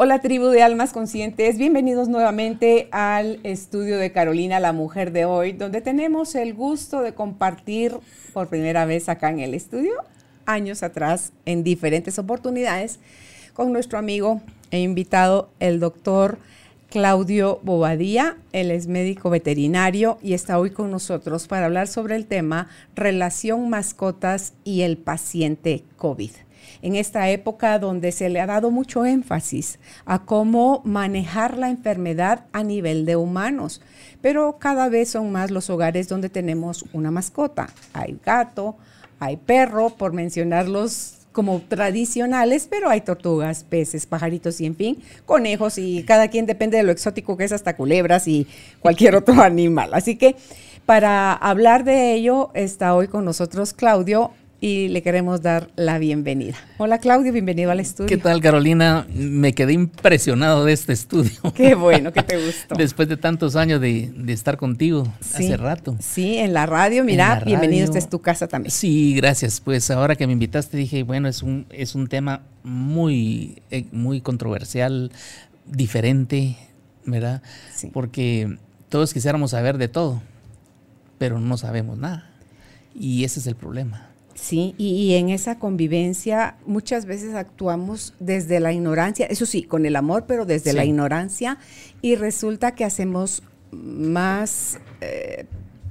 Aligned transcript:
Hola 0.00 0.20
tribu 0.20 0.46
de 0.46 0.62
almas 0.62 0.92
conscientes, 0.92 1.58
bienvenidos 1.58 2.08
nuevamente 2.08 2.88
al 2.92 3.40
estudio 3.42 3.98
de 3.98 4.12
Carolina, 4.12 4.60
la 4.60 4.72
mujer 4.72 5.10
de 5.10 5.24
hoy, 5.24 5.50
donde 5.50 5.80
tenemos 5.80 6.36
el 6.36 6.54
gusto 6.54 7.00
de 7.00 7.14
compartir 7.14 7.96
por 8.32 8.46
primera 8.46 8.84
vez 8.84 9.08
acá 9.08 9.28
en 9.30 9.40
el 9.40 9.54
estudio, 9.54 9.94
años 10.46 10.84
atrás, 10.84 11.32
en 11.46 11.64
diferentes 11.64 12.16
oportunidades, 12.20 13.00
con 13.54 13.72
nuestro 13.72 13.98
amigo 13.98 14.40
e 14.70 14.78
invitado, 14.78 15.50
el 15.58 15.80
doctor 15.80 16.38
Claudio 16.90 17.58
Bobadía. 17.64 18.36
Él 18.52 18.70
es 18.70 18.86
médico 18.86 19.30
veterinario 19.30 20.18
y 20.22 20.34
está 20.34 20.60
hoy 20.60 20.70
con 20.70 20.92
nosotros 20.92 21.48
para 21.48 21.66
hablar 21.66 21.88
sobre 21.88 22.14
el 22.14 22.26
tema 22.26 22.68
relación 22.94 23.68
mascotas 23.68 24.52
y 24.62 24.82
el 24.82 24.96
paciente 24.96 25.82
COVID 25.96 26.30
en 26.82 26.96
esta 26.96 27.28
época 27.30 27.78
donde 27.78 28.12
se 28.12 28.28
le 28.28 28.40
ha 28.40 28.46
dado 28.46 28.70
mucho 28.70 29.04
énfasis 29.04 29.78
a 30.04 30.24
cómo 30.24 30.82
manejar 30.84 31.56
la 31.56 31.70
enfermedad 31.70 32.44
a 32.52 32.62
nivel 32.62 33.06
de 33.06 33.16
humanos. 33.16 33.80
Pero 34.20 34.58
cada 34.58 34.88
vez 34.88 35.10
son 35.10 35.32
más 35.32 35.50
los 35.50 35.70
hogares 35.70 36.08
donde 36.08 36.28
tenemos 36.28 36.84
una 36.92 37.10
mascota. 37.10 37.68
Hay 37.92 38.18
gato, 38.24 38.76
hay 39.20 39.36
perro, 39.36 39.90
por 39.90 40.12
mencionarlos 40.12 41.14
como 41.32 41.60
tradicionales, 41.60 42.66
pero 42.68 42.90
hay 42.90 43.02
tortugas, 43.02 43.62
peces, 43.62 44.06
pajaritos 44.06 44.60
y 44.60 44.66
en 44.66 44.74
fin, 44.74 44.98
conejos 45.24 45.78
y 45.78 46.02
cada 46.02 46.28
quien 46.28 46.46
depende 46.46 46.78
de 46.78 46.82
lo 46.82 46.90
exótico 46.90 47.36
que 47.36 47.44
es 47.44 47.52
hasta 47.52 47.76
culebras 47.76 48.26
y 48.26 48.46
cualquier 48.80 49.14
otro 49.14 49.34
animal. 49.42 49.90
Así 49.94 50.16
que 50.16 50.34
para 50.84 51.32
hablar 51.32 51.84
de 51.84 52.14
ello 52.14 52.50
está 52.54 52.94
hoy 52.94 53.08
con 53.08 53.24
nosotros 53.24 53.72
Claudio 53.72 54.32
y 54.60 54.88
le 54.88 55.02
queremos 55.02 55.40
dar 55.40 55.70
la 55.76 55.98
bienvenida. 55.98 56.56
Hola 56.78 56.98
Claudio, 56.98 57.32
bienvenido 57.32 57.70
al 57.70 57.78
estudio. 57.78 58.08
¿Qué 58.08 58.16
tal 58.16 58.40
Carolina? 58.40 59.06
Me 59.14 59.52
quedé 59.52 59.72
impresionado 59.72 60.64
de 60.64 60.72
este 60.72 60.92
estudio. 60.92 61.30
Qué 61.54 61.74
bueno 61.76 62.12
que 62.12 62.22
te 62.24 62.44
gustó. 62.44 62.74
Después 62.78 63.08
de 63.08 63.16
tantos 63.16 63.54
años 63.54 63.80
de, 63.80 64.12
estar 64.28 64.56
contigo 64.56 65.06
hace 65.20 65.56
rato. 65.56 65.96
Sí, 66.00 66.38
en 66.38 66.52
la 66.54 66.66
radio, 66.66 67.04
mira, 67.04 67.40
bienvenido, 67.44 67.84
esta 67.84 67.98
es 67.98 68.08
tu 68.08 68.20
casa 68.20 68.48
también. 68.48 68.72
Sí, 68.72 69.14
gracias. 69.14 69.60
Pues 69.60 69.90
ahora 69.90 70.16
que 70.16 70.26
me 70.26 70.32
invitaste 70.32 70.76
dije, 70.76 71.04
bueno, 71.04 71.28
es 71.28 71.42
un, 71.42 71.66
es 71.70 71.94
un 71.94 72.08
tema 72.08 72.42
muy, 72.64 73.62
eh, 73.70 73.86
muy 73.92 74.20
controversial, 74.20 75.12
diferente, 75.66 76.56
¿verdad? 77.06 77.42
Sí. 77.74 77.90
Porque 77.92 78.58
todos 78.88 79.14
quisiéramos 79.14 79.52
saber 79.52 79.78
de 79.78 79.86
todo, 79.86 80.20
pero 81.18 81.38
no 81.38 81.56
sabemos 81.56 81.96
nada. 81.96 82.28
Y 82.94 83.22
ese 83.22 83.38
es 83.38 83.46
el 83.46 83.54
problema. 83.54 84.08
Sí, 84.40 84.74
y, 84.78 85.14
en 85.14 85.30
esa 85.30 85.58
convivencia 85.58 86.56
muchas 86.64 87.06
veces 87.06 87.34
actuamos 87.34 88.14
desde 88.20 88.60
la 88.60 88.72
ignorancia, 88.72 89.26
eso 89.26 89.46
sí, 89.46 89.64
con 89.64 89.84
el 89.84 89.96
amor, 89.96 90.26
pero 90.28 90.46
desde 90.46 90.72
la 90.72 90.84
ignorancia, 90.84 91.58
y 92.02 92.14
resulta 92.14 92.74
que 92.74 92.84
hacemos 92.84 93.42
más 93.72 94.78
eh, 95.00 95.44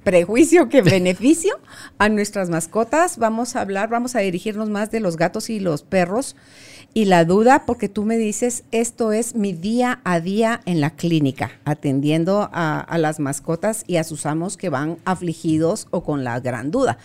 prejuicio 0.04 0.70
que 0.70 0.82
beneficio 0.82 1.60
a 1.98 2.08
nuestras 2.08 2.50
mascotas. 2.50 3.18
Vamos 3.18 3.56
a 3.56 3.62
hablar, 3.62 3.90
vamos 3.90 4.16
a 4.16 4.20
dirigirnos 4.20 4.70
más 4.70 4.92
de 4.92 5.02
los 5.02 5.18
gatos 5.18 5.50
y 5.50 5.60
los 5.60 5.84
perros. 5.84 6.38
Y 6.94 7.06
la 7.06 7.26
duda, 7.26 7.66
porque 7.66 7.90
tú 7.90 8.06
me 8.06 8.18
dices, 8.18 8.64
esto 8.72 9.12
es 9.12 9.36
mi 9.36 9.52
día 9.52 10.00
a 10.06 10.22
día 10.22 10.62
en 10.66 10.80
la 10.80 10.92
clínica, 10.92 11.52
atendiendo 11.66 12.50
a, 12.54 12.80
a 12.80 12.98
las 12.98 13.20
mascotas 13.20 13.84
y 13.88 13.98
a 13.98 14.06
sus 14.06 14.26
amos 14.26 14.56
que 14.56 14.70
van 14.70 14.98
afligidos 15.04 15.88
o 15.92 16.04
con 16.04 16.24
la 16.24 16.40
gran 16.40 16.72
duda. 16.72 16.98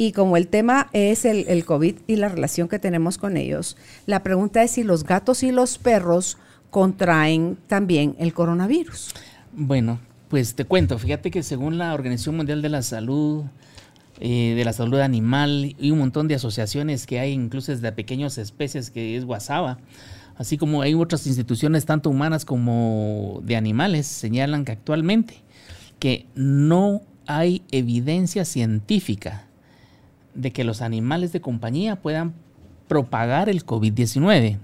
Y 0.00 0.12
como 0.12 0.36
el 0.36 0.46
tema 0.46 0.88
es 0.92 1.24
el, 1.24 1.64
COVID 1.64 1.96
y 2.06 2.14
la 2.14 2.28
relación 2.28 2.68
que 2.68 2.78
tenemos 2.78 3.18
con 3.18 3.36
ellos, 3.36 3.76
la 4.06 4.22
pregunta 4.22 4.62
es 4.62 4.70
si 4.70 4.84
los 4.84 5.02
gatos 5.02 5.42
y 5.42 5.50
los 5.50 5.76
perros 5.76 6.38
contraen 6.70 7.58
también 7.66 8.14
el 8.20 8.32
coronavirus. 8.32 9.12
Bueno, 9.52 9.98
pues 10.28 10.54
te 10.54 10.64
cuento, 10.64 11.00
fíjate 11.00 11.32
que 11.32 11.42
según 11.42 11.78
la 11.78 11.94
Organización 11.94 12.36
Mundial 12.36 12.62
de 12.62 12.68
la 12.68 12.82
Salud, 12.82 13.42
eh, 14.20 14.54
de 14.56 14.64
la 14.64 14.72
salud 14.72 15.00
animal 15.00 15.74
y 15.76 15.90
un 15.90 15.98
montón 15.98 16.28
de 16.28 16.36
asociaciones 16.36 17.04
que 17.04 17.18
hay, 17.18 17.32
incluso 17.32 17.76
de 17.76 17.90
pequeñas 17.90 18.38
especies 18.38 18.90
que 18.90 19.16
es 19.16 19.24
guasaba, 19.24 19.78
así 20.36 20.58
como 20.58 20.82
hay 20.82 20.94
otras 20.94 21.26
instituciones 21.26 21.86
tanto 21.86 22.08
humanas 22.08 22.44
como 22.44 23.40
de 23.42 23.56
animales, 23.56 24.06
señalan 24.06 24.64
que 24.64 24.70
actualmente 24.70 25.42
que 25.98 26.26
no 26.36 27.02
hay 27.26 27.62
evidencia 27.72 28.44
científica 28.44 29.47
de 30.38 30.52
que 30.52 30.64
los 30.64 30.80
animales 30.82 31.32
de 31.32 31.40
compañía 31.40 31.96
puedan 31.96 32.32
propagar 32.86 33.48
el 33.48 33.66
COVID-19. 33.66 34.58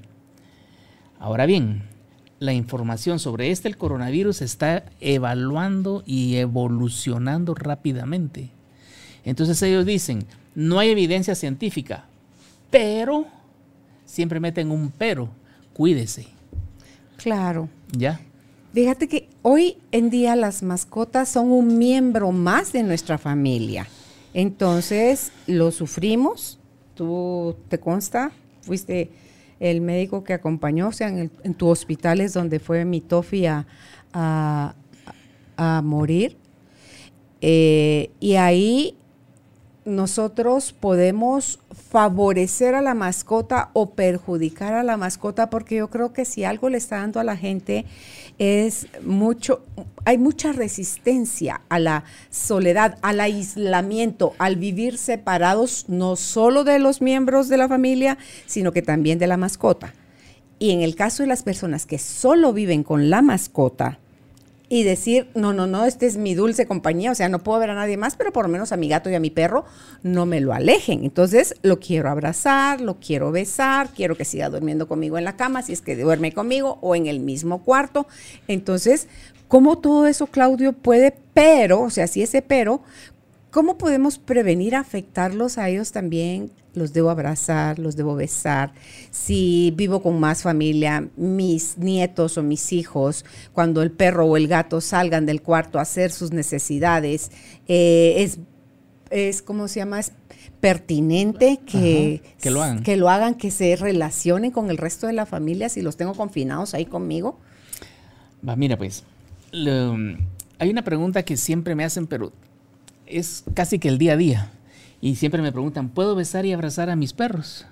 Ahora 1.19 1.47
bien, 1.47 1.83
la 2.39 2.53
información 2.53 3.19
sobre 3.19 3.51
este 3.51 3.69
el 3.69 3.77
coronavirus 3.77 4.41
está 4.41 4.85
evaluando 5.01 6.05
y 6.07 6.37
evolucionando 6.37 7.55
rápidamente. 7.55 8.51
Entonces 9.25 9.61
ellos 9.63 9.85
dicen, 9.85 10.25
no 10.55 10.79
hay 10.79 10.91
evidencia 10.91 11.35
científica, 11.35 12.05
pero 12.71 13.27
siempre 14.05 14.39
meten 14.39 14.71
un 14.71 14.93
pero, 14.97 15.29
cuídese. 15.73 16.29
Claro. 17.17 17.69
¿Ya? 17.91 18.21
Fíjate 18.73 19.09
que 19.09 19.29
hoy 19.43 19.79
en 19.91 20.09
día 20.11 20.37
las 20.37 20.63
mascotas 20.63 21.29
son 21.29 21.51
un 21.51 21.79
miembro 21.79 22.31
más 22.31 22.73
de 22.73 22.85
nuestra 22.85 23.19
familia. 23.19 23.89
Entonces, 24.35 25.31
lo 25.47 25.71
sufrimos, 25.71 26.59
tú 26.95 27.57
te 27.69 27.79
consta, 27.79 28.33
fuiste 28.63 29.11
el 29.61 29.81
médico 29.81 30.25
que 30.25 30.35
acompañó, 30.35 30.89
o 30.89 30.93
sea, 30.93 31.09
en, 31.09 31.55
tu 31.55 31.69
hospital 31.69 32.21
es 32.21 32.35
donde 32.35 32.59
fue 32.59 32.85
mi 32.85 33.01
Tofi 33.01 33.47
a, 33.47 34.75
morir. 35.83 36.37
Eh, 37.41 38.11
y 38.19 38.35
ahí 38.35 38.97
nosotros 39.85 40.73
podemos 40.73 41.61
favorecer 41.91 42.75
a 42.75 42.83
la 42.83 42.95
mascota 42.95 43.71
o 43.73 43.91
perjudicar 43.91 44.73
a 44.75 44.83
la 44.83 44.97
mascota, 44.97 45.51
porque 45.51 45.77
yo 45.77 45.91
creo 45.91 46.13
que 46.13 46.25
si 46.25 46.45
algo 46.45 46.71
le 46.71 46.79
está 46.79 46.97
dando 46.97 47.21
a 47.21 47.25
la 47.25 47.37
gente 47.37 47.85
es 48.39 48.89
mucho, 49.03 49.65
hay 50.05 50.19
mucha 50.19 50.53
resistencia 50.53 51.63
a 51.69 51.79
la 51.79 52.05
soledad, 52.31 52.99
al 53.03 53.21
aislamiento, 53.21 54.35
al 54.39 54.57
vivir 54.57 54.99
separados 54.99 55.87
no 55.89 56.17
solo 56.17 56.65
de 56.65 56.79
los 56.79 57.01
miembros 57.01 57.49
de 57.49 57.57
la 57.57 57.69
familia, 57.69 58.19
sino 58.47 58.73
que 58.73 58.83
también 58.83 59.19
de 59.19 59.27
la 59.27 59.37
mascota. 59.37 59.95
Y 60.59 60.71
en 60.71 60.83
el 60.83 60.95
caso 60.95 61.23
de 61.23 61.29
las 61.29 61.43
personas 61.43 61.87
que 61.87 61.99
solo 61.99 62.53
viven 62.53 62.85
con 62.85 63.11
la 63.11 63.23
mascota, 63.23 63.99
y 64.75 64.83
decir, 64.83 65.29
no, 65.37 65.53
no, 65.53 65.69
no, 65.69 65.85
este 65.85 66.05
es 66.05 66.17
mi 66.17 66.35
dulce 66.35 66.67
compañía, 66.67 67.13
o 67.13 67.15
sea, 67.15 67.29
no 67.29 67.39
puedo 67.39 67.61
ver 67.61 67.71
a 67.71 67.77
nadie 67.77 67.97
más, 67.97 68.17
pero 68.17 68.33
por 68.33 68.47
lo 68.47 68.49
menos 68.49 68.73
a 68.73 68.77
mi 68.77 68.89
gato 68.89 69.09
y 69.09 69.15
a 69.15 69.21
mi 69.21 69.31
perro 69.31 69.65
no 70.03 70.27
me 70.27 70.41
lo 70.41 70.53
alejen. 70.53 71.05
Entonces, 71.05 71.55
lo 71.63 71.79
quiero 71.79 72.11
abrazar, 72.11 72.81
lo 72.81 72.99
quiero 72.99 73.31
besar, 73.31 73.91
quiero 73.95 74.17
que 74.17 74.25
siga 74.25 74.49
durmiendo 74.49 74.89
conmigo 74.89 75.17
en 75.17 75.23
la 75.23 75.37
cama, 75.37 75.63
si 75.63 75.75
es 75.75 75.81
que 75.81 75.95
duerme 75.95 76.33
conmigo 76.33 76.79
o 76.81 76.97
en 76.97 77.07
el 77.07 77.21
mismo 77.21 77.63
cuarto. 77.63 78.09
Entonces, 78.49 79.07
¿cómo 79.47 79.79
todo 79.79 80.09
eso, 80.09 80.27
Claudio, 80.27 80.73
puede, 80.73 81.15
pero, 81.35 81.83
o 81.83 81.91
sea, 81.91 82.09
si 82.09 82.25
ese 82.25 82.43
pero, 82.43 82.83
¿cómo 83.55 83.79
podemos 83.79 84.19
prevenir 84.19 84.75
afectarlos 84.75 85.59
a 85.59 85.69
ellos 85.69 85.93
también 85.93 86.51
los 86.75 86.93
debo 86.93 87.11
abrazar, 87.11 87.79
los 87.79 87.95
debo 87.95 88.17
besar. 88.17 88.73
Si 89.13 89.73
vivo 89.77 90.03
con 90.03 90.19
más 90.19 90.43
familia, 90.43 91.09
mis 91.17 91.79
nietos 91.79 92.37
o 92.37 92.43
mis 92.43 92.73
hijos, 92.73 93.25
cuando 93.53 93.81
el 93.83 93.93
perro 93.93 94.27
o 94.27 94.37
el 94.37 94.49
gato 94.49 94.81
salgan 94.81 95.25
del 95.25 95.41
cuarto 95.41 95.79
a 95.79 95.83
hacer 95.83 96.11
sus 96.11 96.33
necesidades, 96.33 97.31
eh, 97.69 98.15
es 98.19 98.39
es 99.11 99.41
como 99.43 99.69
se 99.69 99.79
llama, 99.79 100.01
es 100.01 100.11
pertinente 100.61 101.61
que, 101.65 102.21
Ajá, 102.25 102.35
que 102.41 102.51
lo 102.51 102.63
hagan. 102.63 102.83
que 102.83 102.97
lo 102.97 103.09
hagan, 103.09 103.35
que 103.37 103.53
se 103.53 103.77
relacionen 103.77 104.51
con 104.51 104.71
el 104.71 104.79
resto 104.79 105.07
de 105.07 105.13
la 105.13 105.27
familia 105.27 105.69
si 105.69 105.81
los 105.83 105.97
tengo 105.97 106.15
confinados 106.15 106.75
ahí 106.75 106.87
conmigo. 106.87 107.39
Va, 108.47 108.57
mira, 108.57 108.77
pues, 108.77 109.05
lo- 109.53 109.95
hay 110.59 110.71
una 110.71 110.83
pregunta 110.83 111.23
que 111.23 111.37
siempre 111.37 111.77
me 111.77 111.85
hacen, 111.85 112.09
pero 112.09 112.33
es 113.07 113.45
casi 113.55 113.79
que 113.79 113.89
el 113.89 113.99
día 113.99 114.15
a 114.15 114.17
día. 114.17 114.51
Y 115.01 115.17
siempre 115.17 115.43
me 115.43 115.53
preguntan, 115.53 115.91
¿puedo 115.91 116.15
besar 116.15 116.47
y 116.47 116.53
abrazar 116.53 116.91
a 116.91 116.97
mis 116.97 117.13
perros? 117.13 117.67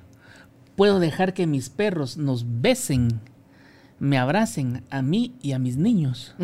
¿Puedo 0.77 1.01
dejar 1.01 1.35
que 1.35 1.47
mis 1.47 1.71
perros 1.71 2.17
nos 2.17 2.45
besen, 2.61 3.21
me 3.99 4.19
abracen 4.19 4.85
a 4.91 5.03
mí 5.03 5.35
y 5.43 5.53
a 5.53 5.59
mis 5.59 5.77
niños? 5.77 6.35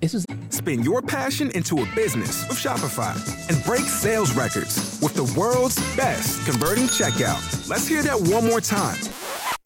Eso 0.00 0.18
es 0.18 0.24
Spin 0.50 0.82
your 0.82 1.02
passion 1.02 1.50
into 1.54 1.76
a 1.76 1.86
business 1.94 2.46
with 2.48 2.58
Shopify 2.58 3.14
and 3.48 3.62
break 3.64 3.84
sales 3.86 4.34
records 4.34 4.97
with 5.02 5.14
the 5.14 5.24
world's 5.38 5.76
best 5.96 6.44
converting 6.46 6.84
checkout. 6.84 7.68
Let's 7.68 7.86
hear 7.86 8.02
that 8.02 8.20
one 8.20 8.46
more 8.46 8.60
time. 8.60 8.98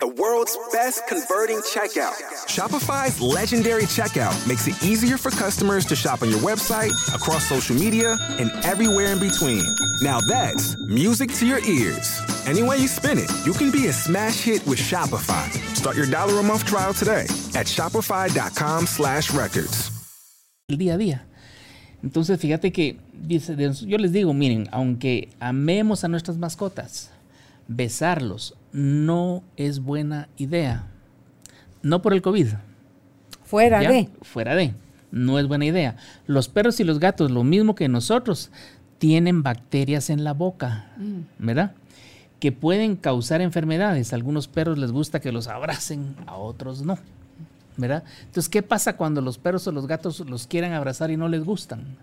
The 0.00 0.08
world's 0.08 0.58
best 0.73 1.06
converting 1.06 1.58
checkout. 1.58 2.14
Shopify's 2.49 3.20
legendary 3.20 3.84
checkout 3.84 4.34
makes 4.49 4.67
it 4.67 4.82
easier 4.82 5.17
for 5.17 5.31
customers 5.31 5.84
to 5.87 5.94
shop 5.94 6.23
on 6.23 6.31
your 6.31 6.40
website, 6.40 6.90
across 7.14 7.46
social 7.49 7.76
media, 7.76 8.19
and 8.40 8.50
everywhere 8.64 9.12
in 9.12 9.20
between. 9.20 9.62
Now 10.02 10.20
that's 10.20 10.76
music 10.88 11.32
to 11.35 11.46
your 11.46 11.61
ears. 11.64 12.20
Any 12.46 12.64
way 12.64 12.78
you 12.78 12.88
spin 12.88 13.19
it, 13.19 13.31
you 13.46 13.52
can 13.52 13.70
be 13.70 13.87
a 13.87 13.93
smash 13.93 14.40
hit 14.40 14.67
with 14.67 14.81
Shopify. 14.81 15.49
Start 15.76 15.96
your 15.96 16.06
dollar 16.06 16.40
a 16.40 16.43
month 16.43 16.67
trial 16.67 16.93
today 16.93 17.26
at 17.55 17.67
shopify.com 17.67 18.87
slash 18.87 19.31
records. 19.32 19.90
el 20.69 20.78
día 20.78 20.94
a 20.94 20.99
día. 20.99 21.31
Entonces, 22.02 22.40
fíjate 22.40 22.72
que 22.72 22.99
dice, 23.12 23.56
yo 23.87 23.99
les 23.99 24.12
digo, 24.12 24.34
miren, 24.34 24.69
aunque 24.72 25.28
amemos 25.38 26.04
a 26.04 26.08
nuestras 26.08 26.37
mascotas, 26.37 27.10
besarlos 27.69 28.56
no 28.72 29.43
es 29.56 29.81
buena 29.81 30.28
idea. 30.37 30.87
No 31.82 32.02
por 32.02 32.12
el 32.12 32.22
COVID. 32.22 32.49
Fuera 33.44 33.82
¿ya? 33.82 33.90
de. 33.90 34.08
Fuera 34.22 34.54
de. 34.54 34.75
No 35.10 35.38
es 35.38 35.46
buena 35.46 35.66
idea. 35.66 35.96
Los 36.26 36.49
perros 36.49 36.81
y 36.81 36.84
los 36.84 36.99
gatos, 36.99 37.31
lo 37.31 37.44
mismo 37.44 37.75
que 37.75 37.88
nosotros, 37.88 38.50
tienen 38.99 39.43
bacterias 39.43 40.10
en 40.10 40.25
la 40.25 40.32
boca, 40.32 40.93
¿verdad? 41.38 41.75
Que 42.40 42.50
pueden 42.50 42.96
causar 42.96 43.40
enfermedades. 43.40 44.12
A 44.12 44.16
algunos 44.16 44.49
perros 44.49 44.78
les 44.78 44.90
gusta 44.90 45.20
que 45.20 45.32
los 45.32 45.49
abracen, 45.49 46.16
a 46.26 46.37
otros 46.37 46.82
no, 46.82 46.99
¿verdad? 47.76 48.04
Entonces, 48.20 48.48
¿qué 48.48 48.62
pasa 48.62 48.96
cuando 48.96 49.20
los 49.20 49.38
perros 49.38 49.66
o 49.66 49.72
los 49.72 49.86
gatos 49.86 50.20
los 50.20 50.46
quieran 50.46 50.72
abrazar 50.72 51.10
y 51.10 51.16
no 51.16 51.28
les 51.28 51.44
gustan? 51.44 51.96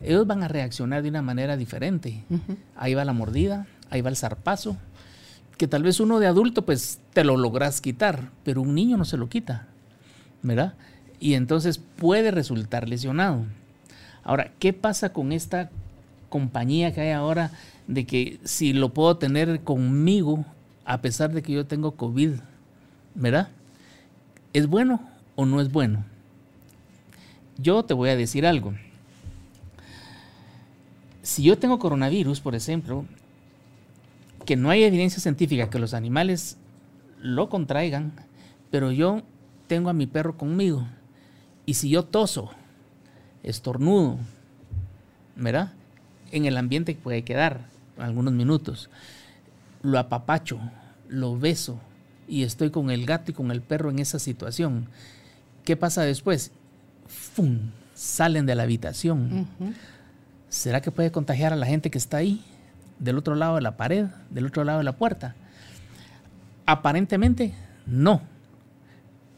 Ellos 0.00 0.26
van 0.26 0.42
a 0.42 0.48
reaccionar 0.48 1.02
de 1.02 1.08
una 1.08 1.22
manera 1.22 1.56
diferente. 1.56 2.24
Ahí 2.76 2.94
va 2.94 3.04
la 3.04 3.12
mordida, 3.12 3.66
ahí 3.90 4.00
va 4.00 4.10
el 4.10 4.16
zarpazo, 4.16 4.76
que 5.56 5.68
tal 5.68 5.82
vez 5.82 6.00
uno 6.00 6.18
de 6.18 6.26
adulto 6.26 6.64
pues 6.64 6.98
te 7.12 7.22
lo 7.22 7.36
logras 7.36 7.80
quitar, 7.80 8.30
pero 8.44 8.62
un 8.62 8.74
niño 8.74 8.96
no 8.96 9.04
se 9.04 9.16
lo 9.16 9.28
quita. 9.28 9.68
¿verdad? 10.42 10.74
Y 11.20 11.34
entonces 11.34 11.78
puede 11.78 12.30
resultar 12.30 12.88
lesionado. 12.88 13.46
Ahora, 14.24 14.52
¿qué 14.58 14.72
pasa 14.72 15.12
con 15.12 15.32
esta 15.32 15.70
compañía 16.28 16.92
que 16.92 17.00
hay 17.00 17.10
ahora 17.10 17.52
de 17.86 18.06
que 18.06 18.40
si 18.44 18.72
lo 18.72 18.92
puedo 18.92 19.16
tener 19.16 19.60
conmigo 19.60 20.44
a 20.84 21.00
pesar 21.00 21.32
de 21.32 21.42
que 21.42 21.52
yo 21.52 21.66
tengo 21.66 21.92
COVID, 21.92 22.32
¿verdad? 23.14 23.48
¿Es 24.52 24.66
bueno 24.66 25.00
o 25.34 25.46
no 25.46 25.62
es 25.62 25.72
bueno? 25.72 26.04
Yo 27.56 27.84
te 27.84 27.94
voy 27.94 28.10
a 28.10 28.16
decir 28.16 28.46
algo. 28.46 28.74
Si 31.22 31.42
yo 31.42 31.56
tengo 31.58 31.78
coronavirus, 31.78 32.40
por 32.40 32.54
ejemplo, 32.54 33.06
que 34.44 34.56
no 34.56 34.68
hay 34.68 34.82
evidencia 34.82 35.20
científica 35.20 35.70
que 35.70 35.78
los 35.78 35.94
animales 35.94 36.58
lo 37.18 37.48
contraigan, 37.48 38.12
pero 38.70 38.92
yo 38.92 39.22
tengo 39.68 39.88
a 39.88 39.94
mi 39.94 40.06
perro 40.06 40.36
conmigo. 40.36 40.86
Y 41.64 41.74
si 41.74 41.88
yo 41.88 42.04
toso, 42.04 42.50
estornudo, 43.42 44.18
¿verdad? 45.34 45.72
En 46.30 46.44
el 46.44 46.58
ambiente 46.58 46.94
puede 46.94 47.24
quedar 47.24 47.68
algunos 47.96 48.34
minutos, 48.34 48.90
lo 49.80 49.98
apapacho, 49.98 50.60
lo 51.08 51.38
beso 51.38 51.80
y 52.32 52.44
estoy 52.44 52.70
con 52.70 52.90
el 52.90 53.04
gato 53.04 53.30
y 53.30 53.34
con 53.34 53.50
el 53.50 53.60
perro 53.60 53.90
en 53.90 53.98
esa 53.98 54.18
situación. 54.18 54.86
¿Qué 55.64 55.76
pasa 55.76 56.02
después? 56.02 56.50
¡Fum! 57.06 57.58
Salen 57.94 58.46
de 58.46 58.54
la 58.54 58.62
habitación. 58.62 59.46
¿Será 60.48 60.80
que 60.80 60.90
puede 60.90 61.12
contagiar 61.12 61.52
a 61.52 61.56
la 61.56 61.66
gente 61.66 61.90
que 61.90 61.98
está 61.98 62.16
ahí? 62.16 62.42
Del 62.98 63.18
otro 63.18 63.34
lado 63.34 63.56
de 63.56 63.60
la 63.62 63.76
pared, 63.76 64.06
del 64.30 64.46
otro 64.46 64.64
lado 64.64 64.78
de 64.78 64.84
la 64.84 64.96
puerta. 64.96 65.34
Aparentemente, 66.64 67.52
no. 67.86 68.22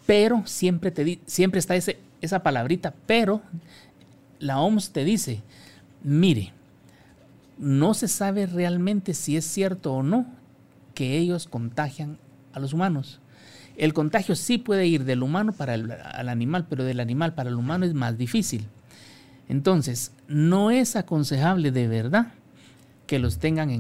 Pero 0.06 0.43
siempre, 0.46 0.91
te 0.91 1.02
di- 1.05 1.20
siempre 1.26 1.58
está 1.58 1.75
ese, 1.75 1.99
esa 2.20 2.43
palabrita, 2.43 2.94
pero 3.06 3.41
la 4.38 4.61
OMS 4.61 4.91
te 4.91 5.05
dice, 5.05 5.41
mire, 6.02 6.52
no 7.58 7.94
se 7.94 8.06
sabe 8.08 8.46
realmente 8.46 9.14
si 9.14 9.37
es 9.37 9.44
cierto 9.46 9.94
o 9.94 10.02
no 10.02 10.26
que 10.94 11.17
ellos 11.19 11.49
contagian 11.49 12.19
a 12.55 12.61
los 12.61 12.73
humanos. 12.73 13.21
El 13.77 13.93
contagio 13.93 14.37
sí 14.37 14.59
puede 14.59 14.87
ir 14.87 15.05
del 15.05 15.23
humano 15.23 15.53
para 15.53 15.75
el 15.75 15.91
al 15.91 16.29
animal, 16.29 16.67
pero 16.69 16.85
del 16.85 17.01
animal 17.01 17.35
para 17.35 17.51
el 17.51 17.56
humano 17.56 17.85
es 17.85 17.95
más 17.95 18.17
difícil. 18.17 18.69
Entonces, 19.49 20.12
no 20.29 20.71
es 20.71 20.97
aconsejable 20.97 21.71
de 21.71 21.89
verdad 21.89 22.29
que 23.06 23.19
los 23.19 23.39
tengan 23.39 23.71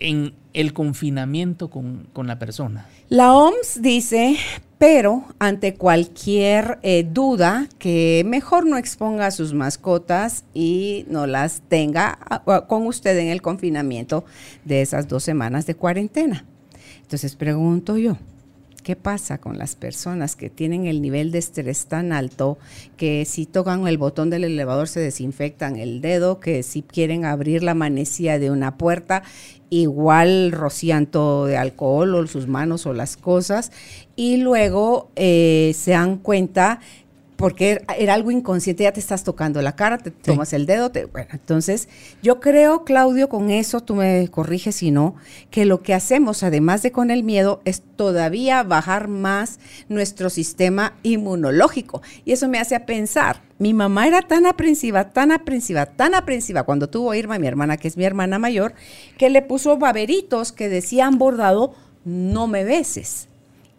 en, 0.00 0.34
el 0.52 0.72
confinamiento 0.72 1.70
con, 1.70 2.08
la 2.14 2.38
persona. 2.38 2.86
La 3.08 3.32
OMS 3.32 3.80
dice, 3.80 4.36
pero 4.78 5.24
ante 5.38 5.74
cualquier 5.74 6.78
eh, 6.82 7.08
duda, 7.10 7.68
que 7.78 8.22
mejor 8.26 8.66
no 8.66 8.76
exponga 8.76 9.26
a 9.26 9.30
sus 9.30 9.54
mascotas 9.54 10.44
y 10.54 11.04
no 11.08 11.26
las 11.26 11.62
tenga 11.62 12.18
ah, 12.28 12.66
con 12.68 12.86
usted 12.86 13.18
en 13.18 13.28
el 13.28 13.42
confinamiento 13.42 14.24
de 14.64 14.82
esas 14.82 15.08
dos 15.08 15.24
semanas 15.24 15.66
de 15.66 15.74
cuarentena. 15.74 16.44
Entonces 17.08 17.36
pregunto 17.36 17.96
yo, 17.96 18.18
¿qué 18.82 18.94
pasa 18.94 19.38
con 19.38 19.56
las 19.56 19.76
personas 19.76 20.36
que 20.36 20.50
tienen 20.50 20.84
el 20.84 21.00
nivel 21.00 21.32
de 21.32 21.38
estrés 21.38 21.86
tan 21.86 22.12
alto 22.12 22.58
que 22.98 23.24
si 23.24 23.46
tocan 23.46 23.88
el 23.88 23.96
botón 23.96 24.28
del 24.28 24.44
elevador 24.44 24.88
se 24.88 25.00
desinfectan 25.00 25.76
el 25.76 26.02
dedo, 26.02 26.38
que 26.38 26.62
si 26.62 26.82
quieren 26.82 27.24
abrir 27.24 27.62
la 27.62 27.72
manecilla 27.72 28.38
de 28.38 28.50
una 28.50 28.76
puerta, 28.76 29.22
igual 29.70 30.52
rocían 30.52 31.06
todo 31.06 31.46
de 31.46 31.56
alcohol 31.56 32.14
o 32.14 32.26
sus 32.26 32.46
manos 32.46 32.84
o 32.84 32.92
las 32.92 33.16
cosas 33.16 33.72
y 34.14 34.36
luego 34.36 35.10
eh, 35.16 35.72
se 35.74 35.92
dan 35.92 36.18
cuenta 36.18 36.80
porque 37.38 37.84
era 37.96 38.14
algo 38.14 38.32
inconsciente, 38.32 38.82
ya 38.82 38.92
te 38.92 38.98
estás 38.98 39.22
tocando 39.22 39.62
la 39.62 39.76
cara, 39.76 39.98
te 39.98 40.10
tomas 40.10 40.52
el 40.52 40.66
dedo, 40.66 40.90
te, 40.90 41.04
bueno, 41.04 41.28
entonces 41.32 41.88
yo 42.20 42.40
creo, 42.40 42.82
Claudio, 42.82 43.28
con 43.28 43.50
eso 43.50 43.80
tú 43.80 43.94
me 43.94 44.26
corriges 44.26 44.74
si 44.74 44.90
no, 44.90 45.14
que 45.48 45.64
lo 45.64 45.80
que 45.80 45.94
hacemos, 45.94 46.42
además 46.42 46.82
de 46.82 46.90
con 46.90 47.12
el 47.12 47.22
miedo, 47.22 47.60
es 47.64 47.80
todavía 47.94 48.64
bajar 48.64 49.06
más 49.06 49.60
nuestro 49.88 50.30
sistema 50.30 50.94
inmunológico. 51.04 52.02
Y 52.24 52.32
eso 52.32 52.48
me 52.48 52.58
hace 52.58 52.80
pensar, 52.80 53.44
mi 53.60 53.72
mamá 53.72 54.08
era 54.08 54.22
tan 54.22 54.44
aprensiva, 54.44 55.10
tan 55.10 55.30
aprensiva, 55.30 55.86
tan 55.86 56.16
aprensiva 56.16 56.64
cuando 56.64 56.90
tuvo 56.90 57.14
Irma, 57.14 57.38
mi 57.38 57.46
hermana, 57.46 57.76
que 57.76 57.86
es 57.86 57.96
mi 57.96 58.04
hermana 58.04 58.40
mayor, 58.40 58.74
que 59.16 59.30
le 59.30 59.42
puso 59.42 59.78
baberitos 59.78 60.50
que 60.50 60.68
decían 60.68 61.18
bordado, 61.18 61.72
no 62.04 62.48
me 62.48 62.64
beses. 62.64 63.28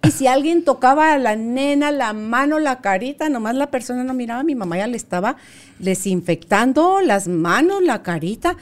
Y 0.03 0.12
si 0.12 0.27
alguien 0.27 0.63
tocaba 0.63 1.13
a 1.13 1.18
la 1.18 1.36
nena 1.36 1.91
la 1.91 2.13
mano, 2.13 2.60
la 2.60 2.79
carita, 2.79 3.29
nomás 3.29 3.56
la 3.56 3.70
persona 3.70 4.03
no 4.03 4.13
miraba, 4.13 4.44
mi 4.44 4.56
mamá 4.56 4.77
ya 4.77 4.88
le 4.88 4.98
estaba 4.98 5.36
desinfectando 5.77 7.01
las 7.01 7.27
manos, 7.27 7.84
la 7.84 8.01
carita. 8.01 8.56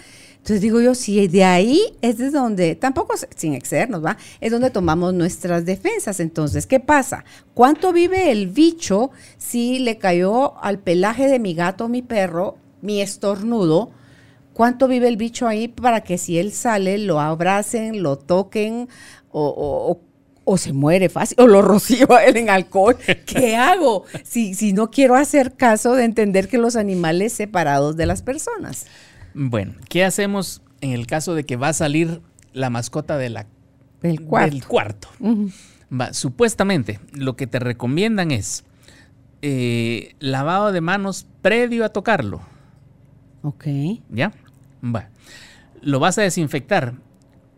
Entonces 0.47 0.61
digo 0.61 0.79
yo, 0.79 0.95
si 0.95 1.27
de 1.27 1.43
ahí 1.43 1.81
es 2.01 2.17
de 2.17 2.31
donde, 2.31 2.75
tampoco 2.75 3.15
sin 3.35 3.53
excedernos, 3.53 4.03
¿va? 4.03 4.17
Es 4.39 4.51
donde 4.51 4.69
tomamos 4.69 5.13
nuestras 5.13 5.65
defensas. 5.65 6.21
Entonces, 6.21 6.65
¿qué 6.65 6.79
pasa? 6.79 7.25
¿Cuánto 7.53 7.91
vive 7.91 8.31
el 8.31 8.47
bicho 8.47 9.11
si 9.37 9.79
le 9.79 9.97
cayó 9.97 10.57
al 10.63 10.79
pelaje 10.79 11.27
de 11.27 11.39
mi 11.39 11.53
gato 11.53 11.89
mi 11.89 12.01
perro, 12.01 12.57
mi 12.81 13.01
estornudo? 13.01 13.91
¿Cuánto 14.53 14.87
vive 14.87 15.09
el 15.09 15.17
bicho 15.17 15.47
ahí 15.47 15.67
para 15.67 16.01
que 16.01 16.17
si 16.17 16.39
él 16.39 16.51
sale, 16.53 16.97
lo 16.97 17.19
abracen, 17.19 18.01
lo 18.01 18.17
toquen 18.17 18.87
o, 19.29 19.47
o, 19.47 19.91
o 19.91 20.06
o 20.49 20.57
se 20.57 20.71
muere 20.71 21.09
fácil, 21.09 21.41
o 21.41 21.45
lo 21.45 21.61
rocío 21.61 22.13
a 22.13 22.23
él 22.23 22.37
en 22.37 22.49
alcohol. 22.49 22.95
¿Qué 23.25 23.55
hago? 23.57 24.05
Si, 24.23 24.53
si 24.53 24.71
no 24.71 24.89
quiero 24.89 25.15
hacer 25.15 25.57
caso 25.57 25.93
de 25.93 26.05
entender 26.05 26.47
que 26.47 26.57
los 26.57 26.77
animales 26.77 27.33
separados 27.33 27.97
de 27.97 28.05
las 28.05 28.21
personas. 28.21 28.85
Bueno, 29.33 29.73
¿qué 29.89 30.05
hacemos 30.05 30.61
en 30.79 30.91
el 30.91 31.05
caso 31.05 31.35
de 31.35 31.43
que 31.43 31.57
va 31.57 31.67
a 31.67 31.73
salir 31.73 32.21
la 32.53 32.69
mascota 32.69 33.17
de 33.17 33.29
la, 33.29 33.45
cuarto. 34.25 34.55
del 34.55 34.65
cuarto? 34.65 35.09
Va, 35.91 36.13
supuestamente, 36.13 37.01
lo 37.11 37.35
que 37.35 37.45
te 37.45 37.59
recomiendan 37.59 38.31
es 38.31 38.63
eh, 39.41 40.15
lavado 40.19 40.71
de 40.71 40.79
manos 40.79 41.27
previo 41.41 41.83
a 41.83 41.89
tocarlo. 41.89 42.39
Ok. 43.41 43.65
¿Ya? 44.09 44.31
Va. 44.81 45.09
lo 45.81 45.99
vas 45.99 46.17
a 46.17 46.21
desinfectar. 46.21 46.93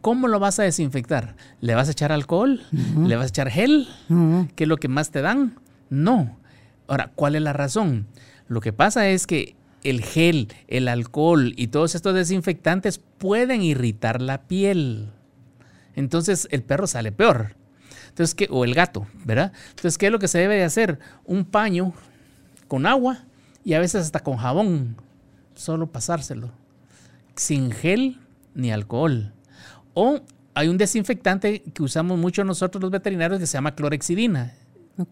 ¿Cómo 0.02 0.28
lo 0.28 0.40
vas 0.40 0.60
a 0.60 0.64
desinfectar? 0.64 1.36
¿Le 1.62 1.76
vas 1.76 1.88
a 1.88 1.92
echar 1.92 2.12
alcohol? 2.12 2.62
¿Le 2.72 3.16
vas 3.16 3.26
a 3.26 3.30
echar 3.30 3.50
gel? 3.50 3.88
¿Qué 4.56 4.64
es 4.64 4.68
lo 4.68 4.78
que 4.78 4.88
más 4.88 5.12
te 5.12 5.22
dan? 5.22 5.60
No. 5.90 6.38
Ahora, 6.88 7.12
¿cuál 7.16 7.36
es 7.36 7.42
la 7.42 7.54
razón? 7.54 8.08
Lo 8.48 8.62
que 8.62 8.74
pasa 8.74 9.10
es 9.10 9.28
que 9.28 9.56
el 9.84 10.02
gel, 10.02 10.50
el 10.68 10.88
alcohol 10.88 11.54
y 11.56 11.68
todos 11.68 11.96
estos 11.96 12.14
desinfectantes 12.14 13.00
pueden 13.18 13.62
irritar 13.62 14.22
la 14.22 14.44
piel. 14.44 15.10
Entonces 15.96 16.48
el 16.52 16.64
perro 16.64 16.88
sale 16.88 17.12
peor. 17.12 17.56
Entonces, 18.10 18.36
¿qué? 18.36 18.48
o 18.50 18.66
el 18.66 18.74
gato, 18.74 19.08
¿verdad? 19.26 19.54
Entonces, 19.70 19.98
¿qué 19.98 20.08
es 20.08 20.12
lo 20.12 20.20
que 20.20 20.28
se 20.28 20.40
debe 20.40 20.56
de 20.56 20.64
hacer? 20.64 21.00
Un 21.26 21.46
paño 21.46 21.94
con 22.68 22.86
agua 22.86 23.24
y 23.64 23.74
a 23.74 23.80
veces 23.80 24.04
hasta 24.04 24.20
con 24.22 24.38
jabón. 24.38 24.98
Solo 25.56 25.92
pasárselo. 25.92 26.52
Sin 27.36 27.72
gel 27.72 28.20
ni 28.56 28.72
alcohol. 28.72 29.34
O 30.02 30.22
hay 30.54 30.70
un 30.70 30.78
desinfectante 30.78 31.62
que 31.74 31.84
usamos 31.84 32.18
mucho 32.18 32.46
nosotros 32.46 32.82
los 32.82 32.90
veterinarios 32.90 33.38
que 33.38 33.46
se 33.46 33.58
llama 33.58 33.76
clorexidina. 33.76 34.54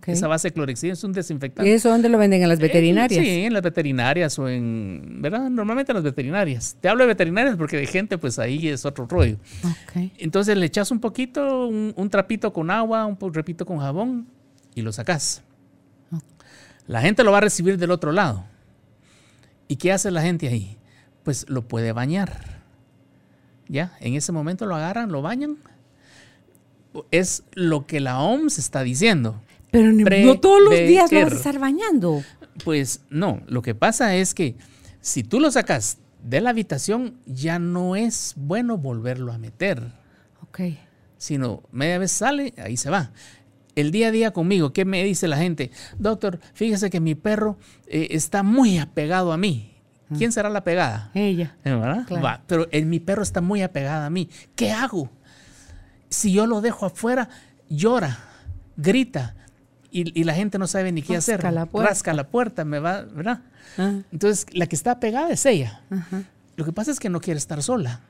Esa 0.06 0.30
base 0.30 0.48
de 0.48 0.54
clorexidina 0.54 0.94
es 0.94 1.04
un 1.04 1.12
desinfectante. 1.12 1.70
¿Y 1.70 1.74
eso 1.74 1.90
dónde 1.90 2.08
lo 2.08 2.18
venden? 2.18 2.42
¿En 2.42 2.48
las 2.48 2.60
veterinarias? 2.60 3.22
sí, 3.22 3.44
en 3.44 3.52
las 3.52 3.62
veterinarias 3.62 4.40
o 4.40 4.48
en, 4.48 5.22
¿verdad? 5.22 5.50
Normalmente 5.50 5.92
en 5.92 5.98
las 5.98 6.06
veterinarias. 6.06 6.78
Te 6.80 6.88
hablo 6.88 7.04
de 7.04 7.08
veterinarias 7.08 7.58
porque 7.58 7.76
de 7.76 7.86
gente, 7.86 8.18
pues 8.18 8.40
ahí 8.40 8.70
es 8.70 8.86
otro 8.86 9.08
rollo. 9.08 9.36
Entonces 10.20 10.56
le 10.56 10.66
echas 10.66 10.90
un 10.90 11.02
poquito, 11.02 11.68
un, 11.68 12.10
trapito 12.10 12.54
con 12.54 12.72
agua, 12.72 13.06
un 13.06 13.18
trapito 13.18 13.66
con 13.66 13.80
jabón 13.80 14.26
y 14.74 14.84
lo 14.84 14.94
sacas. 14.94 15.44
La 16.86 17.02
gente 17.02 17.26
lo 17.26 17.34
va 17.34 17.40
a 17.40 17.42
recibir 17.42 17.78
del 17.78 17.92
otro 17.92 18.14
lado. 18.14 18.46
¿Y 19.68 19.76
qué 19.76 19.92
hace 19.92 20.12
la 20.12 20.22
gente 20.22 20.48
ahí? 20.48 20.78
Pues 21.24 21.46
lo 21.50 21.68
puede 21.68 21.92
bañar. 21.92 22.57
¿Ya? 23.70 23.98
En 24.00 24.16
ese 24.16 24.32
momento 24.32 24.66
lo 24.66 24.76
agarran, 24.76 25.12
lo 25.12 25.22
bañan. 25.22 25.58
Es 27.12 27.44
lo 27.54 27.86
que 27.86 28.00
la 28.00 28.20
OMS 28.20 28.58
está 28.58 28.84
diciendo. 28.84 29.42
Pero 29.72 29.92
no 29.92 30.40
todos 30.40 30.62
los 30.62 30.74
días 30.74 31.12
lo 31.12 31.22
vas 31.22 31.34
a 31.34 31.36
estar 31.36 31.60
bañando. 31.60 32.24
Pues 32.64 33.02
no, 33.10 33.42
lo 33.48 33.62
que 33.62 33.76
pasa 33.76 34.16
es 34.16 34.34
que 34.34 34.56
si 35.02 35.24
tú 35.24 35.40
lo 35.40 35.52
sacas 35.52 35.98
de 36.24 36.42
la 36.42 36.50
habitación, 36.50 37.18
ya 37.26 37.60
no 37.60 37.96
es 37.96 38.34
bueno 38.36 38.78
volverlo 38.78 39.32
a 39.32 39.38
meter. 39.38 39.84
Ok. 40.42 40.62
Sino 41.18 41.64
media 41.72 42.00
vez 42.00 42.12
sale, 42.12 42.54
ahí 42.58 42.78
se 42.78 42.90
va. 42.90 43.12
El 43.76 43.92
día 43.92 44.08
a 44.08 44.12
día 44.12 44.32
conmigo, 44.32 44.74
¿qué 44.74 44.86
me 44.86 45.04
dice 45.04 45.28
la 45.28 45.38
gente? 45.38 45.72
Doctor, 46.00 46.40
fíjese 46.54 46.90
que 46.90 47.00
mi 47.00 47.14
perro 47.14 47.58
eh, 47.88 48.08
está 48.12 48.42
muy 48.42 48.80
apegado 48.80 49.32
a 49.32 49.38
mí. 49.38 49.77
Ah. 50.10 50.16
¿Quién 50.18 50.32
será 50.32 50.50
la 50.50 50.64
pegada? 50.64 51.12
Ella. 51.14 51.56
Eh, 51.64 51.74
¿Verdad? 51.74 52.42
pero 52.48 52.68
el, 52.72 52.86
mi 52.86 53.00
perro 53.00 53.24
está 53.24 53.42
muy 53.42 53.62
apegado 53.62 54.06
a 54.06 54.10
mí. 54.10 54.30
¿Qué 54.56 54.72
hago? 54.72 55.10
Si 56.10 56.32
yo 56.32 56.48
lo 56.48 56.62
dejo 56.62 56.86
afuera, 56.86 57.30
llora, 57.70 58.18
grita, 58.78 59.36
y, 59.90 60.24
la 60.24 60.34
gente 60.34 60.60
no 60.60 60.68
sabe 60.68 60.92
ni 60.92 61.02
qué 61.02 61.16
hacer. 61.16 61.44
La 61.52 61.66
Rasca 61.66 62.14
la 62.14 62.28
puerta, 62.28 62.66
me 62.66 62.80
va, 62.80 63.02
¿verdad? 63.02 63.42
Ah. 63.78 64.02
Entonces, 64.12 64.46
la 64.52 64.68
que 64.68 64.76
está 64.76 65.00
pegada 65.00 65.30
es 65.30 65.46
ella. 65.46 65.82
Lo 66.56 66.66
que 66.66 66.74
pasa 66.74 66.92
es 66.92 67.00
que 67.00 67.10
no 67.10 67.20
quiere 67.20 67.38
estar 67.38 67.64
sola, 67.64 68.02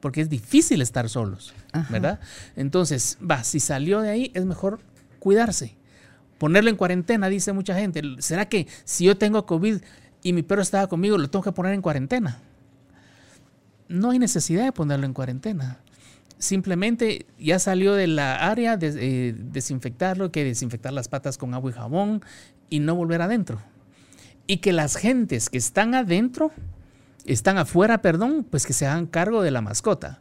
porque 0.00 0.20
es 0.20 0.28
difícil 0.28 0.82
estar 0.82 1.08
solos, 1.08 1.54
¿verdad? 1.88 2.20
Entonces, 2.56 3.18
va, 3.18 3.44
si 3.44 3.60
salió 3.60 4.00
de 4.00 4.10
ahí, 4.10 4.30
es 4.34 4.44
mejor 4.44 4.80
cuidarse. 5.18 5.76
Ponerlo 6.38 6.70
en 6.70 6.76
cuarentena, 6.76 7.28
dice 7.28 7.52
mucha 7.52 7.74
gente. 7.74 8.02
¿Será 8.18 8.48
que 8.48 8.66
si 8.84 9.04
yo 9.04 9.16
tengo 9.16 9.46
COVID 9.46 9.80
y 10.22 10.32
mi 10.32 10.42
perro 10.42 10.62
estaba 10.62 10.86
conmigo, 10.86 11.18
lo 11.18 11.28
tengo 11.28 11.42
que 11.42 11.52
poner 11.52 11.74
en 11.74 11.82
cuarentena? 11.82 12.38
No 13.88 14.10
hay 14.10 14.18
necesidad 14.18 14.64
de 14.64 14.72
ponerlo 14.72 15.06
en 15.06 15.12
cuarentena 15.12 15.78
simplemente 16.42 17.26
ya 17.38 17.60
salió 17.60 17.94
de 17.94 18.08
la 18.08 18.34
área 18.34 18.76
de 18.76 18.92
eh, 18.98 19.34
desinfectarlo, 19.38 20.32
que 20.32 20.42
desinfectar 20.42 20.92
las 20.92 21.06
patas 21.06 21.38
con 21.38 21.54
agua 21.54 21.70
y 21.70 21.74
jabón 21.74 22.22
y 22.68 22.80
no 22.80 22.96
volver 22.96 23.22
adentro. 23.22 23.62
Y 24.48 24.56
que 24.56 24.72
las 24.72 24.96
gentes 24.96 25.48
que 25.48 25.58
están 25.58 25.94
adentro, 25.94 26.50
están 27.24 27.58
afuera, 27.58 28.02
perdón, 28.02 28.44
pues 28.50 28.66
que 28.66 28.72
se 28.72 28.86
hagan 28.86 29.06
cargo 29.06 29.42
de 29.42 29.52
la 29.52 29.60
mascota. 29.60 30.18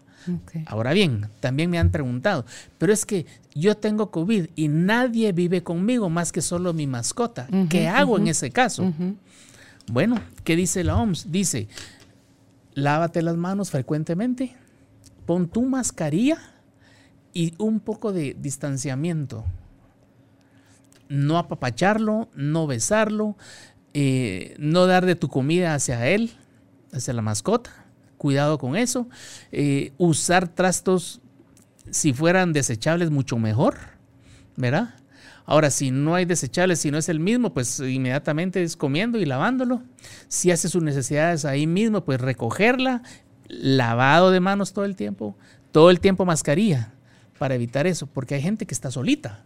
Ahora 0.68 0.94
bien, 0.94 1.28
también 1.40 1.72
me 1.72 1.80
han 1.80 1.90
preguntado, 1.90 2.46
pero 2.78 2.94
es 2.94 3.08
que 3.08 3.26
yo 3.56 3.76
tengo 3.76 4.12
COVID 4.12 4.50
y 4.56 4.68
nadie 4.68 5.32
vive 5.32 5.64
conmigo 5.64 6.12
más 6.12 6.32
que 6.32 6.44
solo 6.44 6.74
mi 6.74 6.86
mascota. 6.86 7.48
¿Qué 7.68 7.88
hago 7.88 8.20
en 8.20 8.28
ese 8.28 8.52
caso? 8.52 8.94
Bueno, 9.88 10.22
¿qué 10.44 10.56
dice 10.56 10.84
la 10.84 10.96
OMS? 10.96 11.32
Dice, 11.32 11.68
lávate 12.74 13.22
las 13.22 13.36
manos 13.36 13.72
frecuentemente, 13.72 14.56
pon 15.26 15.48
tu 15.48 15.64
mascarilla 15.64 16.38
y 17.34 17.54
un 17.58 17.80
poco 17.80 18.14
de 18.14 18.36
distanciamiento. 18.40 19.46
No 21.10 21.38
apapacharlo, 21.38 22.30
no 22.36 22.68
besarlo, 22.68 23.36
eh, 23.94 24.56
no 24.60 24.86
dar 24.86 25.06
de 25.06 25.16
tu 25.16 25.28
comida 25.28 25.74
hacia 25.74 26.08
él, 26.08 26.32
hacia 26.94 27.14
la 27.14 27.22
mascota. 27.22 27.72
Cuidado 28.18 28.58
con 28.58 28.76
eso. 28.76 29.08
Eh, 29.52 29.94
usar 29.98 30.48
trastos, 30.48 31.22
si 31.90 32.14
fueran 32.14 32.54
desechables, 32.54 33.10
mucho 33.10 33.38
mejor, 33.38 33.78
¿verdad? 34.56 34.94
Ahora, 35.46 35.70
si 35.70 35.92
no 35.92 36.16
hay 36.16 36.26
desechables, 36.26 36.80
si 36.80 36.92
no 36.92 36.98
es 36.98 37.10
el 37.10 37.20
mismo, 37.20 37.54
pues 37.54 37.80
inmediatamente 37.80 38.62
es 38.64 38.78
comiendo 38.78 39.20
y 39.20 39.26
lavándolo. 39.26 39.82
Si 40.28 40.52
hace 40.52 40.70
sus 40.70 40.84
necesidades 40.84 41.46
ahí 41.46 41.68
mismo, 41.68 42.06
pues 42.06 42.22
recogerla, 42.22 43.04
lavado 43.48 44.32
de 44.32 44.40
manos 44.40 44.74
todo 44.74 44.86
el 44.86 44.96
tiempo, 44.96 45.36
todo 45.72 45.90
el 45.90 46.00
tiempo 46.00 46.26
mascarilla 46.26 46.94
para 47.38 47.56
evitar 47.56 47.88
eso, 47.88 48.08
porque 48.08 48.36
hay 48.36 48.42
gente 48.42 48.66
que 48.66 48.74
está 48.74 48.92
solita 48.92 49.44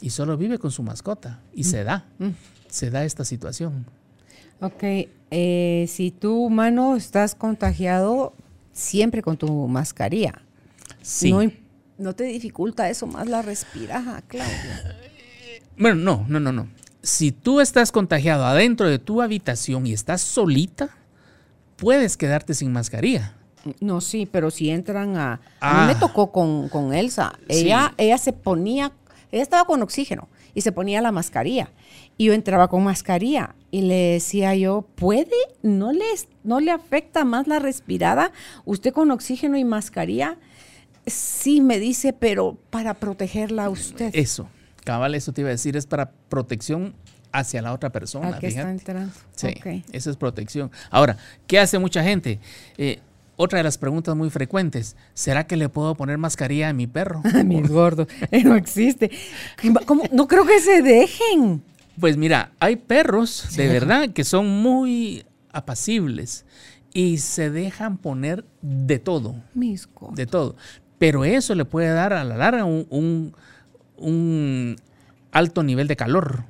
y 0.00 0.10
solo 0.10 0.36
vive 0.36 0.58
con 0.58 0.70
su 0.70 0.82
mascota 0.82 1.40
y 1.54 1.64
se 1.64 1.84
da, 1.84 2.06
mm. 2.18 2.28
se 2.68 2.90
da 2.90 3.04
esta 3.04 3.24
situación. 3.24 3.86
Ok, 4.60 4.82
eh, 5.30 5.86
si 5.88 6.10
tú, 6.10 6.44
humano, 6.44 6.96
estás 6.96 7.34
contagiado, 7.34 8.34
siempre 8.72 9.22
con 9.22 9.36
tu 9.36 9.68
mascarilla. 9.68 10.42
Sí. 11.02 11.32
No, 11.96 12.14
te 12.14 12.24
dificulta 12.24 12.88
eso 12.88 13.06
más 13.06 13.26
la 13.26 13.42
respirada, 13.42 14.22
Claudia? 14.26 14.96
Bueno, 15.76 15.96
no, 15.96 16.26
no, 16.28 16.40
no, 16.40 16.52
no. 16.52 16.68
Si 17.02 17.32
tú 17.32 17.60
estás 17.60 17.92
contagiado 17.92 18.44
adentro 18.44 18.86
de 18.88 18.98
tu 18.98 19.22
habitación 19.22 19.86
y 19.86 19.92
estás 19.92 20.20
solita, 20.20 20.90
puedes 21.76 22.16
quedarte 22.16 22.54
sin 22.54 22.72
mascarilla. 22.72 23.34
No, 23.80 24.00
sí, 24.00 24.26
pero 24.30 24.50
si 24.50 24.70
entran 24.70 25.16
a... 25.16 25.40
A 25.60 25.80
mí 25.80 25.86
me 25.86 25.92
ah. 25.92 25.98
tocó 25.98 26.32
con, 26.32 26.94
Elsa. 26.94 27.38
Ella, 27.48 27.94
ella 27.98 28.18
se 28.18 28.32
ponía, 28.32 28.92
ella 29.30 29.42
estaba 29.42 29.64
con 29.64 29.82
oxígeno 29.82 30.28
y 30.54 30.62
se 30.62 30.72
ponía 30.72 31.00
la 31.00 31.12
mascarilla. 31.12 31.70
Y 32.16 32.26
yo 32.26 32.32
entraba 32.32 32.68
con 32.68 32.84
mascarilla 32.84 33.54
y 33.70 33.82
le 33.82 34.12
decía 34.12 34.54
yo, 34.54 34.86
¿puede? 34.94 35.36
¿No 35.62 35.92
le, 35.92 36.04
no 36.44 36.60
le 36.60 36.70
afecta 36.70 37.24
más 37.24 37.46
la 37.46 37.58
respirada? 37.58 38.32
¿Usted 38.64 38.92
con 38.92 39.10
oxígeno 39.10 39.56
y 39.56 39.64
mascarilla? 39.64 40.36
Sí, 41.06 41.60
me 41.60 41.78
dice, 41.78 42.12
pero 42.12 42.58
para 42.70 42.94
protegerla 42.94 43.66
a 43.66 43.70
usted. 43.70 44.10
Eso, 44.14 44.48
cabal, 44.84 45.14
eso 45.14 45.32
te 45.32 45.42
iba 45.42 45.48
a 45.48 45.52
decir, 45.52 45.76
es 45.76 45.86
para 45.86 46.10
protección 46.28 46.94
hacia 47.32 47.62
la 47.62 47.72
otra 47.72 47.90
persona. 47.90 48.36
Aquí 48.36 48.46
está 48.46 48.70
entrando. 48.70 49.12
Sí, 49.34 49.54
eso 49.92 50.10
es 50.10 50.16
protección. 50.16 50.70
Ahora, 50.90 51.16
¿qué 51.46 51.58
hace 51.58 51.78
mucha 51.78 52.02
gente? 52.02 52.40
Eh, 52.76 53.00
otra 53.36 53.58
de 53.58 53.62
las 53.62 53.78
preguntas 53.78 54.14
muy 54.14 54.28
frecuentes, 54.28 54.96
¿será 55.14 55.46
que 55.46 55.56
le 55.56 55.70
puedo 55.70 55.94
poner 55.94 56.18
mascarilla 56.18 56.68
a 56.68 56.72
mi 56.74 56.86
perro? 56.86 57.22
A 57.34 57.42
mi 57.42 57.62
gordo, 57.62 58.06
no 58.44 58.54
existe. 58.54 59.10
No 60.12 60.28
creo 60.28 60.44
que 60.44 60.60
se 60.60 60.82
dejen. 60.82 61.62
Pues 61.98 62.16
mira, 62.16 62.52
hay 62.60 62.76
perros 62.76 63.56
de 63.56 63.68
verdad 63.68 64.10
que 64.10 64.24
son 64.24 64.46
muy 64.46 65.24
apacibles 65.52 66.44
y 66.92 67.18
se 67.18 67.50
dejan 67.50 67.96
poner 67.96 68.44
de 68.60 68.98
todo. 68.98 69.36
Misco. 69.54 70.12
De 70.14 70.26
todo. 70.26 70.56
Pero 70.98 71.24
eso 71.24 71.54
le 71.54 71.64
puede 71.64 71.88
dar 71.88 72.12
a 72.12 72.24
la 72.24 72.36
larga 72.36 72.64
un, 72.64 72.86
un, 72.90 73.34
alto 75.32 75.62
nivel 75.62 75.88
de 75.88 75.96
calor. 75.96 76.44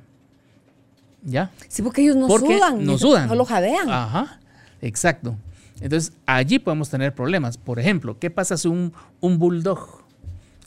¿Ya? 1.23 1.51
Sí, 1.67 1.81
porque 1.81 2.01
ellos 2.01 2.15
no 2.15 2.27
sudan. 2.27 2.83
No 2.83 2.97
sudan. 2.97 3.27
No 3.27 3.35
lo 3.35 3.45
jadean. 3.45 3.89
Ajá, 3.89 4.39
exacto. 4.81 5.37
Entonces, 5.79 6.13
allí 6.25 6.59
podemos 6.59 6.89
tener 6.89 7.13
problemas. 7.13 7.57
Por 7.57 7.79
ejemplo, 7.79 8.17
¿qué 8.19 8.29
pasa 8.29 8.57
si 8.57 8.67
un, 8.67 8.93
un 9.19 9.39
bulldog 9.39 10.03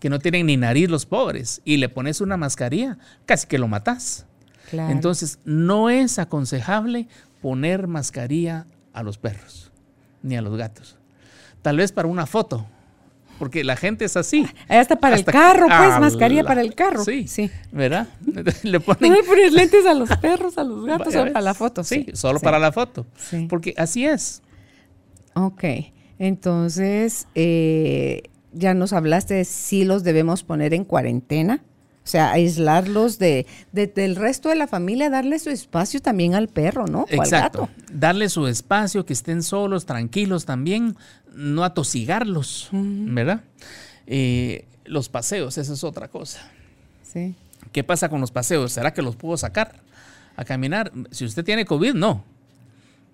que 0.01 0.11
no 0.11 0.19
tiene 0.19 0.43
ni 0.45 0.57
nariz 0.57 0.89
los 0.91 1.07
pobres 1.07 1.61
y 1.65 1.77
le 1.77 1.89
pones 1.89 2.21
una 2.21 2.37
mascarilla? 2.37 2.99
Casi 3.27 3.47
que 3.47 3.59
lo 3.59 3.69
matas. 3.69 4.27
Entonces, 4.73 5.39
no 5.45 5.91
es 5.91 6.19
aconsejable 6.19 7.09
poner 7.41 7.87
mascarilla 7.87 8.67
a 8.93 9.03
los 9.03 9.19
perros 9.19 9.71
ni 10.23 10.37
a 10.37 10.43
los 10.43 10.57
gatos. 10.57 10.97
Tal 11.63 11.77
vez 11.77 11.93
para 11.93 12.09
una 12.09 12.27
foto, 12.27 12.67
porque 13.39 13.65
la 13.65 13.77
gente 13.77 14.05
es 14.05 14.17
así. 14.17 14.47
Hasta 14.69 14.97
para 14.97 15.17
el 15.17 15.25
carro, 15.25 15.67
pues, 15.67 16.01
mascarilla 16.01 16.45
para 16.45 16.61
el 16.61 16.75
carro. 16.75 17.05
Sí, 17.05 17.27
sí. 17.29 17.51
¿verdad? 17.73 18.09
le 18.63 18.81
ponen... 18.81 19.11
No 19.13 19.17
le 19.17 19.23
pones 19.25 19.53
lentes 19.53 19.87
a 19.87 19.95
los 19.95 20.09
perros, 20.19 20.59
a 20.59 20.65
los 20.65 20.85
gatos, 20.85 21.13
solo 21.13 21.33
para 21.33 21.45
la 21.45 21.55
foto. 21.55 21.85
Sí, 21.85 22.07
solo 22.15 22.41
para 22.41 22.59
la 22.59 22.73
foto. 22.73 23.07
Porque 23.49 23.75
así 23.77 24.07
es. 24.07 24.43
Ok. 25.35 25.65
Entonces, 26.19 27.27
eh, 27.35 28.23
ya 28.53 28.75
nos 28.75 28.93
hablaste 28.93 29.35
de 29.35 29.45
si 29.45 29.85
los 29.85 30.05
debemos 30.05 30.43
poner 30.43 30.75
en 30.75 30.85
cuarentena. 30.85 31.63
O 32.05 32.07
sea, 32.07 32.33
aislarlos 32.33 33.19
de, 33.19 33.47
de- 33.73 33.87
del 33.87 34.17
resto 34.17 34.51
de 34.51 34.57
la 34.57 34.67
familia, 34.67 35.09
darle 35.09 35.39
su 35.39 35.49
espacio 35.49 36.01
también 36.03 36.35
al 36.35 36.49
perro, 36.49 36.87
¿no? 36.87 37.01
O 37.05 37.07
al 37.09 37.15
Exacto. 37.15 37.63
gato. 37.63 37.71
Darle 37.93 38.29
su 38.29 38.47
espacio, 38.47 39.07
que 39.07 39.15
estén 39.15 39.43
solos, 39.43 39.87
tranquilos 39.87 40.45
también, 40.45 40.97
no 41.35 41.65
atosigarlos, 41.65 42.69
¿verdad? 42.73 43.41
Eh, 44.07 44.67
los 44.85 45.09
paseos, 45.09 45.57
esa 45.57 45.73
es 45.73 45.83
otra 45.83 46.09
cosa. 46.09 46.41
Sí. 47.03 47.35
¿Qué 47.73 47.83
pasa 47.85 48.11
con 48.11 48.21
los 48.21 48.31
paseos? 48.31 48.73
¿Será 48.73 48.93
que 48.93 49.01
los 49.01 49.17
puedo 49.17 49.37
sacar 49.39 49.77
a 50.37 50.45
caminar? 50.45 50.93
Si 51.11 51.25
usted 51.25 51.43
tiene 51.43 51.65
COVID, 51.65 51.95
no. 51.95 52.23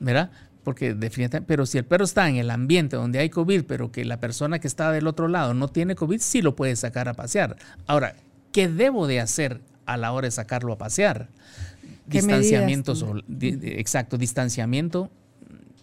¿Verdad? 0.01 0.31
Porque 0.65 0.95
definitivamente, 0.95 1.47
pero 1.47 1.65
si 1.65 1.79
el 1.79 1.85
perro 1.85 2.05
está 2.05 2.29
en 2.29 2.37
el 2.37 2.51
ambiente 2.51 2.97
donde 2.97 3.21
hay 3.21 3.31
COVID, 3.31 3.65
pero 3.65 3.93
que 3.93 4.05
la 4.05 4.19
persona 4.19 4.59
que 4.59 4.67
está 4.67 4.91
del 4.91 5.07
otro 5.07 5.29
lado 5.29 5.55
no 5.55 5.69
tiene 5.69 5.95
COVID, 5.95 6.21
sí 6.21 6.43
lo 6.43 6.57
puede 6.57 6.75
sacar 6.77 7.09
a 7.09 7.15
pasear. 7.15 7.57
Ahora, 7.87 8.17
¿qué 8.53 8.69
debo 8.69 9.07
de 9.07 9.21
hacer 9.21 9.61
a 9.87 9.97
la 9.97 10.13
hora 10.13 10.27
de 10.27 10.31
sacarlo 10.33 10.73
a 10.73 10.79
pasear? 10.79 11.29
¿Qué 12.09 12.19
Distanciamiento, 12.19 12.95
sol- 12.97 13.25
di- 13.29 13.59
exacto, 13.63 14.19
distanciamiento 14.19 15.11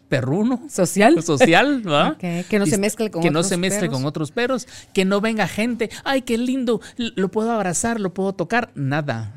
perruno, 0.09 0.61
¿Social? 0.69 1.21
social, 1.23 1.83
¿va? 1.87 2.17
Que 2.17 2.59
no 2.59 2.65
se 2.65 2.77
mezcle 2.77 3.11
con 3.11 3.21
que 3.21 3.29
no 3.31 3.39
otros 3.39 3.49
se 3.49 3.57
mezcle 3.57 3.81
perros. 3.81 3.95
con 3.97 4.05
otros 4.05 4.31
perros, 4.31 4.67
que 4.93 5.05
no 5.05 5.19
venga 5.21 5.47
gente, 5.47 5.89
ay, 6.03 6.21
qué 6.21 6.37
lindo, 6.37 6.81
lo 6.97 7.29
puedo 7.29 7.51
abrazar, 7.51 7.99
lo 7.99 8.13
puedo 8.13 8.33
tocar, 8.33 8.71
nada. 8.75 9.33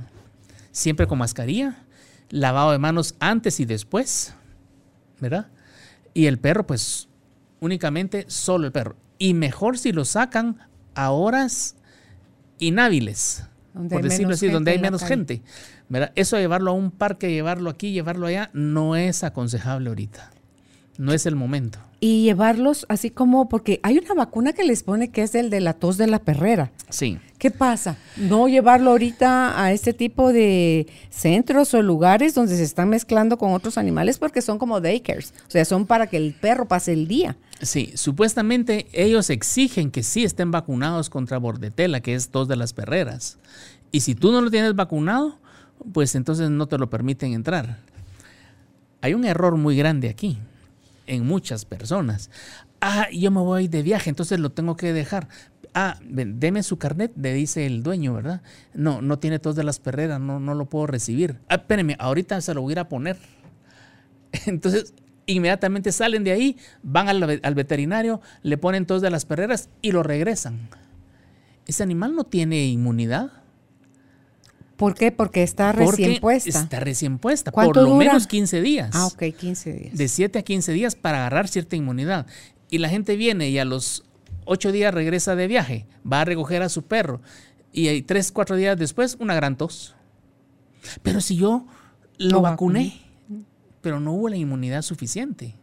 Siempre 0.73 1.07
con 1.09 1.19
mascarilla, 1.19 1.85
lavado 2.29 2.71
de 2.73 2.79
manos 2.79 3.15
antes 3.19 3.59
y 3.61 3.65
después, 3.65 4.35
¿verdad? 5.21 5.49
Y 6.15 6.27
el 6.27 6.39
perro, 6.39 6.67
pues, 6.67 7.09
únicamente 7.61 8.25
solo 8.29 8.67
el 8.67 8.73
perro. 8.73 8.97
Y 9.19 9.35
mejor 9.35 9.77
si 9.79 9.93
lo 9.93 10.05
sacan 10.05 10.59
a 10.95 11.11
horas 11.11 11.75
inhábiles, 12.61 13.45
Donde 13.75 13.95
por 13.95 14.03
decirlo 14.05 14.35
así, 14.35 14.49
donde 14.49 14.71
hay 14.71 14.79
menos 14.79 15.03
gente. 15.03 15.43
¿verdad? 15.91 16.13
Eso 16.15 16.37
de 16.37 16.43
llevarlo 16.43 16.71
a 16.71 16.75
un 16.75 16.91
parque, 16.91 17.31
llevarlo 17.31 17.69
aquí, 17.69 17.93
llevarlo 17.93 18.29
allá, 18.29 18.51
no 18.55 18.97
es 18.97 19.25
aconsejable 19.25 19.89
ahorita. 19.89 20.31
No 20.97 21.13
es 21.13 21.27
el 21.27 21.35
momento. 21.35 21.79
Y 21.99 22.25
llevarlos 22.25 22.87
así 22.89 23.11
como, 23.11 23.49
porque 23.49 23.81
hay 23.83 23.99
una 23.99 24.15
vacuna 24.15 24.53
que 24.53 24.65
les 24.65 24.83
pone 24.83 25.11
que 25.11 25.23
es 25.23 25.35
el 25.35 25.51
de 25.51 25.61
la 25.61 25.75
tos 25.75 25.97
de 25.97 26.07
la 26.07 26.21
perrera. 26.21 26.71
Sí. 26.89 27.19
¿Qué 27.39 27.51
pasa? 27.51 27.97
No 28.17 28.49
llevarlo 28.49 28.91
ahorita 28.91 29.63
a 29.63 29.73
este 29.73 29.93
tipo 29.93 30.33
de 30.33 30.87
centros 31.11 31.75
o 31.75 31.83
lugares 31.83 32.35
donde 32.35 32.57
se 32.57 32.63
están 32.63 32.89
mezclando 32.89 33.37
con 33.37 33.53
otros 33.53 33.77
animales 33.77 34.19
porque 34.19 34.43
son 34.43 34.59
como 34.59 34.81
daycares. 34.81 35.35
O 35.49 35.51
sea, 35.51 35.65
son 35.65 35.87
para 35.87 36.07
que 36.07 36.19
el 36.19 36.35
perro 36.35 36.69
pase 36.69 36.93
el 36.93 37.09
día. 37.09 37.37
Sí, 37.63 37.93
supuestamente 37.95 38.89
ellos 38.93 39.29
exigen 39.29 39.91
que 39.91 40.03
sí 40.03 40.25
estén 40.25 40.51
vacunados 40.51 41.11
contra 41.11 41.39
bordetela, 41.39 42.01
que 42.01 42.15
es 42.15 42.31
tos 42.31 42.49
de 42.49 42.57
las 42.57 42.73
perreras. 42.73 43.39
Y 43.93 44.01
si 44.01 44.15
tú 44.15 44.33
no 44.33 44.41
lo 44.41 44.51
tienes 44.51 44.75
vacunado, 44.75 45.39
pues 45.93 46.15
entonces 46.15 46.49
no 46.51 46.69
te 46.69 46.79
lo 46.79 46.89
permiten 46.89 47.33
entrar. 47.33 47.79
Hay 49.03 49.15
un 49.15 49.25
error 49.25 49.57
muy 49.57 49.77
grande 49.77 50.09
aquí, 50.09 50.39
en 51.07 51.27
muchas 51.27 51.65
personas. 51.65 52.31
Ah, 52.81 53.09
yo 53.13 53.31
me 53.31 53.41
voy 53.41 53.69
de 53.69 53.83
viaje, 53.83 54.09
entonces 54.09 54.39
lo 54.39 54.51
tengo 54.51 54.77
que 54.77 54.93
dejar. 54.95 55.29
Ah, 55.75 55.99
deme 56.03 56.63
su 56.63 56.79
carnet, 56.79 57.13
le 57.17 57.35
dice 57.35 57.67
el 57.67 57.83
dueño, 57.83 58.15
¿verdad? 58.15 58.43
No, 58.73 59.03
no 59.03 59.19
tiene 59.19 59.39
tos 59.39 59.55
de 59.55 59.65
las 59.65 59.81
perreras, 59.81 60.19
no, 60.19 60.41
no 60.41 60.55
lo 60.55 60.65
puedo 60.65 60.87
recibir. 60.87 61.39
Ah, 61.49 61.57
espéreme, 61.57 61.97
ahorita 61.99 62.41
se 62.41 62.55
lo 62.55 62.63
voy 62.63 62.77
a 62.79 62.89
poner. 62.89 63.19
Entonces, 64.47 64.95
inmediatamente 65.33 65.93
salen 65.93 66.25
de 66.25 66.33
ahí, 66.33 66.57
van 66.83 67.09
al, 67.09 67.25
ve- 67.27 67.41
al 67.43 67.55
veterinario, 67.55 68.21
le 68.43 68.59
ponen 68.59 68.87
tos 68.87 69.03
de 69.03 69.11
las 69.11 69.25
perreras 69.25 69.69
y 69.83 69.93
lo 69.93 70.03
regresan. 70.03 70.69
Ese 71.67 71.83
animal 71.83 72.15
no 72.15 72.25
tiene 72.25 72.65
inmunidad. 72.67 73.31
¿Por 74.77 74.95
qué? 74.95 75.13
Porque 75.13 75.43
está 75.43 75.73
porque 75.73 75.91
recién 75.91 76.21
puesta. 76.21 76.49
Está 76.49 76.81
recién 76.81 77.19
puesta, 77.19 77.51
por 77.53 77.65
¿Cuánto 77.65 77.83
lo 77.83 77.91
dura? 77.91 78.07
menos 78.07 78.27
15 78.27 78.63
días. 78.63 78.91
Ah, 78.95 79.07
ok, 79.07 79.25
15 79.39 79.73
días. 79.75 79.97
De 79.97 80.09
7 80.09 80.39
a 80.39 80.43
15 80.43 80.73
días 80.73 80.97
para 80.97 81.19
agarrar 81.19 81.49
cierta 81.49 81.77
inmunidad. 81.77 82.27
Y 82.71 82.79
la 82.79 82.89
gente 82.89 83.17
viene 83.17 83.51
y 83.51 83.59
a 83.59 83.65
los 83.67 84.05
8 84.47 84.73
días 84.73 84.95
regresa 84.95 85.37
de 85.37 85.47
viaje, 85.49 85.87
va 86.11 86.23
a 86.23 86.25
recoger 86.25 86.63
a 86.63 86.69
su 86.71 86.83
perro. 86.83 87.21
Y 87.73 87.89
ahí 87.89 88.01
3, 88.03 88.33
4 88.33 88.57
días 88.57 88.79
después, 88.79 89.17
una 89.21 89.35
gran 89.35 89.57
tos. 89.57 89.95
Pero 91.03 91.21
si 91.21 91.37
yo 91.37 91.67
lo 92.17 92.31
Lo 92.37 92.41
vacuné, 92.41 93.01
pero 93.81 94.01
no 94.01 94.13
hubo 94.13 94.29
la 94.29 94.37
inmunidad 94.37 94.83
suficiente. 94.83 95.55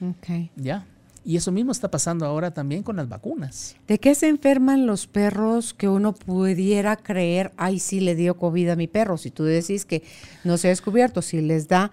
Ok. 0.00 0.50
¿Ya? 0.56 0.86
Y 1.26 1.36
eso 1.36 1.50
mismo 1.52 1.72
está 1.72 1.90
pasando 1.90 2.26
ahora 2.26 2.52
también 2.52 2.82
con 2.82 2.96
las 2.96 3.08
vacunas. 3.08 3.76
¿De 3.88 3.98
qué 3.98 4.14
se 4.14 4.28
enferman 4.28 4.84
los 4.86 5.06
perros 5.06 5.72
que 5.72 5.88
uno 5.88 6.12
pudiera 6.12 6.96
creer, 6.96 7.52
ay, 7.56 7.78
sí 7.78 8.00
le 8.00 8.14
dio 8.14 8.36
COVID 8.36 8.68
a 8.68 8.76
mi 8.76 8.88
perro? 8.88 9.16
Si 9.16 9.30
tú 9.30 9.44
decís 9.44 9.86
que 9.86 10.02
no 10.44 10.58
se 10.58 10.68
ha 10.68 10.70
descubierto, 10.70 11.22
si 11.22 11.40
les 11.40 11.66
da, 11.66 11.92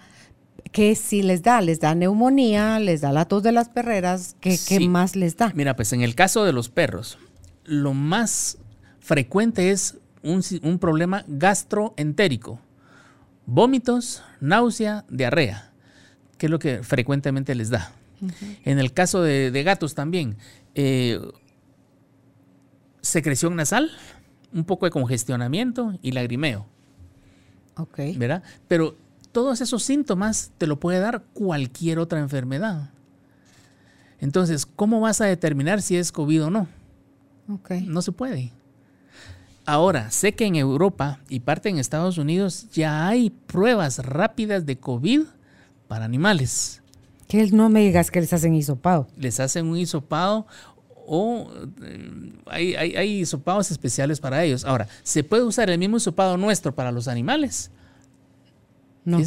¿qué 0.74 0.96
sí 0.96 1.22
les 1.22 1.44
da? 1.44 1.62
¿Les 1.62 1.80
da 1.80 1.96
neumonía? 1.96 2.78
¿Les 2.80 3.00
da 3.00 3.14
la 3.14 3.24
tos 3.24 3.42
de 3.42 3.54
las 3.54 3.70
perreras? 3.70 4.36
¿Qué, 4.42 4.58
más 4.90 5.16
les 5.16 5.38
da? 5.38 5.54
Mira, 5.56 5.78
pues 5.78 5.94
en 5.94 6.02
el 6.02 6.14
caso 6.14 6.44
de 6.44 6.52
los 6.52 6.68
perros, 6.68 7.18
lo 7.64 7.94
más 7.94 8.58
frecuente 9.00 9.72
es 9.72 9.98
un, 10.24 10.44
si- 10.44 10.60
un 10.62 10.78
problema 10.78 11.24
gastroentérico. 11.30 12.60
Vómitos, 13.46 14.24
náusea, 14.42 15.06
diarrea, 15.10 15.72
que 16.38 16.48
es 16.48 16.50
lo 16.50 16.60
que 16.60 16.84
frecuentemente 16.84 17.56
les 17.56 17.70
da. 17.70 17.94
En 18.66 18.78
el 18.78 18.94
caso 18.94 19.24
de, 19.24 19.50
de 19.50 19.64
gatos 19.64 19.96
también, 19.96 20.38
eh, 20.76 21.20
secreción 23.02 23.56
nasal, 23.56 23.90
un 24.54 24.64
poco 24.64 24.86
de 24.86 24.92
congestionamiento 24.92 25.98
y 26.02 26.12
lagrimeo. 26.12 26.68
Ok. 27.78 28.00
¿verdad? 28.18 28.44
Pero 28.68 28.96
todos 29.32 29.62
esos 29.62 29.84
síntomas 29.84 30.52
te 30.58 30.68
lo 30.68 30.80
puede 30.80 31.00
dar 31.00 31.24
cualquier 31.34 32.00
otra 32.00 32.20
enfermedad. 32.20 32.92
Entonces, 34.20 34.66
¿cómo 34.66 35.00
vas 35.00 35.22
a 35.22 35.26
determinar 35.26 35.82
si 35.82 35.98
es 35.98 36.12
COVID 36.12 36.46
o 36.46 36.50
no? 36.52 36.68
Ok. 37.50 37.72
No 37.86 38.02
se 38.02 38.12
puede. 38.12 38.52
Ahora, 39.66 40.10
sé 40.12 40.34
que 40.34 40.46
en 40.46 40.56
Europa 40.56 41.20
y 41.30 41.42
parte 41.42 41.70
en 41.70 41.78
Estados 41.78 42.18
Unidos 42.18 42.68
ya 42.72 43.08
hay 43.08 43.30
pruebas 43.30 44.00
rápidas 44.00 44.66
de 44.66 44.78
COVID 44.78 45.22
para 45.88 46.06
animales. 46.06 46.82
Que 47.28 47.48
no 47.52 47.70
me 47.70 47.82
digas 47.82 48.12
que 48.12 48.22
les 48.22 48.34
hacen 48.34 48.56
hisopado. 48.56 49.08
Les 49.18 49.40
hacen 49.40 49.68
un 49.68 49.78
hisopado 49.78 50.48
o 51.06 51.52
eh, 51.84 52.34
hay, 52.48 52.76
hay, 52.76 52.96
hay 52.96 53.20
hisopados 53.22 53.72
especiales 53.72 54.20
para 54.20 54.44
ellos. 54.44 54.66
Ahora, 54.66 54.88
¿se 55.04 55.24
puede 55.24 55.44
usar 55.44 55.70
el 55.70 55.78
mismo 55.78 55.98
hisopado 55.98 56.38
nuestro 56.38 56.74
para 56.74 56.92
los 56.92 57.08
animales? 57.08 57.72
No. 59.06 59.20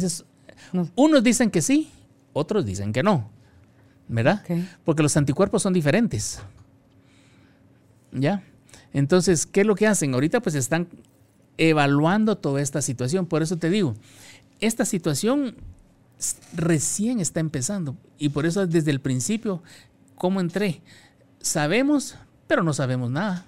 Unos 0.95 1.23
dicen 1.23 1.51
que 1.51 1.61
sí, 1.61 1.91
otros 2.33 2.65
dicen 2.65 2.93
que 2.93 3.03
no. 3.03 3.29
¿Verdad? 4.07 4.43
Porque 4.83 5.01
los 5.01 5.17
anticuerpos 5.17 5.63
son 5.63 5.73
diferentes. 5.73 6.39
¿Ya? 8.11 8.43
Entonces, 8.95 9.45
¿qué 9.45 9.61
es 9.61 9.67
lo 9.67 9.75
que 9.75 9.87
hacen? 9.87 10.13
Ahorita 10.13 10.39
pues 10.41 10.55
están 10.55 10.87
evaluando 11.57 12.37
toda 12.37 12.61
esta 12.61 12.81
situación. 12.81 13.25
Por 13.25 13.43
eso 13.43 13.57
te 13.57 13.69
digo, 13.69 13.93
esta 14.61 14.85
situación 14.85 15.55
recién 16.55 17.19
está 17.19 17.41
empezando. 17.41 17.97
Y 18.17 18.29
por 18.29 18.45
eso 18.45 18.65
desde 18.65 18.91
el 18.91 19.01
principio, 19.01 19.61
¿cómo 20.15 20.39
entré? 20.39 20.81
Sabemos, 21.41 22.15
pero 22.47 22.63
no 22.63 22.73
sabemos 22.73 23.11
nada. 23.11 23.45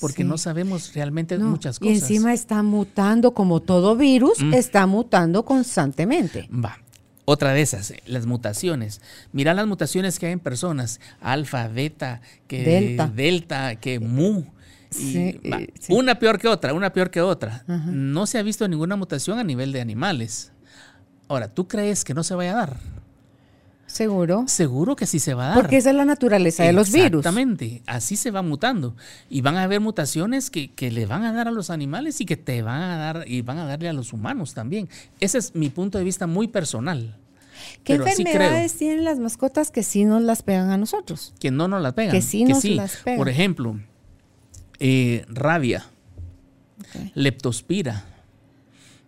Porque 0.00 0.22
Sí. 0.22 0.28
no 0.28 0.38
sabemos 0.38 0.92
realmente 0.94 1.38
No, 1.38 1.50
muchas 1.50 1.76
Y 1.76 1.80
cosas. 1.80 1.96
encima 2.10 2.32
está 2.32 2.62
mutando, 2.62 3.32
como 3.34 3.60
todo 3.60 3.94
virus, 3.96 4.40
está 4.54 4.86
mutando 4.86 5.44
constantemente. 5.44 6.48
Va. 6.52 6.78
Otra 7.26 7.52
de 7.52 7.62
esas, 7.62 7.90
eh, 7.90 8.02
las 8.06 8.26
mutaciones. 8.26 9.00
Mira 9.32 9.54
las 9.54 9.66
mutaciones 9.66 10.18
que 10.18 10.26
hay 10.26 10.32
en 10.32 10.40
personas. 10.40 11.00
Alfa, 11.20 11.68
beta, 11.68 12.20
que 12.48 12.64
Delta. 12.64 13.06
delta, 13.06 13.76
que 13.76 14.00
mu. 14.00 14.44
Sí, 14.94 15.40
eh, 15.42 15.68
sí. 15.78 15.92
Una 15.92 16.18
peor 16.18 16.38
que 16.38 16.48
otra, 16.48 16.72
una 16.72 16.92
peor 16.92 17.10
que 17.10 17.20
otra. 17.20 17.64
No 17.66 18.26
se 18.26 18.38
ha 18.38 18.42
visto 18.42 18.66
ninguna 18.68 18.96
mutación 18.96 19.38
a 19.38 19.44
nivel 19.44 19.72
de 19.72 19.80
animales. 19.80 20.52
Ahora, 21.28 21.48
¿tú 21.48 21.66
crees 21.66 22.04
que 22.04 22.14
no 22.14 22.22
se 22.22 22.34
vaya 22.34 22.52
a 22.52 22.54
dar? 22.54 22.76
Seguro. 23.86 24.44
Seguro 24.48 24.96
que 24.96 25.06
sí 25.06 25.20
se 25.20 25.34
va 25.34 25.44
a 25.44 25.48
dar. 25.48 25.56
Porque 25.56 25.76
esa 25.76 25.90
es 25.90 25.96
la 25.96 26.04
naturaleza 26.04 26.64
de 26.64 26.72
los 26.72 26.90
virus. 26.90 27.20
Exactamente, 27.20 27.82
así 27.86 28.16
se 28.16 28.30
va 28.30 28.42
mutando. 28.42 28.96
Y 29.30 29.40
van 29.40 29.56
a 29.56 29.62
haber 29.64 29.80
mutaciones 29.80 30.50
que, 30.50 30.72
que 30.72 30.90
le 30.90 31.06
van 31.06 31.22
a 31.22 31.32
dar 31.32 31.48
a 31.48 31.50
los 31.50 31.70
animales 31.70 32.20
y 32.20 32.26
que 32.26 32.36
te 32.36 32.62
van 32.62 32.82
a 32.82 32.96
dar 32.96 33.24
y 33.28 33.42
van 33.42 33.58
a 33.58 33.66
darle 33.66 33.88
a 33.88 33.92
los 33.92 34.12
humanos 34.12 34.54
también. 34.54 34.88
Ese 35.20 35.38
es 35.38 35.54
mi 35.54 35.68
punto 35.68 35.98
de 35.98 36.04
vista 36.04 36.26
muy 36.26 36.48
personal. 36.48 37.16
¿Qué 37.84 37.94
Pero 37.94 38.06
enfermedades 38.06 38.74
tienen 38.74 39.04
las 39.04 39.18
mascotas 39.18 39.70
que 39.70 39.82
sí 39.82 40.04
nos 40.04 40.22
las 40.22 40.42
pegan 40.42 40.70
a 40.70 40.76
nosotros? 40.76 41.32
que 41.38 41.50
no 41.50 41.68
nos 41.68 41.82
las 41.82 41.94
pegan. 41.94 42.12
Que 42.12 42.22
sí 42.22 42.44
nos 42.44 42.64
las 42.64 42.96
pegan. 42.96 43.18
Por 43.18 43.28
ejemplo, 43.28 43.78
eh, 44.78 45.24
rabia, 45.28 45.84
leptospira, 47.14 48.04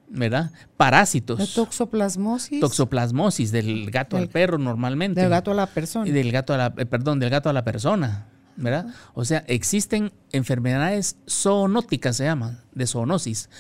¿verdad? 0.09 0.53
Parásitos. 0.77 1.39
La 1.39 1.47
toxoplasmosis. 1.47 2.61
Toxoplasmosis 2.61 3.53
del 3.53 3.91
gato 3.91 4.17
al 4.17 4.29
perro 4.29 4.59
normalmente. 4.59 5.21
Del 5.21 5.31
gato 5.31 5.51
a 5.51 5.55
la 5.55 5.67
persona. 5.67 6.09
Y 6.09 6.13
del 6.13 6.33
gato 6.33 6.55
a 6.55 6.57
la, 6.57 6.75
eh, 6.77 6.87
perdón, 6.87 7.19
del 7.19 7.31
gato 7.31 7.49
a 7.49 7.53
la 7.53 7.65
persona, 7.65 8.27
¿verdad? 8.57 8.87
O 9.15 9.25
sea, 9.25 9.45
existen 9.47 10.13
enfermedades 10.33 11.17
zoonóticas, 11.29 12.17
se 12.17 12.25
llaman, 12.25 12.61
de 12.73 12.87
zoonosis. 12.87 13.51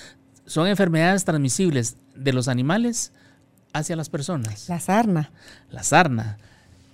Son 0.46 0.66
enfermedades 0.68 1.24
transmisibles 1.24 1.96
de 2.14 2.32
los 2.32 2.48
animales 2.48 3.12
hacia 3.72 3.96
las 3.96 4.08
personas. 4.08 4.68
La 4.68 4.80
sarna. 4.80 5.32
La 5.70 5.82
sarna, 5.82 6.38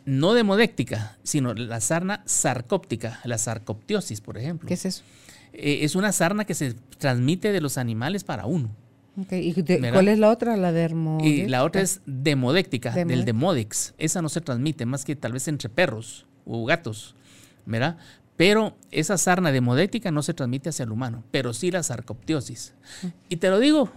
no 0.05 0.35
demodéctica, 0.35 1.17
sino 1.23 1.55
la 1.55 1.81
sarna 1.81 2.23
sarcóptica, 2.27 3.21
la 3.25 3.39
sarcoptiosis, 3.39 4.21
por 4.21 4.39
ejemplo. 4.39 4.67
¿Qué 4.69 4.75
es 4.75 4.85
eso? 4.85 5.03
Eh, 5.53 5.81
es 5.83 5.95
una 5.95 6.13
sarna 6.13 6.45
que 6.45 6.55
se 6.55 6.75
transmite 6.99 7.53
de 7.53 7.61
los 7.61 7.79
animales 7.79 8.25
para 8.25 8.47
uno. 8.47 8.71
¿Y 9.31 9.53
de- 9.61 9.91
cuál 9.93 10.09
es 10.09 10.19
la 10.19 10.31
otra? 10.31 10.57
La 10.57 10.73
dermo. 10.73 11.19
Y 11.23 11.47
la 11.47 11.65
otra 11.65 11.83
es 11.83 12.01
demodéctica, 12.07 12.93
del. 12.93 13.25
Demodex. 13.27 13.93
Esa 13.99 14.23
no 14.23 14.29
se 14.31 14.41
transmite 14.41 14.87
más 14.87 15.05
que 15.05 15.15
tal 15.17 15.33
vez 15.33 15.47
entre 15.49 15.69
perros 15.69 16.25
o 16.47 16.65
gatos, 16.65 17.15
¿verdad? 17.67 17.99
Pero 18.37 18.75
esa 18.91 19.19
sarna 19.19 19.53
demodéctica 19.53 20.11
no 20.11 20.23
se 20.23 20.33
transmite 20.33 20.71
hacia 20.71 20.85
el 20.85 20.91
humano, 20.93 21.23
pero 21.31 21.53
sí 21.53 21.71
la 21.71 21.83
sarcoptiosis. 21.83 22.73
Y 23.29 23.37
te 23.37 23.51
lo 23.51 23.59
digo, 23.61 23.93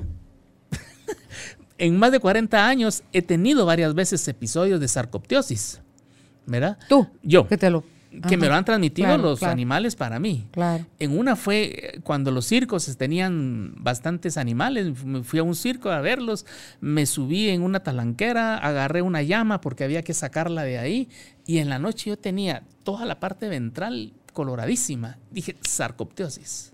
en 1.77 1.97
más 1.97 2.11
de 2.11 2.19
40 2.19 2.67
años 2.67 3.03
he 3.13 3.21
tenido 3.21 3.65
varias 3.65 3.93
veces 3.93 4.27
episodios 4.27 4.79
de 4.81 4.87
sarcoptiosis, 4.89 5.79
¿verdad? 6.45 6.77
Tú. 6.89 7.07
Yo. 7.23 7.47
Que 7.47 7.57
te 7.57 7.69
lo. 7.69 7.83
Que 8.29 8.37
me 8.37 8.47
lo 8.47 8.55
han 8.55 8.63
transmitido 8.63 9.09
Claro, 9.09 9.23
los 9.23 9.39
claro. 9.39 9.51
animales 9.51 9.97
para 9.97 10.19
mí. 10.19 10.47
Claro. 10.51 10.85
En 10.99 11.17
una 11.17 11.35
fue 11.35 11.63
eh, 11.95 11.99
cuando 12.01 12.31
los 12.31 12.45
circos 12.45 12.95
tenían 12.95 13.73
bastantes 13.77 14.37
animales, 14.37 15.03
me 15.03 15.21
fui 15.21 15.39
a 15.39 15.43
un 15.43 15.53
circo 15.53 15.89
a 15.89 15.99
verlos, 15.99 16.45
me 16.79 17.05
subí 17.07 17.49
en 17.49 17.61
una 17.61 17.81
talanquera, 17.81 18.57
agarré 18.57 19.01
una 19.01 19.21
llama 19.21 19.59
porque 19.59 19.83
había 19.83 20.01
que 20.01 20.13
sacarla 20.13 20.63
de 20.63 20.77
ahí 20.77 21.09
y 21.45 21.57
en 21.57 21.67
la 21.67 21.77
noche 21.77 22.09
yo 22.11 22.17
tenía 22.17 22.63
toda 22.83 23.05
la 23.05 23.19
parte 23.19 23.49
ventral 23.49 24.13
coloradísima. 24.31 25.17
Dije, 25.31 25.57
sarcoptiosis. 25.59 26.71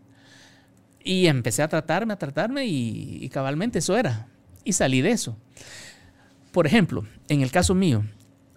Y 1.03 1.25
empecé 1.25 1.63
a 1.63 1.67
tratarme, 1.67 2.13
a 2.13 2.17
tratarme 2.17 2.67
y, 2.67 3.17
y 3.19 3.29
cabalmente 3.29 3.79
eso 3.79 3.97
era. 3.97 4.27
Y 4.63 4.73
salí 4.73 5.01
de 5.01 5.10
eso. 5.10 5.36
Por 6.51 6.67
ejemplo, 6.67 7.03
en 7.29 7.41
el 7.41 7.49
caso 7.49 7.73
mío, 7.73 8.03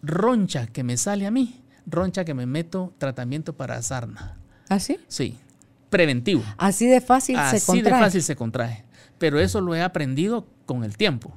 roncha 0.05 0.67
que 0.67 0.83
me 0.85 0.97
sale 0.97 1.27
a 1.27 1.31
mí, 1.31 1.61
roncha 1.87 2.25
que 2.25 2.35
me 2.35 2.47
meto 2.47 2.93
tratamiento 2.99 3.57
para 3.57 3.81
sarna. 3.83 4.37
¿Así? 4.69 4.99
Sí, 5.09 5.39
preventivo. 5.91 6.43
Así 6.59 6.87
de 6.87 7.01
fácil 7.01 7.37
se 7.37 7.43
Así 7.57 7.67
contrae. 7.67 7.95
de 7.95 8.01
fácil 8.05 8.23
se 8.23 8.37
contrae. 8.37 8.85
Pero 9.19 9.39
eso 9.41 9.61
lo 9.61 9.75
he 9.75 9.83
aprendido 9.83 10.47
con 10.67 10.85
el 10.85 10.97
tiempo. 10.97 11.35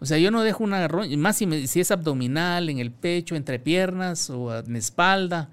O 0.00 0.06
sea, 0.06 0.18
yo 0.18 0.30
no 0.30 0.42
dejo 0.42 0.62
una 0.62 0.86
roncha, 0.86 1.16
más 1.16 1.36
si, 1.36 1.46
me- 1.46 1.66
si 1.66 1.80
es 1.80 1.90
abdominal, 1.90 2.68
en 2.68 2.78
el 2.78 2.92
pecho, 2.92 3.34
entre 3.34 3.58
piernas 3.58 4.30
o 4.30 4.56
en 4.56 4.76
espalda, 4.76 5.50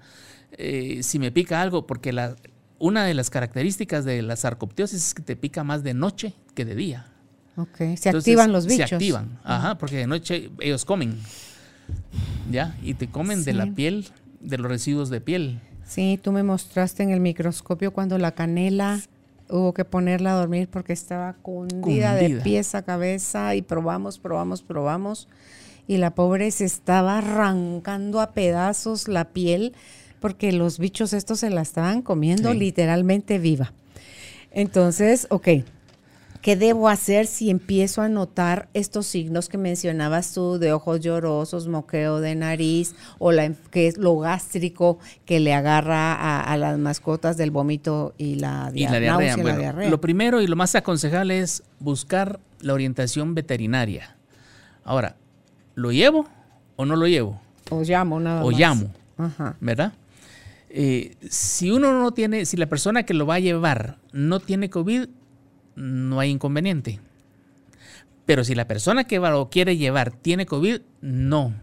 eh, 0.52 1.00
si 1.02 1.18
me 1.18 1.32
pica 1.32 1.60
algo, 1.60 1.86
porque 1.86 2.12
la, 2.12 2.36
una 2.78 3.04
de 3.04 3.14
las 3.14 3.28
características 3.30 4.04
de 4.04 4.22
la 4.22 4.36
sarcoptiosis 4.36 5.08
es 5.08 5.14
que 5.14 5.22
te 5.22 5.34
pica 5.34 5.64
más 5.64 5.82
de 5.82 5.94
noche 5.94 6.34
que 6.54 6.64
de 6.64 6.74
día. 6.76 7.06
Ok. 7.56 7.76
Se 7.76 7.84
Entonces, 7.84 8.14
activan 8.16 8.52
los 8.52 8.66
bichos. 8.66 8.88
Se 8.88 8.94
activan, 8.94 9.38
ajá, 9.42 9.78
porque 9.78 9.96
de 9.96 10.06
noche 10.06 10.50
ellos 10.60 10.84
comen, 10.84 11.18
¿ya? 12.50 12.76
Y 12.82 12.94
te 12.94 13.08
comen 13.08 13.44
de 13.44 13.52
la 13.52 13.66
piel, 13.66 14.06
de 14.40 14.58
los 14.58 14.68
residuos 14.70 15.10
de 15.10 15.20
piel. 15.20 15.60
Sí, 15.84 16.18
tú 16.22 16.32
me 16.32 16.42
mostraste 16.42 17.02
en 17.02 17.10
el 17.10 17.20
microscopio 17.20 17.92
cuando 17.92 18.18
la 18.18 18.32
canela 18.32 19.00
hubo 19.48 19.72
que 19.72 19.84
ponerla 19.84 20.32
a 20.32 20.34
dormir 20.40 20.68
porque 20.68 20.92
estaba 20.92 21.34
cundida, 21.34 22.14
de 22.14 22.40
pies 22.40 22.74
a 22.74 22.82
cabeza 22.82 23.54
y 23.54 23.62
probamos, 23.62 24.18
probamos, 24.18 24.62
probamos. 24.62 25.28
Y 25.86 25.98
la 25.98 26.14
pobre 26.16 26.50
se 26.50 26.64
estaba 26.64 27.18
arrancando 27.18 28.20
a 28.20 28.32
pedazos 28.32 29.06
la 29.06 29.26
piel 29.26 29.72
porque 30.20 30.50
los 30.50 30.80
bichos 30.80 31.12
estos 31.12 31.40
se 31.40 31.50
la 31.50 31.62
estaban 31.62 32.02
comiendo 32.02 32.50
Sí. 32.52 32.58
literalmente 32.58 33.38
viva. 33.38 33.72
Entonces, 34.50 35.26
ok. 35.30 35.48
¿Qué 36.46 36.54
debo 36.54 36.88
hacer 36.88 37.26
si 37.26 37.50
empiezo 37.50 38.02
a 38.02 38.08
notar 38.08 38.68
estos 38.72 39.08
signos 39.08 39.48
que 39.48 39.58
mencionabas 39.58 40.32
tú 40.32 40.60
de 40.60 40.72
ojos 40.72 41.00
llorosos, 41.00 41.66
moqueo 41.66 42.20
de 42.20 42.36
nariz 42.36 42.94
o 43.18 43.32
la, 43.32 43.52
que 43.72 43.88
es 43.88 43.98
lo 43.98 44.16
gástrico 44.18 45.00
que 45.24 45.40
le 45.40 45.52
agarra 45.52 46.14
a, 46.14 46.40
a 46.40 46.56
las 46.56 46.78
mascotas 46.78 47.36
del 47.36 47.50
vómito 47.50 48.14
y 48.16 48.36
la, 48.36 48.70
Y 48.72 48.84
la 48.84 48.90
dia- 48.92 49.00
diarrea. 49.00 49.10
náusea 49.10 49.32
y 49.32 49.36
la 49.38 49.42
Bueno, 49.42 49.58
diarrea? 49.58 49.90
lo 49.90 50.00
primero 50.00 50.40
y 50.40 50.46
lo 50.46 50.54
más 50.54 50.76
aconsejable 50.76 51.40
es 51.40 51.64
buscar 51.80 52.38
la 52.60 52.74
orientación 52.74 53.34
veterinaria. 53.34 54.14
Ahora, 54.84 55.16
¿lo 55.74 55.90
llevo 55.90 56.28
o 56.76 56.84
no 56.84 56.94
lo 56.94 57.08
llevo? 57.08 57.40
o 57.70 57.82
llamo 57.82 58.20
nada 58.20 58.44
O 58.44 58.52
más. 58.52 58.60
llamo, 58.60 58.92
Ajá. 59.18 59.56
¿verdad? 59.60 59.94
Eh, 60.70 61.16
si 61.28 61.72
uno 61.72 61.92
no 62.00 62.12
tiene, 62.12 62.44
si 62.46 62.56
la 62.56 62.66
persona 62.66 63.02
que 63.02 63.14
lo 63.14 63.26
va 63.26 63.34
a 63.34 63.40
llevar 63.40 63.96
no 64.12 64.38
tiene 64.38 64.70
COVID, 64.70 65.08
no 65.76 66.18
hay 66.20 66.30
inconveniente. 66.30 67.00
Pero 68.24 68.42
si 68.44 68.54
la 68.54 68.66
persona 68.66 69.04
que 69.04 69.18
va- 69.18 69.30
lo 69.30 69.50
quiere 69.50 69.76
llevar 69.76 70.10
tiene 70.10 70.46
COVID, 70.46 70.80
no, 71.00 71.54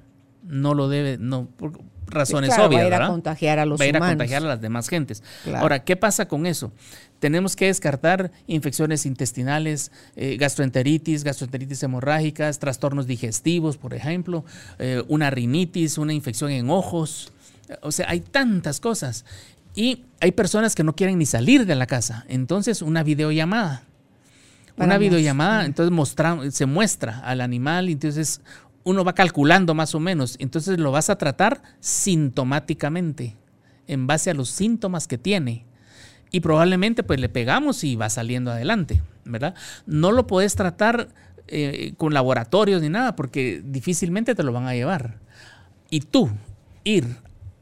no 0.47 0.73
lo 0.73 0.88
debe, 0.88 1.17
no, 1.19 1.47
por 1.58 1.73
razones 2.08 2.49
Claro, 2.49 2.67
obvias, 2.67 2.80
va 2.82 2.84
a 2.84 2.88
ir 2.88 2.93
a 2.93 2.97
¿verdad? 2.99 3.12
contagiar 3.12 3.60
a 3.60 3.65
los 3.65 3.80
va 3.82 3.86
a 3.86 3.88
ir 3.88 3.97
a 3.97 3.99
contagiar 3.99 4.43
a 4.43 4.47
las 4.47 4.62
demás 4.62 4.88
gentes. 4.88 5.23
Claro. 5.43 5.60
Ahora, 5.60 5.84
¿qué 5.84 5.95
pasa 5.97 6.28
con 6.28 6.45
eso? 6.45 6.71
Tenemos 7.19 7.56
que 7.56 7.65
descartar 7.65 8.32
infecciones 8.47 9.06
intestinales, 9.06 9.91
eh, 10.15 10.38
gastroenteritis, 10.38 11.23
gastroenteritis 11.23 11.82
hemorrágicas, 11.84 12.60
trastornos 12.60 13.08
digestivos, 13.08 13.78
por 13.78 13.93
ejemplo, 13.93 14.45
eh, 14.80 15.02
una 15.08 15.30
rinitis, 15.32 15.97
una 15.97 16.13
infección 16.13 16.52
en 16.52 16.69
ojos. 16.69 17.32
O 17.82 17.91
sea, 17.91 18.10
hay 18.10 18.19
tantas 18.19 18.80
cosas. 18.80 19.26
Y 19.76 20.04
hay 20.19 20.34
personas 20.34 20.76
que 20.76 20.84
no 20.84 20.95
quieren 20.95 21.17
ni 21.17 21.26
salir 21.26 21.65
de 21.65 21.76
la 21.76 21.88
casa. 21.88 22.26
Entonces, 22.30 22.82
una 22.82 23.04
videollamada. 23.04 23.84
Para 24.76 24.88
una 24.88 24.98
videollamada, 24.98 25.66
entonces 25.66 25.92
mostra- 25.92 26.52
se 26.52 26.66
muestra 26.66 27.20
al 27.20 27.42
animal, 27.42 27.90
entonces 27.90 28.42
uno 28.84 29.04
va 29.04 29.14
calculando 29.14 29.74
más 29.74 29.94
o 29.96 30.00
menos. 30.00 30.36
Entonces 30.40 30.80
lo 30.80 30.92
vas 30.92 31.10
a 31.10 31.18
tratar 31.18 31.62
sintomáticamente, 31.80 33.36
en 33.88 34.08
base 34.08 34.32
a 34.32 34.34
los 34.34 34.50
síntomas 34.50 35.08
que 35.08 35.18
tiene. 35.18 35.66
Y 36.32 36.40
probablemente 36.40 37.04
pues 37.04 37.20
le 37.20 37.30
pegamos 37.30 37.84
y 37.84 37.96
va 37.96 38.10
saliendo 38.10 38.52
adelante, 38.52 39.02
¿verdad? 39.26 39.54
No 39.86 40.12
lo 40.12 40.26
puedes 40.26 40.56
tratar 40.56 41.10
eh, 41.48 41.94
con 41.98 42.14
laboratorios 42.14 42.82
ni 42.82 42.90
nada, 42.90 43.16
porque 43.16 43.62
difícilmente 43.64 44.34
te 44.34 44.44
lo 44.44 44.52
van 44.52 44.66
a 44.66 44.74
llevar. 44.74 45.20
Y 45.90 46.00
tú 46.00 46.32
ir 46.84 47.06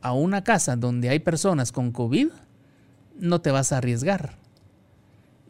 a 0.01 0.13
una 0.13 0.43
casa 0.43 0.75
donde 0.77 1.09
hay 1.09 1.19
personas 1.19 1.71
con 1.71 1.91
COVID, 1.91 2.29
no 3.19 3.41
te 3.41 3.51
vas 3.51 3.71
a 3.73 3.77
arriesgar. 3.77 4.37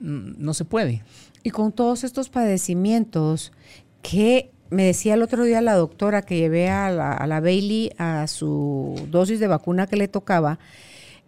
Mm, 0.01 0.33
No 0.37 0.53
se 0.53 0.65
puede. 0.65 1.03
Y 1.43 1.51
con 1.51 1.71
todos 1.71 2.03
estos 2.03 2.29
padecimientos, 2.29 3.51
que 4.01 4.51
me 4.69 4.85
decía 4.85 5.15
el 5.15 5.21
otro 5.21 5.43
día 5.43 5.61
la 5.61 5.75
doctora 5.75 6.21
que 6.21 6.37
llevé 6.37 6.69
a 6.69 6.89
la, 6.91 7.11
a 7.13 7.27
la 7.27 7.39
Bailey 7.41 7.91
a 7.97 8.25
su 8.27 8.95
dosis 9.09 9.39
de 9.39 9.47
vacuna 9.47 9.85
que 9.87 9.97
le 9.97 10.07
tocaba, 10.07 10.59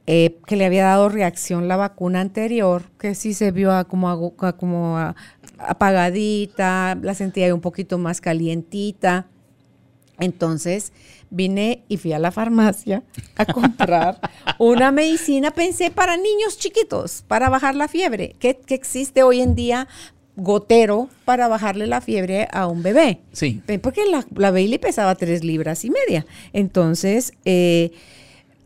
eh, 0.07 0.38
que 0.47 0.55
le 0.55 0.65
había 0.65 0.86
dado 0.86 1.09
reacción 1.09 1.67
la 1.67 1.77
vacuna 1.77 2.21
anterior, 2.21 2.83
que 2.99 3.15
sí 3.15 3.33
se 3.33 3.51
vio 3.51 3.71
como, 3.88 4.33
como 4.36 5.13
apagadita, 5.57 6.97
la 7.01 7.13
sentía 7.13 7.53
un 7.53 7.62
poquito 7.62 7.97
más 7.97 8.21
calientita. 8.21 9.27
Entonces 10.19 10.93
vine 11.34 11.84
y 11.89 11.98
fui 11.98 12.13
a 12.13 12.19
la 12.19 12.32
farmacia 12.32 13.04
a 13.36 13.46
comprar 13.46 14.19
una 14.60 14.91
medicina, 14.91 15.52
pensé 15.52 15.91
para 15.91 16.15
niños 16.15 16.58
chiquitos, 16.58 17.24
para 17.28 17.50
bajar 17.50 17.76
la 17.76 17.88
fiebre, 17.88 18.36
que, 18.39 18.56
que 18.56 18.76
existe 18.76 19.24
hoy 19.24 19.41
en 19.41 19.56
día 19.56 19.88
gotero 20.36 21.10
para 21.26 21.48
bajarle 21.48 21.88
la 21.88 22.02
fiebre 22.02 22.48
a 22.52 22.67
un 22.67 22.84
bebé. 22.84 23.22
Sí. 23.32 23.62
Porque 23.82 24.06
la, 24.06 24.26
la 24.36 24.52
Bailey 24.52 24.78
pesaba 24.80 25.15
tres 25.15 25.43
libras 25.43 25.86
y 25.86 25.91
media. 25.91 26.26
Entonces, 26.54 27.34
eh, 27.46 27.91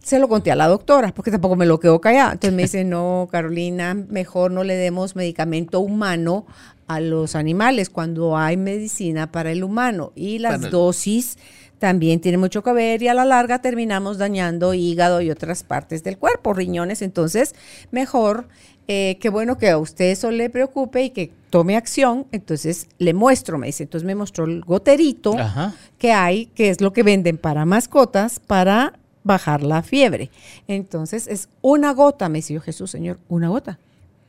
se 0.02 0.20
lo 0.20 0.30
conté 0.30 0.52
a 0.52 0.56
la 0.56 0.68
doctora, 0.68 1.14
porque 1.14 1.32
tampoco 1.32 1.56
me 1.56 1.66
lo 1.66 1.80
quedó 1.80 2.00
callada. 2.00 2.34
Entonces 2.34 2.54
me 2.54 2.62
dice, 2.64 2.84
no, 2.86 3.28
Carolina, 3.32 3.94
mejor 3.94 4.52
no 4.52 4.64
le 4.64 4.76
demos 4.76 5.16
medicamento 5.16 5.80
humano 5.80 6.46
a 6.88 7.02
los 7.02 7.36
animales 7.36 7.90
cuando 7.90 8.38
hay 8.38 8.56
medicina 8.56 9.32
para 9.32 9.52
el 9.52 9.64
humano. 9.64 10.14
Y 10.16 10.40
las 10.40 10.72
dosis 10.72 11.38
también 11.80 12.20
tienen 12.20 12.40
mucho 12.40 12.64
que 12.64 12.74
ver 12.74 13.02
y 13.04 13.08
a 13.08 13.14
la 13.14 13.26
larga 13.26 13.62
terminamos 13.62 14.18
dañando 14.18 14.74
hígado 14.74 15.22
y 15.22 15.30
otras 15.30 15.64
partes 15.64 16.04
del 16.04 16.18
cuerpo, 16.18 16.54
riñones. 16.54 17.02
Entonces, 17.02 17.54
mejor, 17.92 18.48
eh, 18.88 19.18
qué 19.20 19.30
bueno 19.30 19.58
que 19.58 19.70
a 19.70 19.78
usted 19.78 20.06
eso 20.06 20.32
le 20.32 20.50
preocupe 20.50 21.04
y 21.04 21.10
que 21.12 21.32
tome 21.50 21.76
acción. 21.76 22.26
Entonces, 22.32 22.88
le 22.98 23.14
muestro, 23.14 23.58
me 23.58 23.68
dice. 23.68 23.84
Entonces 23.84 24.06
me 24.06 24.16
mostró 24.16 24.46
el 24.46 24.62
goterito 24.62 25.38
Ajá. 25.38 25.74
que 25.98 26.12
hay, 26.12 26.48
que 26.48 26.70
es 26.70 26.82
lo 26.82 26.94
que 26.94 27.04
venden 27.04 27.38
para 27.38 27.66
mascotas, 27.66 28.40
para 28.40 28.94
bajar 29.24 29.62
la 29.62 29.84
fiebre. 29.84 30.32
Entonces 30.68 31.28
es 31.28 31.50
una 31.62 31.92
gota, 31.94 32.30
me 32.30 32.40
dice 32.40 32.54
yo, 32.54 32.62
Jesús, 32.62 32.90
Señor, 32.90 33.20
una 33.28 33.50
gota. 33.50 33.78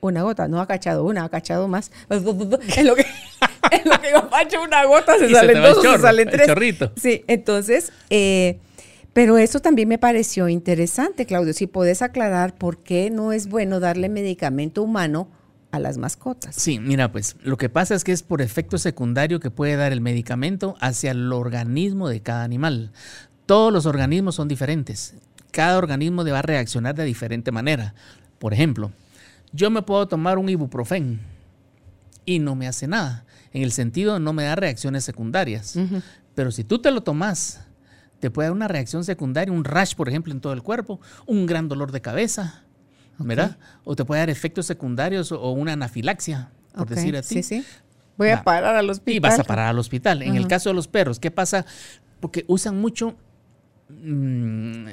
Una 0.01 0.23
gota, 0.23 0.47
no 0.49 0.61
ha 0.61 0.67
cachado 0.67 1.05
una, 1.05 1.25
ha 1.25 1.29
cachado 1.29 1.69
más. 1.69 1.91
Es 2.11 2.23
lo 2.23 2.95
que, 2.95 3.05
en 3.73 3.89
lo 3.89 4.01
que 4.01 4.11
yo 4.13 4.29
pacho 4.31 4.63
una 4.63 4.85
gota 4.85 5.19
se 5.19 5.27
Y 5.31 5.35
salen 5.35 5.61
dos, 5.63 5.83
chorro, 5.83 5.97
se 5.97 6.03
salen 6.03 6.29
el 6.29 6.35
tres. 6.35 6.47
chorrito. 6.47 6.93
Sí, 6.97 7.25
entonces, 7.27 7.93
eh, 8.11 8.59
pero 9.13 9.39
eso 9.39 9.61
también 9.61 9.89
me 9.89 9.99
pareció 9.99 10.49
interesante, 10.49 11.27
Claudio. 11.27 11.53
Si 11.53 11.67
puedes 11.67 12.03
aclarar 12.03 12.55
por 12.55 12.79
qué 12.79 13.11
no 13.11 13.33
es 13.33 13.49
bueno 13.49 13.81
darle 13.81 14.09
medicamento 14.09 14.83
humano 14.83 15.29
a 15.71 15.81
las 15.81 15.99
mascotas. 15.99 16.55
Sí, 16.55 16.79
mira, 16.79 17.11
pues 17.13 17.37
lo 17.43 17.57
que 17.57 17.69
pasa 17.69 17.95
es 17.95 18.05
que 18.05 18.13
es 18.13 18.23
por 18.23 18.41
efecto 18.41 18.79
secundario 18.79 19.41
que 19.41 19.51
puede 19.51 19.77
dar 19.77 19.93
el 19.93 20.01
medicamento 20.01 20.77
hacia 20.81 21.11
el 21.11 21.33
organismo 21.33 22.09
de 22.09 22.21
cada 22.23 22.45
animal. 22.45 22.93
Todos 23.47 23.73
los 23.73 23.87
organismos 23.87 24.37
son 24.37 24.49
diferentes. 24.49 25.15
Cada 25.51 25.79
organismo 25.79 26.25
va 26.25 26.39
a 26.39 26.43
reaccionar 26.43 26.95
de 26.95 27.05
diferente 27.05 27.51
manera. 27.51 27.95
Por 28.39 28.55
ejemplo, 28.55 28.93
yo 29.53 29.71
me 29.71 29.83
puedo 29.83 30.07
tomar 30.09 30.39
un 30.39 30.49
ibuprofen 30.49 31.21
y 32.25 32.39
no 32.39 32.55
me 32.55 32.67
hace 32.69 32.87
nada. 32.87 33.25
En 33.53 33.63
el 33.63 33.73
sentido, 33.73 34.19
no 34.19 34.33
me 34.33 34.45
da 34.45 34.55
reacciones 34.57 35.05
secundarias. 35.05 35.79
Pero 36.35 36.51
si 36.51 36.65
tú 36.65 36.79
te 36.81 36.91
lo 36.91 37.03
tomas, 37.03 37.65
te 38.21 38.31
puede 38.31 38.49
dar 38.49 38.53
una 38.57 38.69
reacción 38.69 39.05
secundaria, 39.05 39.53
un 39.53 39.65
rash, 39.65 39.95
por 39.95 40.09
ejemplo, 40.09 40.33
en 40.33 40.41
todo 40.41 40.53
el 40.53 40.63
cuerpo, 40.63 41.01
un 41.27 41.47
gran 41.47 41.69
dolor 41.69 41.91
de 41.93 42.01
cabeza, 42.01 42.63
¿verdad? 43.19 43.57
O 43.85 43.97
te 43.97 44.05
puede 44.05 44.21
dar 44.21 44.31
efectos 44.31 44.67
secundarios 44.67 45.33
o 45.33 45.51
una 45.53 45.73
anafilaxia, 45.73 46.51
por 46.75 46.83
Ok, 46.83 46.91
decir 46.91 47.17
así. 47.17 47.43
Sí, 47.43 47.63
sí. 47.63 47.67
Voy 48.17 48.29
Va. 48.29 48.35
a 48.39 48.45
parar 48.45 48.77
al 48.77 48.91
hospital. 48.91 49.15
Y 49.17 49.21
vas 49.21 49.39
a 49.39 49.45
parar 49.45 49.69
al 49.69 49.79
hospital. 49.79 50.23
En 50.23 50.37
el 50.37 50.47
caso 50.47 50.69
de 50.71 50.75
los 50.75 50.89
perros, 50.89 51.19
¿qué 51.19 51.31
pasa? 51.31 51.65
Porque 52.21 52.45
usan 52.49 52.81
mucho 52.81 53.17
mm, 53.89 54.87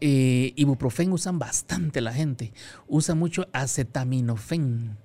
eh, 0.00 0.52
ibuprofen, 0.56 1.12
usan 1.12 1.38
bastante 1.38 2.00
la 2.00 2.12
gente. 2.12 2.52
Usan 2.86 3.18
mucho 3.18 3.46
acetaminofén 3.52 4.96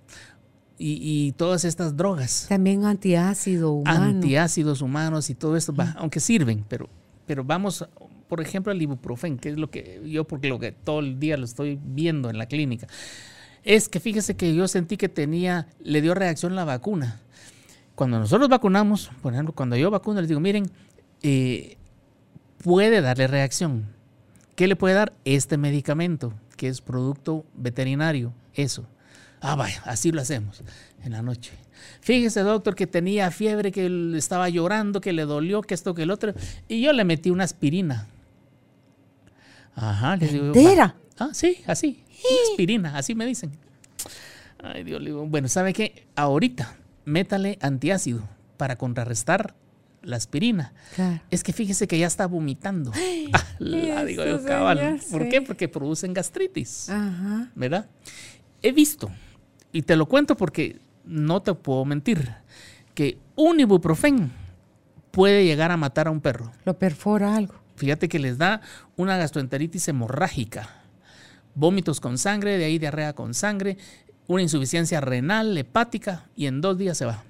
y, 0.77 1.27
y 1.27 1.31
todas 1.33 1.65
estas 1.65 1.95
drogas, 1.95 2.47
También 2.49 2.85
antiácido 2.85 3.71
humano. 3.71 4.03
antiácidos 4.03 4.81
humanos 4.81 5.29
y 5.29 5.35
todo 5.35 5.55
esto, 5.55 5.73
aunque 5.95 6.19
sirven, 6.19 6.65
pero, 6.67 6.89
pero 7.25 7.43
vamos, 7.43 7.87
por 8.27 8.41
ejemplo, 8.41 8.71
al 8.71 8.81
ibuprofen, 8.81 9.37
que 9.37 9.49
es 9.49 9.57
lo 9.57 9.69
que 9.69 10.01
yo, 10.05 10.25
porque 10.25 10.49
lo 10.49 10.59
que 10.59 10.71
todo 10.71 10.99
el 10.99 11.19
día 11.19 11.37
lo 11.37 11.45
estoy 11.45 11.79
viendo 11.83 12.29
en 12.29 12.37
la 12.37 12.47
clínica. 12.47 12.87
Es 13.63 13.87
que 13.87 13.99
fíjese 13.99 14.35
que 14.35 14.53
yo 14.53 14.67
sentí 14.67 14.97
que 14.97 15.07
tenía, 15.07 15.67
le 15.81 16.01
dio 16.01 16.13
reacción 16.15 16.55
la 16.55 16.65
vacuna. 16.65 17.21
Cuando 17.95 18.19
nosotros 18.19 18.49
vacunamos, 18.49 19.09
por 19.21 19.33
ejemplo, 19.33 19.53
cuando 19.55 19.77
yo 19.77 19.89
vacuno, 19.89 20.19
les 20.19 20.27
digo, 20.27 20.41
miren, 20.41 20.69
eh, 21.21 21.77
puede 22.61 22.99
darle 23.01 23.27
reacción. 23.27 23.92
¿Qué 24.55 24.67
le 24.67 24.75
puede 24.75 24.95
dar? 24.95 25.13
Este 25.25 25.57
medicamento, 25.57 26.33
que 26.57 26.67
es 26.67 26.81
producto 26.81 27.45
veterinario, 27.55 28.33
eso. 28.53 28.85
Ah, 29.41 29.55
vaya, 29.55 29.81
así 29.85 30.11
lo 30.11 30.21
hacemos 30.21 30.63
en 31.03 31.11
la 31.11 31.21
noche. 31.21 31.51
Fíjese, 32.01 32.41
doctor, 32.41 32.75
que 32.75 32.87
tenía 32.87 33.29
fiebre, 33.31 33.71
que 33.71 34.13
estaba 34.15 34.47
llorando, 34.49 35.01
que 35.01 35.11
le 35.11 35.25
dolió, 35.25 35.61
que 35.61 35.73
esto, 35.73 35.93
que 35.93 36.03
el 36.03 36.11
otro. 36.11 36.33
Y 36.67 36.81
yo 36.81 36.93
le 36.93 37.03
metí 37.03 37.29
una 37.29 37.43
aspirina. 37.43 38.07
Ajá, 39.75 40.15
le 40.15 40.27
digo. 40.27 40.53
yo, 40.53 40.53
¿Entera? 40.53 40.95
Ah, 41.17 41.29
sí, 41.33 41.57
así. 41.67 42.03
Una 42.07 42.51
aspirina, 42.51 42.97
así 42.97 43.15
me 43.15 43.25
dicen. 43.25 43.51
Ay, 44.63 44.83
Dios, 44.83 45.01
le 45.01 45.09
digo, 45.09 45.25
bueno, 45.25 45.47
¿sabe 45.49 45.73
qué? 45.73 46.05
Ahorita, 46.15 46.77
métale 47.03 47.57
antiácido 47.61 48.21
para 48.55 48.77
contrarrestar 48.77 49.55
la 50.03 50.17
aspirina. 50.17 50.73
Claro. 50.95 51.21
Es 51.31 51.43
que 51.43 51.53
fíjese 51.53 51.87
que 51.87 51.97
ya 51.97 52.07
está 52.07 52.27
vomitando. 52.27 52.91
Ah, 53.33 53.45
la 53.59 54.03
digo 54.03 54.25
yo, 54.25 54.43
cabal. 54.43 54.99
¿Por 55.09 55.29
qué? 55.29 55.41
Porque 55.41 55.69
producen 55.69 56.13
gastritis. 56.13 56.89
Ajá. 56.89 57.49
¿verdad? 57.55 57.87
He 58.61 58.71
visto, 58.71 59.09
y 59.71 59.83
te 59.83 59.95
lo 59.95 60.05
cuento 60.07 60.35
porque 60.35 60.79
no 61.05 61.41
te 61.41 61.53
puedo 61.53 61.85
mentir, 61.85 62.33
que 62.93 63.17
un 63.35 63.59
ibuprofen 63.59 64.31
puede 65.11 65.45
llegar 65.45 65.71
a 65.71 65.77
matar 65.77 66.07
a 66.07 66.11
un 66.11 66.19
perro. 66.19 66.51
Lo 66.65 66.77
perfora 66.77 67.35
algo. 67.35 67.55
Fíjate 67.75 68.07
que 68.09 68.19
les 68.19 68.37
da 68.37 68.61
una 68.97 69.17
gastroenteritis 69.17 69.87
hemorrágica, 69.87 70.69
vómitos 71.55 71.99
con 71.99 72.17
sangre, 72.17 72.57
de 72.57 72.65
ahí 72.65 72.79
diarrea 72.79 73.13
con 73.13 73.33
sangre, 73.33 73.77
una 74.27 74.41
insuficiencia 74.41 75.01
renal, 75.01 75.57
hepática, 75.57 76.25
y 76.35 76.47
en 76.47 76.61
dos 76.61 76.77
días 76.77 76.97
se 76.97 77.05
va. 77.05 77.23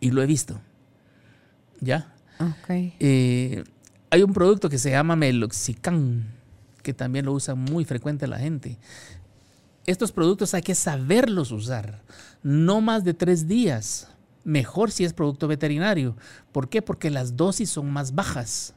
Y 0.00 0.10
lo 0.10 0.22
he 0.22 0.26
visto. 0.26 0.60
¿Ya? 1.80 2.12
Ok. 2.38 2.68
Eh, 2.68 3.64
hay 4.10 4.22
un 4.22 4.32
producto 4.32 4.68
que 4.68 4.78
se 4.78 4.90
llama 4.90 5.16
Meloxicam, 5.16 6.24
que 6.82 6.94
también 6.94 7.26
lo 7.26 7.32
usa 7.32 7.54
muy 7.54 7.84
frecuente 7.84 8.26
la 8.26 8.38
gente. 8.38 8.78
Estos 9.86 10.12
productos 10.12 10.54
hay 10.54 10.62
que 10.62 10.74
saberlos 10.74 11.52
usar, 11.52 12.02
no 12.42 12.80
más 12.80 13.04
de 13.04 13.14
tres 13.14 13.46
días. 13.46 14.08
Mejor 14.44 14.90
si 14.90 15.04
es 15.04 15.12
producto 15.12 15.48
veterinario. 15.48 16.16
¿Por 16.52 16.68
qué? 16.68 16.80
Porque 16.80 17.10
las 17.10 17.36
dosis 17.36 17.70
son 17.70 17.90
más 17.90 18.14
bajas. 18.14 18.74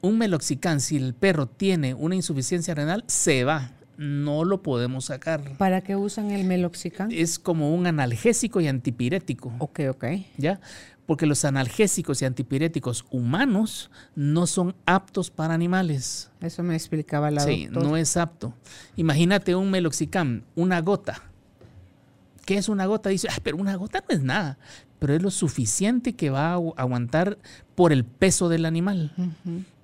Un 0.00 0.18
Meloxicam, 0.18 0.80
si 0.80 0.96
el 0.96 1.14
perro 1.14 1.46
tiene 1.46 1.94
una 1.94 2.14
insuficiencia 2.14 2.74
renal, 2.74 3.04
se 3.06 3.44
va. 3.44 3.72
No 3.96 4.44
lo 4.44 4.62
podemos 4.62 5.06
sacar. 5.06 5.56
¿Para 5.56 5.80
qué 5.80 5.96
usan 5.96 6.30
el 6.30 6.44
meloxicam? 6.44 7.10
Es 7.10 7.40
como 7.40 7.74
un 7.74 7.88
analgésico 7.88 8.60
y 8.60 8.68
antipirético. 8.68 9.52
Ok, 9.58 9.80
ok. 9.90 10.04
¿ya? 10.36 10.60
Porque 11.08 11.24
los 11.24 11.44
analgésicos 11.46 12.20
y 12.20 12.26
antipiréticos 12.26 13.06
humanos 13.10 13.90
no 14.14 14.46
son 14.46 14.76
aptos 14.84 15.30
para 15.30 15.54
animales. 15.54 16.30
Eso 16.42 16.62
me 16.62 16.74
explicaba 16.76 17.30
la 17.30 17.40
sí, 17.40 17.64
doctora. 17.64 17.86
no 17.88 17.96
es 17.96 18.16
apto. 18.18 18.52
Imagínate 18.94 19.54
un 19.56 19.70
meloxicam, 19.70 20.42
una 20.54 20.82
gota. 20.82 21.22
¿Qué 22.44 22.58
es 22.58 22.68
una 22.68 22.84
gota? 22.84 23.08
Dice, 23.08 23.26
"Ah, 23.30 23.38
pero 23.42 23.56
una 23.56 23.74
gota 23.76 24.04
no 24.06 24.14
es 24.14 24.22
nada. 24.22 24.58
Pero 24.98 25.14
es 25.14 25.22
lo 25.22 25.30
suficiente 25.30 26.14
que 26.14 26.28
va 26.28 26.52
a 26.52 26.58
agu- 26.58 26.74
aguantar 26.76 27.38
por 27.74 27.90
el 27.92 28.04
peso 28.04 28.50
del 28.50 28.66
animal, 28.66 29.12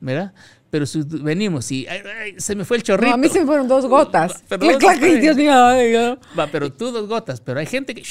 ¿verdad? 0.01 0.35
Pero 0.69 0.85
si 0.85 1.03
venimos 1.05 1.71
y 1.73 1.87
ay, 1.87 2.01
ay, 2.21 2.35
se 2.37 2.55
me 2.55 2.65
fue 2.67 2.77
el 2.79 2.83
chorrito. 2.83 3.09
No, 3.09 3.15
a 3.15 3.17
mí 3.17 3.29
se 3.31 3.41
me 3.41 3.47
fueron 3.47 3.67
dos 3.67 3.87
gotas. 3.87 4.43
Pero 4.49 4.67
dos 4.79 5.01
Dios 5.01 5.37
mío. 5.37 6.19
Va, 6.39 6.49
pero 6.53 6.71
tú 6.73 6.91
dos 6.91 7.09
gotas, 7.09 7.41
pero 7.41 7.61
hay 7.61 7.67
gente 7.67 7.95
que 7.95 8.03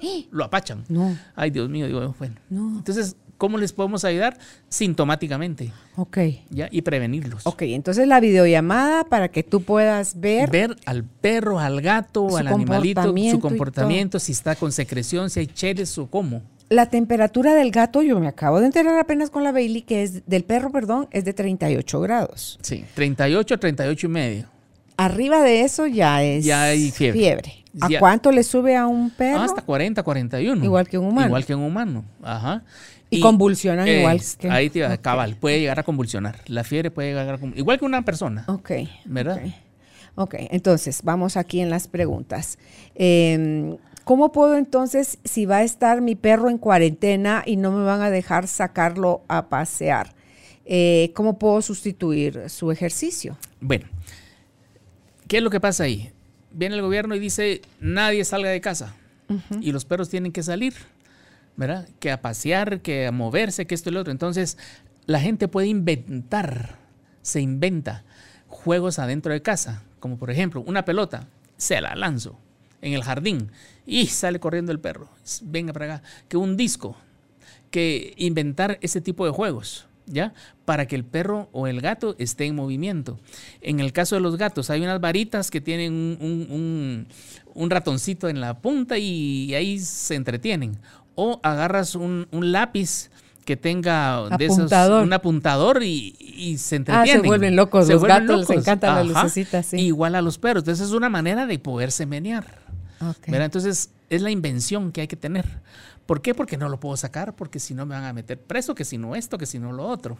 lo 0.30 0.44
apachan. 0.44 0.84
No. 0.88 1.16
Ay, 1.34 1.50
Dios 1.50 1.68
mío, 1.68 1.86
digo, 1.86 2.14
bueno. 2.18 2.34
No. 2.48 2.78
Entonces, 2.78 3.16
¿cómo 3.38 3.58
les 3.58 3.72
podemos 3.72 4.04
ayudar? 4.04 4.38
Sintomáticamente, 4.68 5.72
Ok. 5.96 6.18
¿ya? 6.50 6.68
Y 6.70 6.82
prevenirlos. 6.82 7.46
Ok, 7.46 7.62
entonces 7.62 8.06
la 8.08 8.20
videollamada 8.20 9.04
para 9.04 9.28
que 9.28 9.42
tú 9.42 9.62
puedas 9.62 10.18
ver. 10.20 10.50
Ver 10.50 10.76
al 10.86 11.04
perro, 11.04 11.58
al 11.58 11.80
gato, 11.80 12.36
al 12.36 12.48
animalito, 12.48 13.14
su 13.30 13.40
comportamiento, 13.40 14.18
si 14.18 14.32
está 14.32 14.56
con 14.56 14.72
secreción, 14.72 15.30
si 15.30 15.40
hay 15.40 15.46
cheles 15.46 15.96
o 15.98 16.06
cómo. 16.06 16.42
La 16.70 16.86
temperatura 16.86 17.54
del 17.54 17.72
gato, 17.72 18.00
yo 18.02 18.20
me 18.20 18.28
acabo 18.28 18.60
de 18.60 18.66
enterar 18.66 18.96
apenas 18.98 19.30
con 19.30 19.42
la 19.42 19.50
Bailey, 19.52 19.82
que 19.82 20.04
es 20.04 20.26
del 20.26 20.44
perro, 20.44 20.70
perdón, 20.70 21.08
es 21.10 21.24
de 21.24 21.32
38 21.32 22.00
grados. 22.00 22.58
Sí, 22.62 22.84
38, 22.94 23.58
38 23.58 24.06
y 24.06 24.10
medio. 24.10 24.46
Arriba 24.96 25.42
de 25.42 25.62
eso 25.62 25.86
ya 25.86 26.22
es 26.22 26.44
Ya 26.44 26.62
hay 26.64 26.90
fiebre. 26.90 27.59
¿A 27.80 27.88
Ya. 27.88 27.98
cuánto 28.00 28.32
le 28.32 28.42
sube 28.42 28.76
a 28.76 28.86
un 28.86 29.10
perro? 29.10 29.40
Hasta 29.42 29.62
40, 29.62 30.02
41. 30.02 30.64
Igual 30.64 30.88
que 30.88 30.98
un 30.98 31.06
humano. 31.06 31.26
Igual 31.28 31.44
que 31.46 31.54
un 31.54 31.62
humano, 31.62 32.04
ajá. 32.22 32.62
Y 33.10 33.20
convulsionan 33.20 33.86
igual 33.88 34.20
que- 34.38 34.50
Ahí 34.50 34.70
te 34.70 34.80
iba, 34.80 34.92
ok. 34.94 35.00
cabal, 35.00 35.36
puede 35.36 35.58
llegar 35.60 35.78
a 35.80 35.82
convulsionar. 35.82 36.36
La 36.46 36.64
fiebre 36.64 36.90
puede 36.90 37.08
llegar 37.08 37.26
a 37.26 37.32
convulsionar. 37.32 37.58
Igual 37.58 37.78
que 37.78 37.84
una 37.84 38.02
persona, 38.04 38.44
Ok. 38.48 38.70
¿verdad? 39.04 39.40
Ok, 39.44 39.52
Ok, 40.16 40.34
entonces 40.50 41.00
vamos 41.04 41.36
aquí 41.36 41.60
en 41.60 41.70
las 41.70 41.86
preguntas. 41.88 42.58
Eh, 42.96 43.76
¿Cómo 44.04 44.32
puedo 44.32 44.56
entonces, 44.56 45.18
si 45.24 45.46
va 45.46 45.58
a 45.58 45.62
estar 45.62 46.00
mi 46.00 46.16
perro 46.16 46.50
en 46.50 46.58
cuarentena 46.58 47.42
y 47.46 47.56
no 47.56 47.70
me 47.70 47.84
van 47.84 48.00
a 48.02 48.10
dejar 48.10 48.48
sacarlo 48.48 49.22
a 49.28 49.48
pasear, 49.48 50.12
eh, 50.64 51.12
cómo 51.14 51.38
puedo 51.38 51.62
sustituir 51.62 52.48
su 52.48 52.72
ejercicio? 52.72 53.36
Bueno, 53.60 53.86
¿qué 55.28 55.36
es 55.36 55.42
lo 55.44 55.50
que 55.50 55.60
pasa 55.60 55.84
ahí? 55.84 56.10
Viene 56.52 56.74
el 56.74 56.82
gobierno 56.82 57.14
y 57.14 57.18
dice, 57.18 57.62
nadie 57.80 58.24
salga 58.24 58.50
de 58.50 58.60
casa. 58.60 58.94
Y 59.60 59.70
los 59.70 59.84
perros 59.84 60.08
tienen 60.08 60.32
que 60.32 60.42
salir, 60.42 60.74
¿verdad? 61.56 61.88
Que 62.00 62.10
a 62.10 62.20
pasear, 62.20 62.80
que 62.80 63.06
a 63.06 63.12
moverse, 63.12 63.66
que 63.66 63.76
esto 63.76 63.88
y 63.88 63.92
lo 63.92 64.00
otro. 64.00 64.10
Entonces, 64.10 64.58
la 65.06 65.20
gente 65.20 65.46
puede 65.46 65.68
inventar, 65.68 66.78
se 67.22 67.40
inventa 67.40 68.02
juegos 68.48 68.98
adentro 68.98 69.32
de 69.32 69.42
casa. 69.42 69.82
Como 70.00 70.18
por 70.18 70.30
ejemplo, 70.30 70.62
una 70.62 70.84
pelota, 70.84 71.28
se 71.56 71.80
la 71.80 71.94
lanzo 71.94 72.38
en 72.82 72.94
el 72.94 73.04
jardín 73.04 73.50
y 73.86 74.06
sale 74.06 74.40
corriendo 74.40 74.72
el 74.72 74.80
perro. 74.80 75.08
Venga 75.42 75.72
para 75.72 75.94
acá. 75.96 76.02
Que 76.28 76.36
un 76.36 76.56
disco, 76.56 76.96
que 77.70 78.14
inventar 78.16 78.78
ese 78.80 79.00
tipo 79.00 79.24
de 79.26 79.32
juegos, 79.32 79.86
¿ya? 80.10 80.34
Para 80.64 80.86
que 80.86 80.96
el 80.96 81.04
perro 81.04 81.48
o 81.52 81.66
el 81.66 81.80
gato 81.80 82.14
esté 82.18 82.44
en 82.46 82.54
movimiento. 82.56 83.18
En 83.62 83.80
el 83.80 83.92
caso 83.92 84.16
de 84.16 84.20
los 84.20 84.36
gatos, 84.36 84.68
hay 84.70 84.82
unas 84.82 85.00
varitas 85.00 85.50
que 85.50 85.60
tienen 85.60 85.92
un, 85.92 86.18
un- 86.20 86.46
un- 86.50 87.06
un 87.54 87.70
ratoncito 87.70 88.28
en 88.28 88.40
la 88.40 88.60
punta 88.60 88.98
y, 88.98 89.54
ahí 89.54 89.78
se 89.78 90.14
entretienen. 90.14 90.76
O 91.14 91.40
agarras 91.42 91.94
un, 91.94 92.26
lápiz 92.32 93.10
que 93.44 93.56
tenga 93.56 94.28
de 94.38 94.44
esos- 94.46 94.58
Apuntador. 94.58 95.02
un 95.02 95.12
apuntador 95.12 95.82
y, 95.82 96.14
y 96.20 96.58
se 96.58 96.76
Ah, 96.76 96.78
entretienen. 96.78 97.22
se 97.22 97.26
vuelven 97.26 97.56
locos. 97.56 97.86
Se 97.86 97.92
Los 97.94 98.00
vuelven 98.02 98.26
gatos 98.26 98.38
les 98.40 98.48
locos. 98.48 98.64
Ajá. 99.16 99.62
sí. 99.62 99.76
Igual 99.78 100.14
a 100.14 100.22
los 100.22 100.38
perros. 100.38 100.62
Entonces 100.62 100.86
es 100.88 100.92
una 100.92 101.08
manera 101.08 101.46
de 101.46 101.58
poderse 101.58 102.06
menear. 102.06 102.58
Ok. 103.00 103.26
¿verdad? 103.28 103.46
Entonces, 103.46 103.90
Es 104.10 104.22
la 104.22 104.30
invención 104.32 104.90
que 104.90 105.02
hay 105.02 105.06
que 105.06 105.14
tener. 105.16 105.46
¿Por 106.06 106.22
qué? 106.22 106.34
Porque 106.34 106.56
no 106.56 106.68
lo 106.68 106.80
puedo 106.80 106.96
sacar, 106.96 107.34
porque 107.36 107.60
si 107.60 107.74
no 107.74 107.86
me 107.86 107.94
van 107.94 108.04
a 108.04 108.12
meter 108.12 108.38
preso, 108.38 108.74
que 108.74 108.84
si 108.84 108.98
no 108.98 109.14
esto, 109.14 109.38
que 109.38 109.46
si 109.46 109.58
no 109.58 109.72
lo 109.72 109.86
otro. 109.86 110.18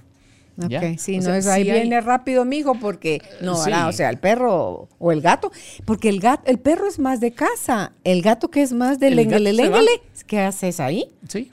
Ok, 0.59 0.99
si 0.99 1.19
no 1.19 1.35
es 1.35 1.47
ahí 1.47 1.65
viene 1.65 2.01
rápido, 2.01 2.45
mijo, 2.45 2.75
porque 2.75 3.23
no, 3.41 3.55
o 3.55 3.93
sea, 3.93 4.11
el 4.11 4.19
perro 4.19 4.89
o 4.99 5.13
el 5.13 5.21
gato, 5.21 5.51
porque 5.85 6.09
el 6.09 6.21
gato, 6.21 6.43
el 6.47 6.59
perro 6.59 6.87
es 6.87 6.99
más 6.99 7.21
de 7.21 7.33
casa, 7.33 7.93
el 8.05 8.21
gato 8.21 8.51
que 8.51 8.63
es 8.63 8.73
más 8.73 8.99
de 8.99 9.11
lenguele, 9.11 10.03
¿qué 10.27 10.41
haces 10.41 10.81
ahí? 10.81 11.09
Sí. 11.29 11.51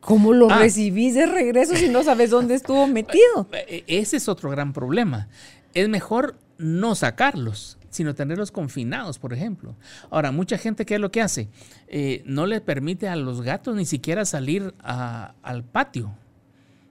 ¿Cómo 0.00 0.32
lo 0.32 0.48
ah. 0.50 0.58
recibís 0.58 1.14
de 1.14 1.26
regreso 1.26 1.74
si 1.74 1.88
no 1.88 2.04
sabes 2.04 2.30
dónde 2.30 2.54
estuvo 2.54 2.86
metido? 2.86 3.48
E, 3.52 3.84
ese 3.88 4.16
es 4.18 4.28
otro 4.28 4.50
gran 4.50 4.72
problema. 4.72 5.28
Es 5.74 5.88
mejor 5.88 6.36
no 6.58 6.94
sacarlos, 6.94 7.75
sino 7.96 8.14
tenerlos 8.14 8.50
confinados, 8.50 9.18
por 9.18 9.32
ejemplo. 9.32 9.74
Ahora, 10.10 10.32
mucha 10.32 10.58
gente, 10.58 10.84
¿qué 10.84 10.94
es 10.94 11.00
lo 11.00 11.10
que 11.10 11.22
hace? 11.22 11.48
Eh, 11.88 12.22
no 12.26 12.46
le 12.46 12.60
permite 12.60 13.08
a 13.08 13.16
los 13.16 13.42
gatos 13.42 13.74
ni 13.74 13.84
siquiera 13.84 14.24
salir 14.24 14.74
al 14.82 15.64
patio 15.64 16.14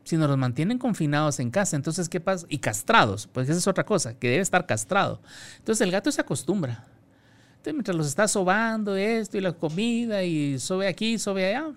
sino 0.04 0.28
los 0.28 0.38
mantienen 0.38 0.78
confinados 0.78 1.40
en 1.40 1.50
casa. 1.50 1.76
Entonces, 1.76 2.10
¿qué 2.10 2.20
pasa? 2.20 2.46
Y 2.48 2.60
castrados, 2.60 3.28
pues 3.28 3.50
esa 3.50 3.58
es 3.58 3.68
otra 3.68 3.86
cosa, 3.86 4.14
que 4.14 4.30
debe 4.30 4.42
estar 4.44 4.68
castrado. 4.68 5.20
Entonces 5.58 5.82
el 5.82 5.92
gato 5.92 6.12
se 6.12 6.22
acostumbra. 6.22 6.86
Entonces, 7.54 7.74
mientras 7.74 7.98
los 7.98 8.06
está 8.06 8.28
sobando 8.28 8.96
esto 8.96 9.38
y 9.40 9.42
la 9.42 9.54
comida 9.54 10.24
y 10.24 10.60
sobe 10.60 10.88
aquí, 10.88 11.18
sobe 11.18 11.48
allá, 11.48 11.72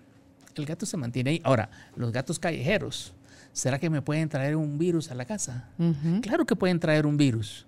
el 0.55 0.67
gato 0.67 0.85
se 0.85 0.99
mantiene 0.99 1.31
ahí. 1.31 1.41
Ahora, 1.43 1.71
los 1.97 2.13
gatos 2.13 2.39
callejeros, 2.39 3.15
¿será 3.53 3.79
que 3.79 3.89
me 3.89 4.03
pueden 4.03 4.29
traer 4.29 4.57
un 4.57 4.77
virus 4.77 5.11
a 5.11 5.15
la 5.15 5.25
casa? 5.25 5.71
Claro 6.21 6.45
que 6.45 6.55
pueden 6.55 6.79
traer 6.79 7.07
un 7.07 7.17
virus, 7.17 7.67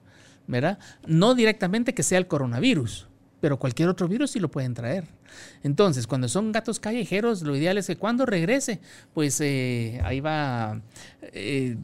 No 1.06 1.34
directamente 1.34 1.94
que 1.94 2.02
sea 2.02 2.18
el 2.18 2.26
coronavirus, 2.26 3.08
pero 3.40 3.58
cualquier 3.58 3.88
otro 3.88 4.08
virus 4.08 4.32
sí 4.32 4.40
lo 4.40 4.50
pueden 4.50 4.74
traer. 4.74 5.08
Entonces, 5.62 6.06
cuando 6.06 6.28
son 6.28 6.52
gatos 6.52 6.80
callejeros, 6.80 7.42
lo 7.42 7.56
ideal 7.56 7.78
es 7.78 7.86
que 7.86 7.96
cuando 7.96 8.26
regrese, 8.26 8.80
pues 9.14 9.40
eh, 9.40 10.00
ahí 10.04 10.20
va 10.20 10.80
eh, 11.22 11.76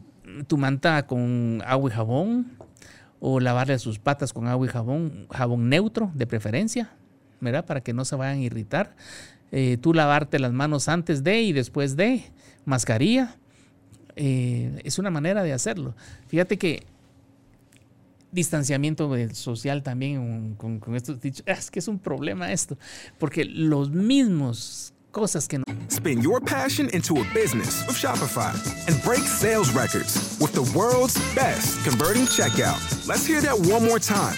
tu 0.47 0.57
manta 0.57 1.07
con 1.07 1.63
agua 1.65 1.89
y 1.89 1.93
jabón, 1.93 2.57
o 3.19 3.39
lavarle 3.39 3.79
sus 3.79 3.97
patas 3.97 4.31
con 4.31 4.47
agua 4.47 4.67
y 4.67 4.69
jabón, 4.69 5.27
jabón 5.31 5.69
neutro 5.69 6.11
de 6.13 6.27
preferencia. 6.27 6.91
Para 7.39 7.81
que 7.81 7.93
no 7.93 8.03
se 8.03 8.15
vayan 8.15 8.39
a 8.39 8.41
irritar. 8.41 8.95
Eh, 9.51 9.77
tú 9.79 9.93
lavarte 9.93 10.39
las 10.39 10.53
manos 10.53 10.87
antes 10.87 11.23
de 11.23 11.41
y 11.41 11.53
después 11.53 11.95
de, 11.95 12.23
mascarilla. 12.65 13.35
es 14.15 14.97
una 14.97 15.11
manera 15.11 15.43
de 15.43 15.53
hacerlo. 15.53 15.95
Fíjate 16.27 16.57
que 16.57 16.83
distanciamiento 18.31 19.09
social 19.33 19.83
también 19.83 20.55
con, 20.55 20.79
con 20.79 20.95
estos 20.95 21.19
dichos. 21.21 21.43
Es 21.45 21.71
que 21.71 21.79
es 21.79 21.87
un 21.87 21.99
problema 21.99 22.51
esto, 22.51 22.77
porque 23.19 23.45
los 23.45 23.89
mismos 23.89 24.93
cosas 25.11 25.47
que 25.47 25.57
no. 25.57 25.63
Spin 25.89 26.21
your 26.21 26.39
passion 26.39 26.89
into 26.93 27.15
a 27.15 27.25
business 27.33 27.85
with 27.87 27.97
Shopify 27.97 28.53
and 28.87 29.01
break 29.03 29.23
sales 29.23 29.71
records 29.73 30.37
with 30.39 30.53
the 30.53 30.61
world's 30.77 31.17
best 31.33 31.83
converting 31.83 32.25
checkout. 32.25 33.07
Let's 33.07 33.25
hear 33.25 33.41
that 33.41 33.57
one 33.57 33.83
more 33.83 33.99
time. 33.99 34.37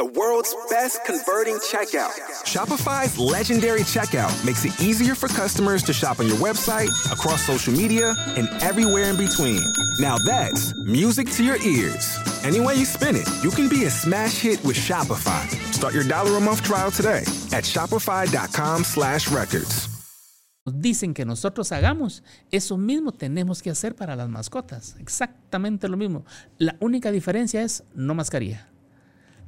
The 0.00 0.06
world's 0.06 0.56
best 0.70 1.04
converting 1.04 1.56
checkout. 1.56 2.12
Shopify's 2.44 3.18
legendary 3.18 3.82
checkout 3.82 4.32
makes 4.46 4.64
it 4.64 4.80
easier 4.80 5.14
for 5.14 5.28
customers 5.28 5.82
to 5.82 5.92
shop 5.92 6.20
on 6.20 6.26
your 6.26 6.38
website, 6.38 6.88
across 7.12 7.44
social 7.44 7.74
media, 7.74 8.16
and 8.34 8.48
everywhere 8.62 9.10
in 9.10 9.18
between. 9.18 9.60
Now 9.98 10.16
that's 10.16 10.72
music 10.86 11.30
to 11.32 11.44
your 11.44 11.60
ears. 11.60 12.18
Any 12.44 12.60
way 12.60 12.76
you 12.76 12.86
spin 12.86 13.14
it, 13.14 13.28
you 13.44 13.50
can 13.50 13.68
be 13.68 13.84
a 13.84 13.90
smash 13.90 14.40
hit 14.40 14.64
with 14.64 14.78
Shopify. 14.78 15.46
Start 15.74 15.92
your 15.92 16.08
dollar 16.08 16.38
a 16.38 16.40
month 16.40 16.62
trial 16.62 16.90
today 16.90 17.24
at 17.52 17.64
shopify.com/records. 17.64 19.88
Dicen 20.64 21.12
que 21.12 21.26
nosotros 21.26 21.72
hagamos 21.72 22.22
eso 22.50 22.78
mismo 22.78 23.12
tenemos 23.12 23.60
que 23.60 23.68
hacer 23.68 23.94
para 23.94 24.16
las 24.16 24.30
mascotas, 24.30 24.96
exactamente 24.98 25.88
lo 25.88 25.98
mismo. 25.98 26.24
La 26.56 26.74
única 26.80 27.12
diferencia 27.12 27.62
es 27.62 27.82
no 27.94 28.14
mascarilla. 28.14 28.69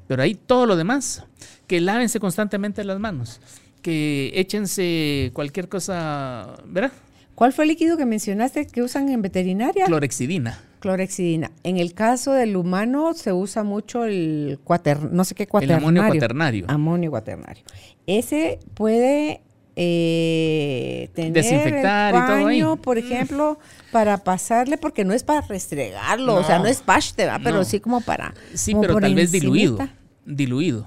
Pero 0.06 0.22
ahí 0.22 0.34
todo 0.34 0.66
lo 0.66 0.76
demás, 0.76 1.24
que 1.66 1.80
lávense 1.80 2.20
constantemente 2.20 2.84
las 2.84 2.98
manos, 2.98 3.40
que 3.82 4.32
échense 4.34 5.30
cualquier 5.34 5.68
cosa, 5.68 6.56
¿verdad? 6.66 6.92
¿Cuál 7.34 7.52
fue 7.52 7.64
el 7.64 7.68
líquido 7.68 7.96
que 7.96 8.04
mencionaste 8.04 8.66
que 8.66 8.82
usan 8.82 9.08
en 9.08 9.22
veterinaria? 9.22 9.86
Clorexidina. 9.86 10.60
Clorexidina. 10.80 11.50
En 11.62 11.78
el 11.78 11.94
caso 11.94 12.32
del 12.32 12.56
humano 12.56 13.14
se 13.14 13.32
usa 13.32 13.62
mucho 13.62 14.04
el 14.04 14.58
cuaternario, 14.64 15.16
no 15.16 15.24
sé 15.24 15.34
qué 15.34 15.46
cuaternario. 15.46 15.88
El 15.88 15.96
amonio 15.96 16.12
cuaternario. 16.12 16.64
Amonio 16.68 17.10
cuaternario. 17.10 17.64
Ese 18.06 18.58
puede 18.74 19.40
eh, 19.74 21.11
tener 21.14 21.32
desinfectar 21.32 22.14
y 22.14 22.26
todo 22.26 22.46
ahí. 22.46 22.62
por 22.82 22.98
ejemplo, 22.98 23.58
para 23.90 24.18
pasarle, 24.18 24.76
porque 24.76 25.04
no 25.04 25.14
es 25.14 25.22
para 25.22 25.40
restregarlo, 25.40 26.35
o 26.35 26.44
sea, 26.44 26.58
no 26.58 26.66
es 26.66 26.82
paste, 26.82 27.28
pero 27.42 27.64
sí 27.64 27.80
como 27.80 28.00
para. 28.00 28.35
Sí, 28.54 28.74
pero 28.80 28.98
tal 28.98 29.14
vez 29.14 29.32
diluido. 29.32 29.78
Diluido. 30.24 30.87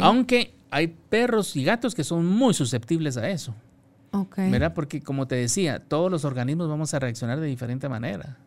Aunque 0.00 0.54
hay 0.70 0.88
perros 0.88 1.56
y 1.56 1.64
gatos 1.64 1.94
que 1.94 2.04
son 2.04 2.26
muy 2.26 2.54
susceptibles 2.54 3.16
a 3.16 3.28
eso. 3.28 3.54
¿Verdad? 4.36 4.72
Porque 4.74 5.02
como 5.02 5.26
te 5.26 5.34
decía, 5.34 5.80
todos 5.80 6.10
los 6.10 6.24
organismos 6.24 6.68
vamos 6.68 6.94
a 6.94 6.98
reaccionar 6.98 7.38
de 7.38 7.46
diferente 7.46 7.88
manera. 7.88 8.38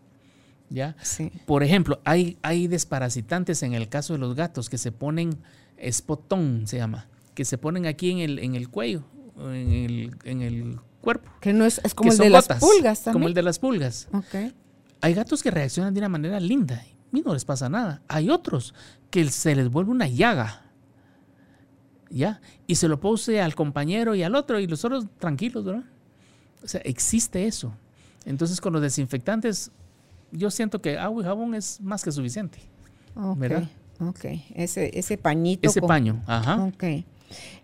¿Ya? 0.72 0.96
Sí. 1.02 1.32
Por 1.46 1.64
ejemplo, 1.64 2.00
hay, 2.06 2.38
hay 2.44 2.68
desparasitantes 2.68 3.64
en 3.64 3.74
el 3.74 3.90
caso 3.90 4.14
de 4.14 4.20
los 4.20 4.36
gatos 4.36 4.70
que 4.70 4.78
se 4.78 4.92
ponen 4.92 5.38
espotón, 5.78 6.68
se 6.68 6.78
llama, 6.78 7.08
que 7.34 7.44
se 7.46 7.58
ponen 7.58 7.88
aquí 7.88 8.12
en 8.12 8.20
el, 8.20 8.40
en 8.40 8.56
el 8.56 8.70
cuello, 8.70 9.04
en 9.40 9.72
el, 9.72 10.16
en 10.24 10.42
el 10.42 10.80
cuerpo. 11.02 11.30
Que 11.40 11.54
no 11.54 11.66
es, 11.66 11.80
es 11.84 11.94
como 11.94 12.12
el 12.12 12.18
de 12.18 12.30
las 12.30 12.48
pulgas 12.48 13.04
también. 13.04 13.14
Como 13.14 13.28
el 13.28 13.34
de 13.34 13.44
las 13.44 13.60
pulgas. 13.60 14.08
Okay. 14.12 14.54
Hay 15.02 15.14
gatos 15.14 15.42
que 15.42 15.52
reaccionan 15.52 15.94
de 15.94 16.00
una 16.00 16.10
manera 16.10 16.40
linda 16.40 16.84
y 17.12 17.22
no 17.22 17.34
les 17.34 17.46
pasa 17.46 17.70
nada. 17.70 18.02
Hay 18.08 18.30
otros 18.30 18.74
que 19.10 19.30
se 19.30 19.56
les 19.56 19.70
vuelve 19.70 19.92
una 19.92 20.08
llaga. 20.08 20.66
¿Ya? 22.12 22.42
Y 22.66 22.76
se 22.76 22.88
lo 22.88 23.00
pose 23.00 23.40
al 23.40 23.54
compañero 23.54 24.16
y 24.16 24.24
al 24.24 24.34
otro 24.36 24.60
y 24.60 24.66
los 24.66 24.84
otros 24.84 25.06
tranquilos, 25.20 25.64
¿verdad? 25.64 25.84
O 26.64 26.68
sea, 26.68 26.82
existe 26.82 27.46
eso. 27.46 27.74
Entonces, 28.26 28.60
con 28.60 28.74
los 28.74 28.82
desinfectantes, 28.82 29.72
yo 30.32 30.50
siento 30.50 30.82
que 30.82 30.98
agua 30.98 31.22
y 31.22 31.26
jabón 31.26 31.54
es 31.54 31.80
más 31.82 32.04
que 32.04 32.12
suficiente. 32.12 32.60
¿Verdad? 33.16 33.70
Ok, 34.00 34.26
ese, 34.56 34.98
ese 34.98 35.18
pañito. 35.18 35.70
Ese 35.70 35.82
paño, 35.82 36.22
ajá. 36.26 36.64
Ok. 36.64 36.84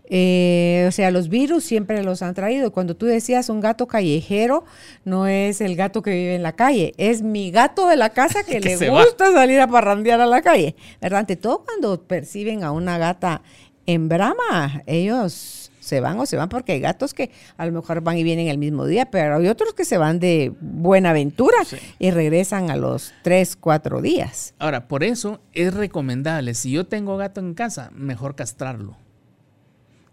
Eh, 0.10 0.86
o 0.88 0.92
sea, 0.92 1.12
los 1.12 1.30
virus 1.30 1.64
siempre 1.64 2.04
los 2.04 2.22
han 2.22 2.34
traído. 2.34 2.72
Cuando 2.72 2.96
tú 2.96 3.06
decías 3.06 3.50
un 3.50 3.60
gato 3.60 3.88
callejero, 3.88 4.66
no 5.04 5.28
es 5.28 5.62
el 5.62 5.76
gato 5.76 6.02
que 6.02 6.12
vive 6.12 6.36
en 6.36 6.44
la 6.44 6.54
calle, 6.54 6.94
es 6.98 7.22
mi 7.22 7.52
gato 7.52 7.88
de 7.88 7.96
la 7.96 8.10
casa 8.10 8.44
que, 8.48 8.60
le 8.60 8.90
gusta 8.90 9.32
salir 9.32 9.60
a 9.60 9.68
parrandear 9.68 10.22
a 10.22 10.26
la 10.26 10.42
calle. 10.42 10.76
¿Verdad? 11.02 11.22
Ante 11.22 11.36
todo, 11.36 11.64
cuando 11.64 12.02
perciben 12.04 12.64
a 12.64 12.72
una 12.72 12.98
gata 12.98 13.42
en 13.86 14.10
brama, 14.10 14.84
ellos 14.86 15.72
se 15.86 16.02
van 16.02 16.20
o 16.20 16.26
se 16.26 16.36
van 16.36 16.50
porque 16.50 16.72
hay 16.72 16.80
gatos 16.80 17.14
que 17.14 17.30
a 17.58 17.66
lo 17.68 17.72
mejor 17.72 18.02
van 18.02 18.18
y 18.18 18.24
vienen 18.24 18.48
el 18.48 18.58
mismo 18.58 18.88
día, 18.88 19.12
pero 19.12 19.38
hay 19.38 19.48
otros 19.48 19.76
que 19.76 19.86
se 19.86 20.00
van 20.00 20.20
de 20.20 20.52
buena 20.60 21.12
aventura 21.12 21.58
y 22.00 22.10
regresan 22.10 22.72
a 22.72 22.76
los 22.76 23.14
tres, 23.22 23.56
cuatro 23.56 24.02
días. 24.02 24.56
Ahora, 24.58 24.88
por 24.88 25.04
eso 25.04 25.42
es 25.54 25.74
recomendable, 25.74 26.56
si 26.56 26.72
yo 26.72 26.88
tengo 26.88 27.18
gato 27.18 27.40
en 27.40 27.54
casa, 27.54 27.92
mejor 27.94 28.36
castrarlo. 28.36 28.98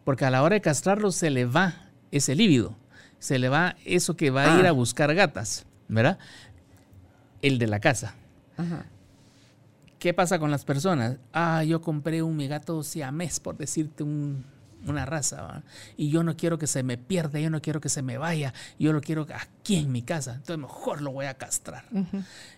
Porque 0.04 0.24
a 0.24 0.30
la 0.30 0.42
hora 0.42 0.54
de 0.54 0.60
castrarlo 0.60 1.12
se 1.12 1.30
le 1.30 1.44
va 1.44 1.74
ese 2.10 2.34
líbido, 2.34 2.76
se 3.18 3.38
le 3.38 3.48
va 3.48 3.76
eso 3.84 4.16
que 4.16 4.30
va 4.30 4.54
a 4.54 4.58
ir 4.58 4.66
a 4.66 4.70
ah. 4.70 4.72
buscar 4.72 5.14
gatas, 5.14 5.64
¿verdad? 5.88 6.18
El 7.40 7.58
de 7.58 7.66
la 7.66 7.80
casa. 7.80 8.14
¿Qué 9.98 10.12
pasa 10.12 10.38
con 10.38 10.50
las 10.50 10.64
personas? 10.64 11.18
Ah, 11.32 11.62
yo 11.64 11.80
compré 11.80 12.22
un 12.22 12.36
mi 12.36 12.48
gato 12.48 12.82
siamés, 12.82 13.38
por 13.38 13.56
decirte 13.56 14.02
un, 14.02 14.44
una 14.86 15.06
raza, 15.06 15.62
y 15.96 16.10
yo 16.10 16.22
no 16.22 16.36
quiero 16.36 16.58
que 16.58 16.66
se 16.66 16.82
me 16.82 16.98
pierda, 16.98 17.38
yo 17.38 17.50
no 17.50 17.62
quiero 17.62 17.80
que 17.80 17.88
se 17.88 18.02
me 18.02 18.18
vaya, 18.18 18.52
yo 18.78 18.92
lo 18.92 19.00
quiero 19.00 19.26
aquí 19.32 19.76
en 19.76 19.92
mi 19.92 20.02
casa, 20.02 20.32
entonces 20.32 20.58
mejor 20.58 21.02
lo 21.02 21.12
voy 21.12 21.27
a 21.27 21.35
castrar. 21.35 21.85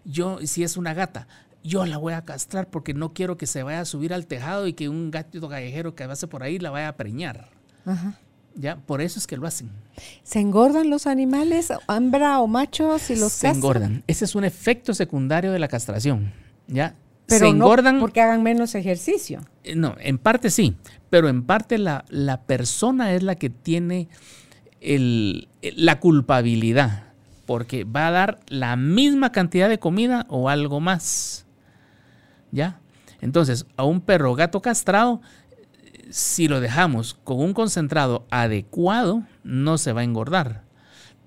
Yo, 0.05 0.39
si 0.47 0.65
es 0.65 0.77
una 0.77 0.95
gata, 0.95 1.27
yo 1.65 1.87
la 1.87 1.97
voy 1.97 2.13
a 2.13 2.25
castrar 2.25 2.69
porque 2.69 2.95
no 2.95 3.15
quiero 3.15 3.37
que 3.37 3.47
se 3.47 3.63
vaya 3.63 3.81
a 3.81 3.85
subir 3.87 4.13
al 4.13 4.27
tejado 4.27 4.69
y 4.69 4.75
que 4.75 4.89
un 4.89 5.11
gatito 5.11 5.49
callejero 5.49 5.95
que 5.95 6.07
pase 6.07 6.29
por 6.29 6.43
ahí 6.43 6.59
la 6.59 6.71
vaya 6.71 6.89
a 6.89 6.97
preñar. 6.97 7.49
Ya, 8.55 8.77
por 8.77 9.01
eso 9.01 9.19
es 9.19 9.27
que 9.27 9.37
lo 9.37 9.47
hacen. 9.47 9.71
¿Se 10.23 10.39
engordan 10.39 10.91
los 10.91 11.07
animales, 11.07 11.73
hembra 11.89 12.39
o 12.41 12.47
machos, 12.47 13.03
si 13.03 13.17
los 13.17 13.33
Se 13.33 13.49
engordan. 13.49 14.05
Ese 14.07 14.27
es 14.27 14.35
un 14.35 14.45
efecto 14.45 14.95
secundario 14.95 15.51
de 15.53 15.59
la 15.59 15.67
castración. 15.67 16.33
¿Ya? 16.69 16.95
Pero 17.27 17.47
se 17.47 17.49
engordan. 17.49 17.99
porque 17.99 18.21
hagan 18.21 18.43
menos 18.43 18.75
ejercicio. 18.75 19.41
Eh, 19.65 19.75
no, 19.75 19.97
en 19.99 20.19
parte 20.19 20.51
sí, 20.51 20.77
pero 21.09 21.29
en 21.29 21.45
parte 21.45 21.79
la, 21.79 22.05
la 22.11 22.43
persona 22.43 23.15
es 23.15 23.23
la 23.23 23.37
que 23.37 23.49
tiene 23.49 24.09
el, 24.83 25.49
la 25.63 25.99
culpabilidad, 25.99 27.15
porque 27.47 27.85
va 27.85 28.09
a 28.09 28.11
dar 28.11 28.41
la 28.49 28.77
misma 28.77 29.33
cantidad 29.33 29.71
de 29.71 29.79
comida 29.79 30.27
o 30.29 30.51
algo 30.51 30.81
más. 30.81 31.44
¿Ya? 32.55 32.81
Entonces, 33.21 33.67
a 33.77 33.85
un 33.85 34.01
perro 34.01 34.35
gato 34.35 34.63
castrado 34.63 35.21
si 36.11 36.47
lo 36.47 36.61
dejamos 36.61 37.15
con 37.25 37.41
un 37.41 37.55
concentrado 37.55 38.25
adecuado, 38.31 39.25
no 39.43 39.79
se 39.79 39.93
va 39.93 40.03
a 40.03 40.05
engordar. 40.05 40.63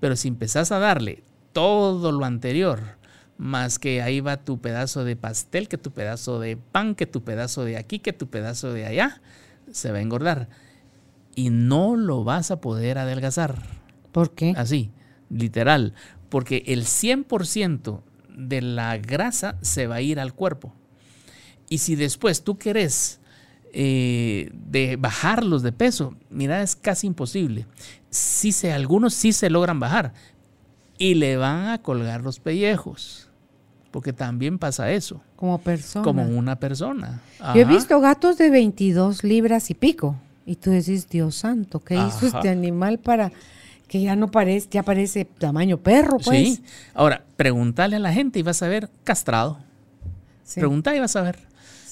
Pero 0.00 0.16
si 0.16 0.28
empezás 0.28 0.72
a 0.72 0.78
darle 0.78 1.22
todo 1.52 2.10
lo 2.10 2.24
anterior, 2.24 2.80
más 3.36 3.78
que 3.78 4.00
ahí 4.00 4.20
va 4.20 4.38
tu 4.38 4.60
pedazo 4.60 5.04
de 5.04 5.14
pastel, 5.14 5.68
que 5.68 5.76
tu 5.76 5.90
pedazo 5.90 6.40
de 6.40 6.56
pan, 6.56 6.94
que 6.94 7.04
tu 7.04 7.22
pedazo 7.22 7.64
de 7.64 7.76
aquí, 7.76 7.98
que 7.98 8.14
tu 8.14 8.28
pedazo 8.28 8.72
de 8.72 8.86
allá, 8.86 9.20
se 9.70 9.92
va 9.92 9.98
a 9.98 10.02
engordar. 10.02 10.48
Y 11.34 11.50
no 11.50 11.94
lo 11.94 12.24
vas 12.24 12.50
a 12.50 12.60
poder 12.60 12.96
adelgazar. 12.96 13.62
¿Por 14.10 14.34
qué? 14.34 14.54
Así, 14.56 14.90
literal. 15.28 15.92
Porque 16.30 16.62
el 16.66 16.84
100% 16.84 18.00
de 18.36 18.62
la 18.62 18.96
grasa 18.96 19.56
se 19.60 19.86
va 19.86 19.96
a 19.96 20.00
ir 20.00 20.18
al 20.18 20.32
cuerpo. 20.32 20.74
Y 21.68 21.78
si 21.78 21.96
después 21.96 22.42
tú 22.42 22.56
querés 22.56 23.20
eh, 23.72 24.50
de 24.52 24.96
bajarlos 24.96 25.62
de 25.62 25.72
peso, 25.72 26.14
mira, 26.30 26.62
es 26.62 26.74
casi 26.74 27.06
imposible. 27.06 27.66
Si 28.10 28.52
se, 28.52 28.72
algunos 28.72 29.14
sí 29.14 29.32
se 29.32 29.50
logran 29.50 29.78
bajar 29.78 30.14
y 30.96 31.14
le 31.14 31.36
van 31.36 31.68
a 31.68 31.78
colgar 31.78 32.22
los 32.22 32.40
pellejos, 32.40 33.28
porque 33.90 34.12
también 34.12 34.58
pasa 34.58 34.90
eso. 34.90 35.20
Como 35.36 35.58
persona. 35.58 36.04
Como 36.04 36.22
una 36.24 36.56
persona. 36.56 37.20
Yo 37.54 37.60
he 37.60 37.64
visto 37.64 38.00
gatos 38.00 38.38
de 38.38 38.50
22 38.50 39.24
libras 39.24 39.70
y 39.70 39.74
pico. 39.74 40.16
Y 40.46 40.56
tú 40.56 40.70
decís, 40.70 41.08
Dios 41.08 41.34
santo, 41.34 41.80
¿qué 41.80 41.94
hizo 41.94 42.26
este 42.26 42.48
animal 42.48 42.98
para 42.98 43.30
que 43.86 44.00
ya 44.00 44.16
no 44.16 44.30
parece, 44.30 44.68
ya 44.70 44.82
parece 44.82 45.24
tamaño 45.24 45.78
perro, 45.78 46.18
pues? 46.18 46.56
Sí. 46.56 46.64
Ahora, 46.94 47.22
pregúntale 47.36 47.96
a 47.96 47.98
la 47.98 48.12
gente 48.12 48.38
y 48.38 48.42
vas 48.42 48.62
a 48.62 48.68
ver 48.68 48.88
castrado. 49.04 49.58
Sí, 50.44 50.60
Pregunta 50.60 50.96
y 50.96 51.00
vas 51.00 51.16
a 51.16 51.22
ver. 51.22 51.47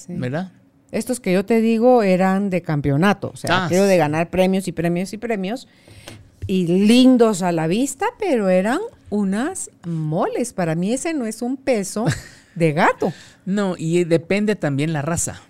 Sí. 0.07 0.13
¿Verdad? 0.15 0.51
Estos 0.91 1.19
que 1.19 1.33
yo 1.33 1.45
te 1.45 1.59
digo 1.61 2.01
eran 2.01 2.49
de 2.49 2.61
campeonato, 2.61 3.31
o 3.33 3.37
sea, 3.37 3.65
Ah, 3.65 3.67
creo 3.67 3.83
de 3.83 3.97
ganar 3.97 4.29
premios 4.29 4.67
y 4.67 4.71
premios 4.71 5.11
y 5.13 5.17
premios. 5.17 5.67
Y 6.47 6.65
lindos 6.87 7.41
a 7.41 7.51
la 7.51 7.67
vista, 7.67 8.05
pero 8.19 8.47
eran 8.47 8.79
unas 9.09 9.69
moles. 9.85 10.53
Para 10.53 10.75
mí 10.75 10.93
ese 10.93 11.13
no 11.13 11.25
es 11.25 11.41
un 11.41 11.57
peso 11.57 12.05
de 12.55 12.71
gato. 12.71 13.11
No, 13.45 13.75
y 13.77 14.05
depende 14.05 14.55
también 14.55 14.93
la 14.93 15.01
raza. 15.01 15.41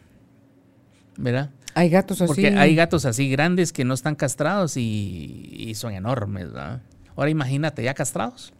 ¿Verdad? 1.17 1.51
Hay 1.75 1.89
gatos 1.89 2.19
así. 2.21 2.27
Porque 2.27 2.47
hay 2.49 2.75
gatos 2.75 3.05
así 3.05 3.29
grandes 3.29 3.71
que 3.71 3.85
no 3.85 3.93
están 3.93 4.15
castrados 4.15 4.75
y, 4.77 5.53
y 5.55 5.75
son 5.75 5.93
enormes, 5.93 6.45
¿verdad? 6.51 6.81
Ahora 7.15 7.29
imagínate, 7.29 7.83
ya 7.83 7.93
castrados. 7.93 8.53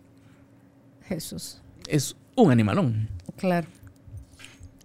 Jesús, 1.07 1.59
Es 1.87 2.15
un 2.35 2.51
animalón. 2.51 3.09
claro. 3.35 3.67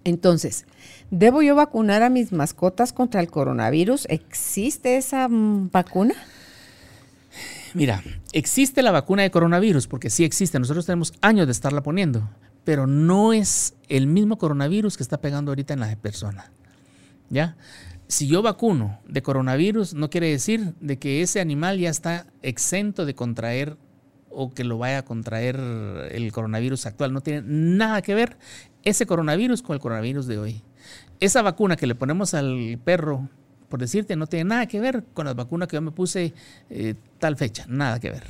Entonces, 0.05 0.67
¿debo 1.13 1.43
yo 1.43 1.55
vacunar 1.55 2.03
a 2.03 2.09
mis 2.09 2.33
mascotas 2.33 2.93
contra 2.93 3.21
el 3.21 3.31
coronavirus? 3.31 4.07
¿Existe 4.09 4.97
esa 4.97 5.29
mm, 5.29 5.71
vacuna? 5.71 6.15
Mira, 7.75 8.03
existe 8.33 8.83
la 8.83 8.91
vacuna 8.91 9.23
de 9.23 9.31
coronavirus, 9.31 9.87
porque 9.87 10.11
sí 10.11 10.25
existe. 10.25 10.59
Nosotros 10.59 10.87
tenemos 10.87 11.13
años 11.21 11.47
de 11.47 11.53
estarla 11.53 11.83
poniendo, 11.83 12.29
pero 12.65 12.87
no 12.87 13.33
es 13.33 13.75
el 13.89 14.07
mismo 14.07 14.39
coronavirus 14.39 14.97
que 14.97 15.03
está 15.03 15.21
pegando 15.21 15.53
ahorita 15.53 15.75
en 15.75 15.81
la 15.81 15.97
persona. 15.97 16.51
¿Ya? 17.29 17.57
Si 18.09 18.27
yo 18.27 18.43
vacuno 18.43 18.99
de 19.07 19.23
coronavirus, 19.23 19.95
no 19.95 20.11
quiere 20.11 20.29
decir 20.29 20.75
de 20.81 20.99
que 20.99 21.23
ese 21.23 21.41
animal 21.41 21.79
ya 21.79 21.91
está 21.91 22.27
exento 22.43 23.07
de 23.07 23.15
contraer 23.15 23.77
o 24.29 24.53
que 24.53 24.65
lo 24.65 24.79
vaya 24.79 24.99
a 24.99 25.05
contraer 25.05 25.57
el 26.11 26.33
coronavirus 26.33 26.87
actual. 26.87 27.13
No 27.13 27.21
tiene 27.21 27.43
nada 27.47 28.01
que 28.01 28.15
ver 28.15 28.39
ese 28.83 29.07
coronavirus 29.07 29.63
con 29.63 29.75
el 29.75 29.81
coronavirus 29.81 30.27
de 30.27 30.39
hoy. 30.39 30.63
Esa 31.25 31.43
vacuna 31.43 31.77
que 31.77 31.87
le 31.87 31.95
ponemos 31.95 32.35
al 32.35 32.79
perro, 32.85 33.29
por 33.69 33.81
decirte, 33.81 34.17
no 34.17 34.27
tiene 34.27 34.45
nada 34.45 34.67
que 34.67 34.81
ver 34.81 35.05
con 35.15 35.27
las 35.27 35.35
vacunas 35.35 35.69
que 35.69 35.77
yo 35.77 35.83
me 35.83 35.93
puse 35.93 36.35
eh, 36.71 36.95
tal 37.19 37.37
fecha. 37.37 37.65
Nada 37.69 38.01
que 38.01 38.11
ver. 38.11 38.25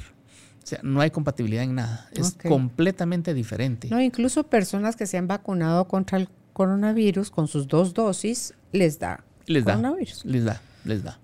O 0.63 0.67
sea, 0.67 0.79
no 0.83 1.01
hay 1.01 1.11
compatibilidad 1.11 1.65
en 1.65 1.75
nada. 1.75 2.09
Es 2.13 2.37
completamente 2.47 3.35
diferente. 3.35 3.89
No, 3.89 4.01
incluso 4.01 4.45
personas 4.45 4.95
que 4.95 5.07
se 5.07 5.19
han 5.19 5.27
vacunado 5.27 5.89
contra 5.89 6.19
el 6.19 6.29
coronavirus 6.53 7.31
con 7.31 7.49
sus 7.49 7.67
dos 7.67 7.95
dosis 7.95 8.55
les 8.73 8.99
da 8.99 9.25
les 9.47 9.65
da, 9.65 9.75
coronavirus. 9.75 10.25
les 10.25 10.45
da, 10.45 10.61
les 10.85 11.03
da. 11.03 11.19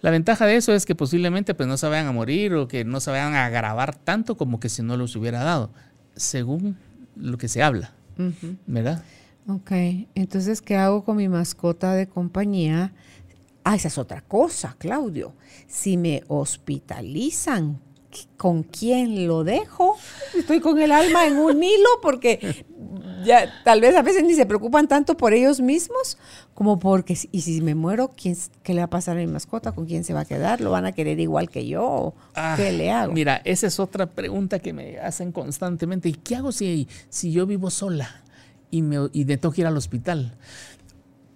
La 0.00 0.10
ventaja 0.10 0.46
de 0.46 0.56
eso 0.56 0.72
es 0.74 0.84
que 0.84 0.94
posiblemente 0.94 1.54
pues 1.54 1.68
no 1.68 1.76
se 1.76 1.88
vayan 1.88 2.06
a 2.06 2.12
morir 2.12 2.54
o 2.54 2.68
que 2.68 2.84
no 2.84 3.00
se 3.00 3.10
vayan 3.10 3.34
a 3.34 3.46
agravar 3.46 3.96
tanto 3.96 4.36
como 4.36 4.60
que 4.60 4.68
si 4.68 4.82
no 4.82 4.96
los 4.96 5.16
hubiera 5.16 5.42
dado, 5.42 5.70
según 6.14 6.76
lo 7.16 7.38
que 7.38 7.48
se 7.48 7.62
habla. 7.62 7.92
¿verdad? 8.66 9.02
Ok, 9.46 9.72
entonces, 10.14 10.62
¿qué 10.62 10.76
hago 10.76 11.04
con 11.04 11.16
mi 11.18 11.28
mascota 11.28 11.92
de 11.94 12.06
compañía? 12.08 12.92
Ah, 13.62 13.76
esa 13.76 13.88
es 13.88 13.98
otra 13.98 14.22
cosa, 14.22 14.74
Claudio. 14.78 15.34
Si 15.66 15.96
me 15.98 16.22
hospitalizan, 16.28 17.78
¿con 18.38 18.62
quién 18.62 19.26
lo 19.26 19.44
dejo? 19.44 19.96
Estoy 20.34 20.60
con 20.60 20.80
el 20.80 20.92
alma 20.92 21.26
en 21.26 21.36
un 21.36 21.62
hilo 21.62 21.88
porque 22.00 22.64
ya 23.24 23.50
tal 23.64 23.80
vez 23.82 23.94
a 23.96 24.02
veces 24.02 24.24
ni 24.24 24.34
se 24.34 24.46
preocupan 24.46 24.88
tanto 24.88 25.16
por 25.16 25.34
ellos 25.34 25.60
mismos 25.60 26.16
como 26.54 26.78
porque, 26.78 27.16
y 27.32 27.40
si 27.42 27.60
me 27.60 27.74
muero, 27.74 28.12
¿quién, 28.16 28.36
¿qué 28.62 28.72
le 28.72 28.80
va 28.80 28.84
a 28.86 28.90
pasar 28.90 29.16
a 29.16 29.20
mi 29.20 29.26
mascota? 29.26 29.72
¿Con 29.72 29.84
quién 29.86 30.04
se 30.04 30.14
va 30.14 30.20
a 30.20 30.24
quedar? 30.24 30.62
¿Lo 30.62 30.70
van 30.70 30.86
a 30.86 30.92
querer 30.92 31.20
igual 31.20 31.50
que 31.50 31.66
yo? 31.66 31.84
¿O 31.84 32.14
Ah, 32.34 32.54
¿Qué 32.56 32.72
le 32.72 32.90
hago? 32.90 33.12
Mira, 33.12 33.42
esa 33.44 33.66
es 33.66 33.78
otra 33.78 34.06
pregunta 34.06 34.58
que 34.58 34.72
me 34.72 34.98
hacen 35.00 35.32
constantemente. 35.32 36.08
¿Y 36.08 36.14
qué 36.14 36.36
hago 36.36 36.50
si, 36.52 36.88
si 37.10 37.30
yo 37.32 37.46
vivo 37.46 37.68
sola 37.70 38.22
y 38.74 38.82
me, 38.82 39.08
y 39.12 39.22
ir 39.22 39.66
al 39.66 39.76
hospital? 39.76 40.36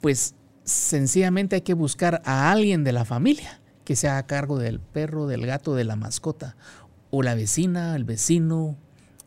Pues 0.01 0.35
sencillamente 0.65 1.55
hay 1.55 1.63
que 1.63 1.75
buscar 1.75 2.21
a 2.25 2.51
alguien 2.51 2.83
de 2.83 2.91
la 2.91 3.05
familia 3.05 3.61
que 3.85 3.95
se 3.95 4.09
haga 4.09 4.27
cargo 4.27 4.59
del 4.59 4.81
perro, 4.81 5.29
del 5.29 5.47
gato, 5.47 5.77
de 5.77 5.85
la 5.85 5.95
mascota. 5.95 6.57
O 7.11 7.23
la 7.23 7.37
vecina, 7.37 7.95
el 7.95 8.03
vecino 8.03 8.77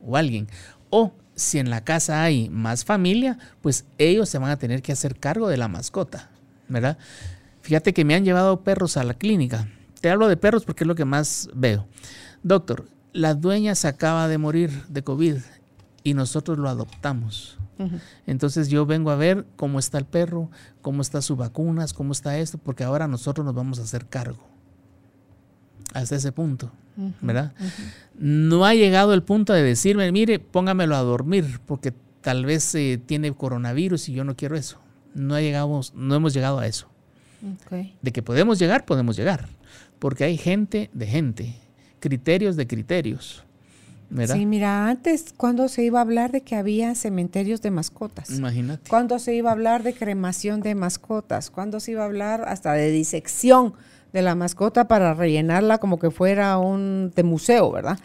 o 0.05 0.17
alguien. 0.17 0.47
O 0.89 1.13
si 1.35 1.57
en 1.57 1.69
la 1.69 1.85
casa 1.85 2.21
hay 2.21 2.49
más 2.49 2.83
familia, 2.83 3.39
pues 3.61 3.85
ellos 3.97 4.27
se 4.27 4.37
van 4.39 4.51
a 4.51 4.57
tener 4.57 4.81
que 4.81 4.91
hacer 4.91 5.17
cargo 5.17 5.47
de 5.47 5.57
la 5.57 5.69
mascota, 5.69 6.29
¿verdad? 6.67 6.97
Fíjate 7.61 7.93
que 7.93 8.03
me 8.03 8.13
han 8.13 8.25
llevado 8.25 8.61
perros 8.61 8.97
a 8.97 9.05
la 9.05 9.13
clínica. 9.13 9.69
Te 10.01 10.09
hablo 10.09 10.27
de 10.27 10.35
perros 10.35 10.65
porque 10.65 10.83
es 10.83 10.87
lo 10.87 10.95
que 10.95 11.05
más 11.05 11.49
veo. 11.55 11.87
Doctor, 12.43 12.89
la 13.13 13.35
dueña 13.35 13.73
se 13.73 13.87
acaba 13.87 14.27
de 14.27 14.37
morir 14.37 14.83
de 14.89 15.01
COVID 15.01 15.37
y 16.03 16.13
nosotros 16.13 16.57
lo 16.57 16.67
adoptamos. 16.67 17.57
Entonces 18.27 18.69
yo 18.69 18.85
vengo 18.85 19.11
a 19.11 19.15
ver 19.15 19.45
cómo 19.55 19.79
está 19.79 19.97
el 19.97 20.05
perro, 20.05 20.49
cómo 20.81 21.01
está 21.01 21.21
sus 21.21 21.37
vacunas, 21.37 21.93
cómo 21.93 22.11
está 22.11 22.37
esto, 22.37 22.57
porque 22.57 22.83
ahora 22.83 23.07
nosotros 23.07 23.45
nos 23.45 23.55
vamos 23.55 23.79
a 23.79 23.83
hacer 23.83 24.05
cargo. 24.07 24.47
Hasta 25.93 26.15
ese 26.15 26.31
punto, 26.31 26.71
¿verdad? 27.21 27.53
No 28.17 28.65
ha 28.65 28.73
llegado 28.73 29.13
el 29.13 29.23
punto 29.23 29.53
de 29.53 29.63
decirme, 29.63 30.11
mire, 30.11 30.39
póngamelo 30.39 30.95
a 30.95 31.01
dormir, 31.01 31.59
porque 31.65 31.93
tal 32.21 32.45
vez 32.45 32.73
eh, 32.75 33.01
tiene 33.05 33.33
coronavirus 33.33 34.09
y 34.09 34.13
yo 34.13 34.23
no 34.23 34.35
quiero 34.35 34.55
eso. 34.55 34.79
No, 35.13 35.35
ha 35.35 35.41
llegado, 35.41 35.81
no 35.93 36.15
hemos 36.15 36.33
llegado 36.33 36.59
a 36.59 36.67
eso. 36.67 36.87
De 38.01 38.11
que 38.11 38.21
podemos 38.21 38.59
llegar, 38.59 38.85
podemos 38.85 39.17
llegar. 39.17 39.47
Porque 39.99 40.23
hay 40.23 40.37
gente 40.37 40.89
de 40.93 41.07
gente, 41.07 41.55
criterios 41.99 42.55
de 42.55 42.67
criterios. 42.67 43.43
¿Verdad? 44.13 44.35
Sí, 44.35 44.45
mira, 44.45 44.87
antes, 44.89 45.33
cuando 45.37 45.67
se 45.69 45.83
iba 45.83 45.99
a 45.99 46.01
hablar 46.01 46.31
de 46.31 46.41
que 46.41 46.55
había 46.55 46.93
cementerios 46.95 47.61
de 47.61 47.71
mascotas? 47.71 48.29
Imagínate. 48.29 48.89
¿Cuándo 48.89 49.17
se 49.19 49.33
iba 49.33 49.49
a 49.49 49.53
hablar 49.53 49.83
de 49.83 49.93
cremación 49.93 50.61
de 50.61 50.75
mascotas? 50.75 51.49
¿Cuándo 51.49 51.79
se 51.79 51.91
iba 51.91 52.03
a 52.03 52.05
hablar 52.05 52.43
hasta 52.47 52.73
de 52.73 52.91
disección 52.91 53.73
de 54.11 54.21
la 54.21 54.35
mascota 54.35 54.89
para 54.89 55.13
rellenarla 55.13 55.77
como 55.77 55.97
que 55.97 56.11
fuera 56.11 56.57
un 56.57 57.11
de 57.15 57.23
museo, 57.23 57.71
verdad? 57.71 57.97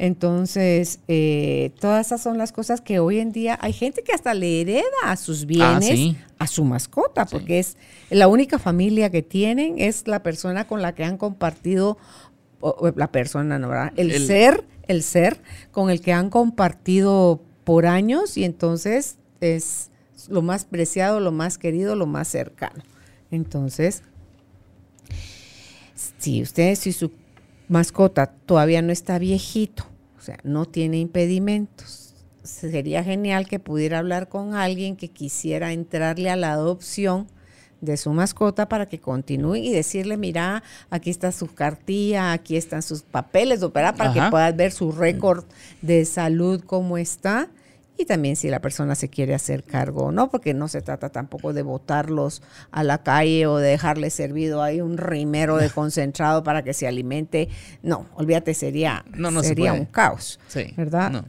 Entonces, 0.00 1.00
eh, 1.08 1.72
todas 1.80 2.06
esas 2.06 2.22
son 2.22 2.38
las 2.38 2.52
cosas 2.52 2.80
que 2.80 3.00
hoy 3.00 3.18
en 3.18 3.32
día 3.32 3.58
hay 3.60 3.72
gente 3.72 4.02
que 4.04 4.12
hasta 4.12 4.32
le 4.32 4.60
hereda 4.60 4.84
a 5.04 5.16
sus 5.16 5.44
bienes 5.44 5.86
sí. 5.86 6.16
a 6.38 6.46
su 6.46 6.64
mascota, 6.64 7.26
Sí. 7.26 7.34
porque 7.34 7.58
es 7.58 7.76
la 8.08 8.28
única 8.28 8.60
familia 8.60 9.10
que 9.10 9.22
tienen, 9.22 9.74
es 9.78 10.06
la 10.06 10.22
persona 10.22 10.68
con 10.68 10.82
la 10.82 10.94
que 10.94 11.02
han 11.02 11.18
compartido, 11.18 11.98
o- 12.60 12.92
la 12.96 13.10
persona, 13.12 13.58
¿no? 13.58 13.68
¿verdad? 13.68 13.92
El, 13.96 14.10
El- 14.10 14.26
ser, 14.26 14.64
el 14.86 15.02
ser 15.02 15.40
con 15.70 15.90
el 15.90 16.00
que 16.00 16.12
han 16.12 16.30
compartido 16.30 17.42
por 17.64 17.86
años 17.86 18.36
y 18.36 18.44
entonces 18.44 19.16
es 19.40 19.90
lo 20.28 20.42
más 20.42 20.64
preciado, 20.64 21.20
lo 21.20 21.32
más 21.32 21.58
querido, 21.58 21.94
lo 21.96 22.06
más 22.06 22.28
cercano. 22.28 22.82
Entonces, 23.30 24.02
si 26.18 26.42
usted, 26.42 26.74
si 26.76 26.92
su 26.92 27.10
mascota 27.68 28.26
todavía 28.46 28.82
no 28.82 28.92
está 28.92 29.18
viejito, 29.18 29.84
o 30.18 30.20
sea, 30.20 30.38
no 30.44 30.64
tiene 30.66 30.98
impedimentos, 30.98 32.14
sería 32.42 33.04
genial 33.04 33.46
que 33.46 33.58
pudiera 33.58 33.98
hablar 33.98 34.28
con 34.28 34.54
alguien 34.54 34.96
que 34.96 35.08
quisiera 35.08 35.72
entrarle 35.72 36.30
a 36.30 36.36
la 36.36 36.52
adopción 36.52 37.26
de 37.80 37.96
su 37.96 38.12
mascota 38.12 38.68
para 38.68 38.86
que 38.86 38.98
continúe 38.98 39.56
y 39.56 39.72
decirle, 39.72 40.16
mira, 40.16 40.62
aquí 40.90 41.10
está 41.10 41.32
su 41.32 41.52
cartilla, 41.54 42.32
aquí 42.32 42.56
están 42.56 42.82
sus 42.82 43.02
papeles, 43.02 43.60
¿verdad? 43.60 43.96
Para 43.96 44.10
Ajá. 44.10 44.24
que 44.24 44.30
puedas 44.30 44.56
ver 44.56 44.72
su 44.72 44.92
récord 44.92 45.44
de 45.82 46.04
salud, 46.04 46.62
cómo 46.66 46.98
está, 46.98 47.48
y 48.00 48.04
también 48.04 48.36
si 48.36 48.48
la 48.48 48.60
persona 48.60 48.94
se 48.94 49.08
quiere 49.08 49.34
hacer 49.34 49.64
cargo 49.64 50.04
o 50.04 50.12
no, 50.12 50.30
porque 50.30 50.54
no 50.54 50.68
se 50.68 50.80
trata 50.82 51.08
tampoco 51.08 51.52
de 51.52 51.62
botarlos 51.62 52.42
a 52.70 52.84
la 52.84 53.02
calle 53.02 53.48
o 53.48 53.56
de 53.56 53.70
dejarles 53.70 54.14
servido 54.14 54.62
ahí 54.62 54.80
un 54.80 54.96
rimero 54.98 55.56
de 55.56 55.68
concentrado 55.74 56.44
para 56.44 56.62
que 56.62 56.74
se 56.74 56.86
alimente. 56.86 57.48
No, 57.82 58.06
olvídate, 58.14 58.54
sería, 58.54 59.04
sería 59.42 59.72
un 59.72 59.84
caos, 59.84 60.38
¿verdad? 60.76 61.24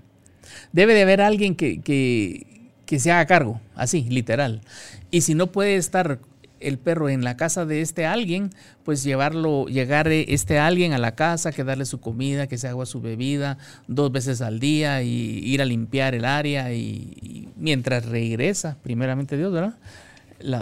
Debe 0.72 0.94
de 0.94 1.02
haber 1.02 1.22
alguien 1.22 1.56
que, 1.56 1.82
que, 1.82 2.72
que 2.86 3.00
se 3.00 3.12
haga 3.12 3.26
cargo, 3.26 3.60
así, 3.76 4.04
literal. 4.04 4.62
Y 5.10 5.22
si 5.22 5.34
no 5.34 5.48
puede 5.48 5.76
estar 5.76 6.20
el 6.60 6.78
perro 6.78 7.10
en 7.10 7.24
la 7.24 7.38
casa 7.38 7.66
de 7.66 7.82
este 7.82 8.06
alguien, 8.06 8.52
pues 8.84 9.04
llevarlo, 9.04 9.66
llegar 9.68 10.08
este 10.08 10.60
alguien 10.60 10.94
a 10.94 10.98
la 10.98 11.16
casa, 11.16 11.52
que 11.52 11.64
darle 11.64 11.86
su 11.86 12.00
comida, 12.00 12.48
que 12.48 12.58
se 12.58 12.68
haga 12.68 12.86
su 12.86 13.02
bebida 13.02 13.58
dos 13.88 14.12
veces 14.12 14.42
al 14.42 14.60
día 14.60 15.02
y 15.02 15.40
ir 15.44 15.62
a 15.62 15.66
limpiar 15.66 16.16
el 16.16 16.26
área 16.26 16.74
y, 16.74 17.50
mientras 17.56 18.06
regresa, 18.06 18.78
primeramente 18.82 19.38
Dios, 19.38 19.52
¿verdad? 19.52 19.76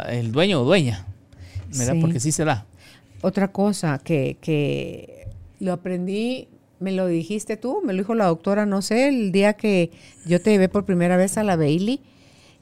el 0.09 0.31
dueño 0.31 0.61
o 0.61 0.65
dueña, 0.65 1.05
¿verdad? 1.77 1.95
Porque 2.01 2.19
sí 2.19 2.31
se 2.31 2.45
da. 2.45 2.65
Otra 3.21 3.51
cosa 3.51 3.99
que, 4.03 4.37
que 4.41 5.27
lo 5.59 5.73
aprendí, 5.73 6.47
me 6.79 6.91
lo 6.91 7.07
dijiste 7.07 7.57
tú, 7.57 7.81
me 7.83 7.93
lo 7.93 7.99
dijo 7.99 8.15
la 8.15 8.25
doctora, 8.25 8.65
no 8.65 8.81
sé, 8.81 9.07
el 9.07 9.31
día 9.31 9.53
que 9.53 9.91
yo 10.25 10.41
te 10.41 10.51
llevé 10.51 10.69
por 10.69 10.85
primera 10.85 11.17
vez 11.17 11.37
a 11.37 11.43
la 11.43 11.55
Bailey 11.55 12.01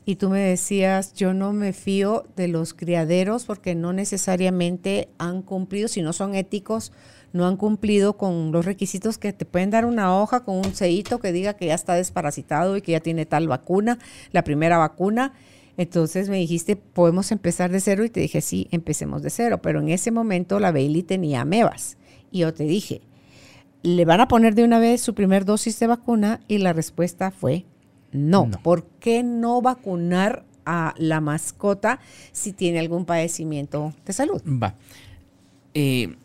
y 0.06 0.18
tú 0.18 0.30
me 0.30 0.39
decías, 0.39 1.14
yo 1.16 1.34
no 1.34 1.51
me 1.51 1.74
fío 1.74 2.26
de 2.36 2.47
los 2.47 2.76
criaderos 2.76 3.45
porque 3.45 3.74
no 3.74 3.91
necesariamente 3.91 5.10
han 5.18 5.41
cumplido, 5.41 5.88
si 5.88 6.03
no 6.03 6.14
son 6.14 6.36
éticos, 6.36 6.91
no 7.34 7.47
han 7.47 7.58
cumplido 7.58 8.16
con 8.16 8.51
los 8.51 8.66
requisitos 8.66 9.18
que 9.18 9.34
te 9.34 9.45
pueden 9.45 9.72
dar 9.72 9.86
una 9.86 10.16
hoja 10.16 10.45
con 10.45 10.58
un 10.58 10.76
sellito 10.76 11.20
que 11.20 11.32
diga 11.32 11.56
que 11.56 11.66
ya 11.66 11.74
está 11.74 11.95
desparasitado 11.95 12.78
y 12.78 12.82
que 12.82 12.93
ya 12.93 12.99
tiene 12.99 13.26
tal 13.26 13.47
vacuna, 13.47 13.97
la 14.32 14.43
primera 14.43 14.78
vacuna. 14.78 15.34
Entonces 15.76 16.30
me 16.30 16.38
dijiste, 16.38 16.76
podemos 16.76 17.32
empezar 17.32 17.72
de 17.72 17.82
cero 17.82 18.06
y 18.06 18.10
te 18.10 18.22
dije, 18.22 18.39
sí, 18.41 18.68
empecemos 18.72 19.24
de 19.24 19.32
cero. 19.32 19.60
Pero 19.62 19.82
en 19.82 19.89
ese 19.89 20.12
momento 20.12 20.60
la 20.60 20.72
Bailey 20.72 21.03
tenía 21.03 21.41
amebas 21.41 21.97
y 22.32 22.39
yo 22.39 22.53
te 22.53 22.64
dije, 22.64 23.01
¿le 23.82 24.06
van 24.06 24.22
a 24.22 24.28
poner 24.28 24.56
de 24.56 24.64
una 24.64 24.80
vez 24.80 25.01
su 25.01 25.14
primer 25.14 25.43
dosis 25.43 25.78
de 25.80 25.88
vacuna? 25.88 26.39
Y 26.47 26.60
la 26.60 26.72
respuesta 26.72 27.32
fue 27.32 27.66
no. 28.16 28.49
¿Por 28.63 28.86
qué 28.99 29.24
no 29.24 29.61
vacunar 29.61 30.43
a 30.66 30.93
la 30.97 31.22
mascota 31.22 31.99
si 32.32 32.53
tiene 32.53 32.80
algún 32.80 33.05
padecimiento 33.05 33.93
de 34.05 34.13
salud? 34.13 34.41
Va. 34.45 34.76
Eh, 35.74 36.16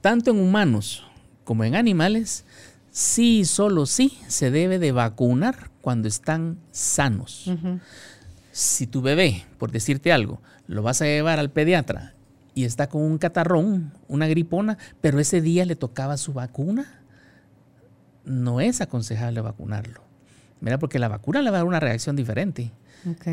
tanto 0.00 0.30
en 0.30 0.38
humanos 0.38 1.04
como 1.44 1.64
en 1.64 1.74
animales, 1.74 2.44
sí 2.90 3.40
y 3.40 3.44
solo 3.44 3.86
sí 3.86 4.18
se 4.28 4.50
debe 4.50 4.78
de 4.78 4.92
vacunar 4.92 5.70
cuando 5.80 6.08
están 6.08 6.58
sanos. 6.70 7.50
Si 8.52 8.86
tu 8.86 9.02
bebé, 9.02 9.44
por 9.58 9.72
decirte 9.72 10.12
algo, 10.12 10.40
lo 10.66 10.82
vas 10.82 11.02
a 11.02 11.06
llevar 11.06 11.38
al 11.38 11.50
pediatra 11.50 12.14
y 12.54 12.64
está 12.64 12.88
con 12.88 13.02
un 13.02 13.18
catarrón, 13.18 13.92
una 14.08 14.26
gripona, 14.26 14.78
pero 15.00 15.18
ese 15.18 15.40
día 15.40 15.64
le 15.64 15.74
tocaba 15.76 16.16
su 16.16 16.32
vacuna, 16.32 17.00
no 18.24 18.60
es 18.60 18.80
aconsejable 18.80 19.40
vacunarlo. 19.40 20.11
Mira, 20.62 20.78
porque 20.78 21.00
la 21.00 21.08
vacuna 21.08 21.42
le 21.42 21.50
va 21.50 21.56
a 21.56 21.60
dar 21.60 21.66
una 21.66 21.80
reacción 21.80 22.14
diferente. 22.16 22.70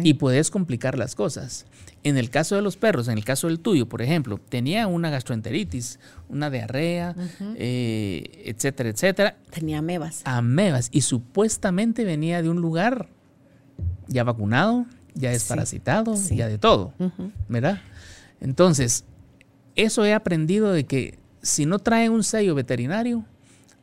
Y 0.01 0.15
puedes 0.15 0.49
complicar 0.49 0.97
las 0.97 1.13
cosas. 1.13 1.67
En 2.03 2.17
el 2.17 2.31
caso 2.31 2.55
de 2.55 2.63
los 2.63 2.75
perros, 2.75 3.07
en 3.07 3.19
el 3.19 3.23
caso 3.23 3.45
del 3.45 3.59
tuyo, 3.59 3.87
por 3.87 4.01
ejemplo, 4.01 4.39
tenía 4.49 4.87
una 4.87 5.11
gastroenteritis, 5.11 5.99
una 6.27 6.49
diarrea, 6.49 7.15
eh, 7.55 8.41
etcétera, 8.45 8.89
etcétera. 8.89 9.37
Tenía 9.51 9.77
amebas. 9.77 10.23
Amebas. 10.25 10.89
Y 10.91 11.01
supuestamente 11.01 12.03
venía 12.03 12.41
de 12.41 12.49
un 12.49 12.61
lugar 12.61 13.09
ya 14.07 14.23
vacunado, 14.23 14.87
ya 15.13 15.29
desparasitado, 15.29 16.15
ya 16.31 16.47
de 16.47 16.57
todo. 16.57 16.93
¿Verdad? 17.47 17.79
Entonces, 18.41 19.05
eso 19.75 20.03
he 20.03 20.15
aprendido 20.15 20.71
de 20.71 20.85
que 20.85 21.19
si 21.43 21.67
no 21.67 21.77
trae 21.77 22.09
un 22.09 22.23
sello 22.23 22.55
veterinario, 22.55 23.23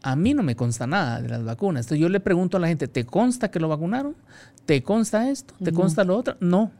a 0.06 0.14
mí 0.14 0.34
no 0.34 0.44
me 0.44 0.54
consta 0.54 0.86
nada 0.86 1.20
de 1.20 1.28
las 1.28 1.42
vacunas. 1.42 1.86
Entonces 1.86 2.00
yo 2.00 2.08
le 2.08 2.20
pregunto 2.20 2.58
a 2.58 2.60
la 2.60 2.68
gente, 2.68 2.86
¿te 2.86 3.04
consta 3.04 3.50
que 3.50 3.58
lo 3.58 3.66
vacunaron? 3.66 4.14
¿Te 4.64 4.80
consta 4.80 5.28
esto? 5.28 5.52
¿Te 5.62 5.72
consta 5.72 6.04
lo 6.04 6.16
otro? 6.16 6.36
No. 6.38 6.70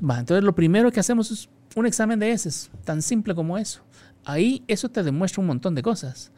entonces 0.00 0.42
lo 0.42 0.52
primero 0.52 0.90
que 0.90 0.98
hacemos 0.98 1.30
es 1.30 1.48
un 1.76 1.86
examen 1.86 2.18
de 2.18 2.32
heces, 2.32 2.72
tan 2.84 3.00
simple 3.00 3.36
como 3.36 3.56
eso. 3.56 3.82
Ahí 4.24 4.64
eso 4.66 4.88
te 4.88 5.04
demuestra 5.04 5.40
un 5.40 5.46
montón 5.46 5.76
de 5.76 5.82
cosas. 5.82 6.32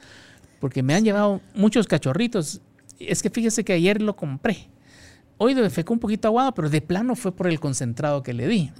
Porque 0.60 0.82
me 0.82 0.94
han 0.94 1.02
llevado 1.02 1.40
muchos 1.54 1.86
cachorritos. 1.86 2.60
Es 2.98 3.22
que 3.22 3.30
fíjese 3.30 3.64
que 3.64 3.72
ayer 3.72 4.02
lo 4.02 4.14
compré. 4.14 4.68
Hoy 5.38 5.54
de 5.54 5.70
fue 5.70 5.82
un 5.88 5.98
poquito 5.98 6.28
aguado, 6.28 6.52
pero 6.52 6.68
de 6.68 6.82
plano 6.82 7.16
fue 7.16 7.34
por 7.34 7.46
el 7.46 7.58
concentrado 7.58 8.22
que 8.22 8.34
le 8.34 8.46
di. 8.46 8.70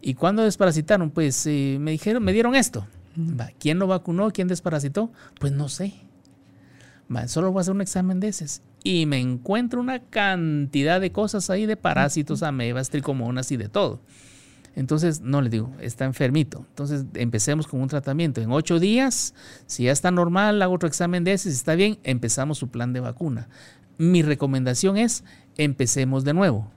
Y 0.00 0.14
cuando 0.14 0.44
desparasitaron, 0.44 1.10
pues 1.10 1.44
eh, 1.48 1.78
me 1.80 1.90
dijeron, 1.90 2.22
me 2.22 2.32
dieron 2.32 2.54
esto. 2.54 2.86
¿Quién 3.58 3.80
lo 3.80 3.88
vacunó? 3.88 4.30
¿Quién 4.30 4.46
desparasitó? 4.46 5.10
Pues 5.40 5.52
no 5.52 5.68
sé 5.68 6.05
solo 7.26 7.52
voy 7.52 7.60
a 7.60 7.62
hacer 7.62 7.74
un 7.74 7.80
examen 7.80 8.20
de 8.20 8.28
ese. 8.28 8.60
Y 8.82 9.06
me 9.06 9.18
encuentro 9.18 9.80
una 9.80 10.00
cantidad 10.00 11.00
de 11.00 11.12
cosas 11.12 11.50
ahí 11.50 11.66
de 11.66 11.76
parásitos, 11.76 12.42
amebas, 12.42 12.90
tricomonas 12.90 13.50
y 13.52 13.56
de 13.56 13.68
todo. 13.68 14.00
Entonces, 14.76 15.22
no 15.22 15.40
le 15.40 15.48
digo, 15.48 15.72
está 15.80 16.04
enfermito. 16.04 16.66
Entonces, 16.68 17.06
empecemos 17.14 17.66
con 17.66 17.80
un 17.80 17.88
tratamiento. 17.88 18.42
En 18.42 18.52
ocho 18.52 18.78
días, 18.78 19.34
si 19.66 19.84
ya 19.84 19.92
está 19.92 20.10
normal, 20.10 20.60
hago 20.60 20.74
otro 20.74 20.86
examen 20.86 21.24
de 21.24 21.32
ese. 21.32 21.50
Si 21.50 21.56
está 21.56 21.74
bien, 21.74 21.98
empezamos 22.04 22.58
su 22.58 22.68
plan 22.68 22.92
de 22.92 23.00
vacuna. 23.00 23.48
Mi 23.96 24.22
recomendación 24.22 24.98
es, 24.98 25.24
empecemos 25.56 26.24
de 26.24 26.34
nuevo. 26.34 26.70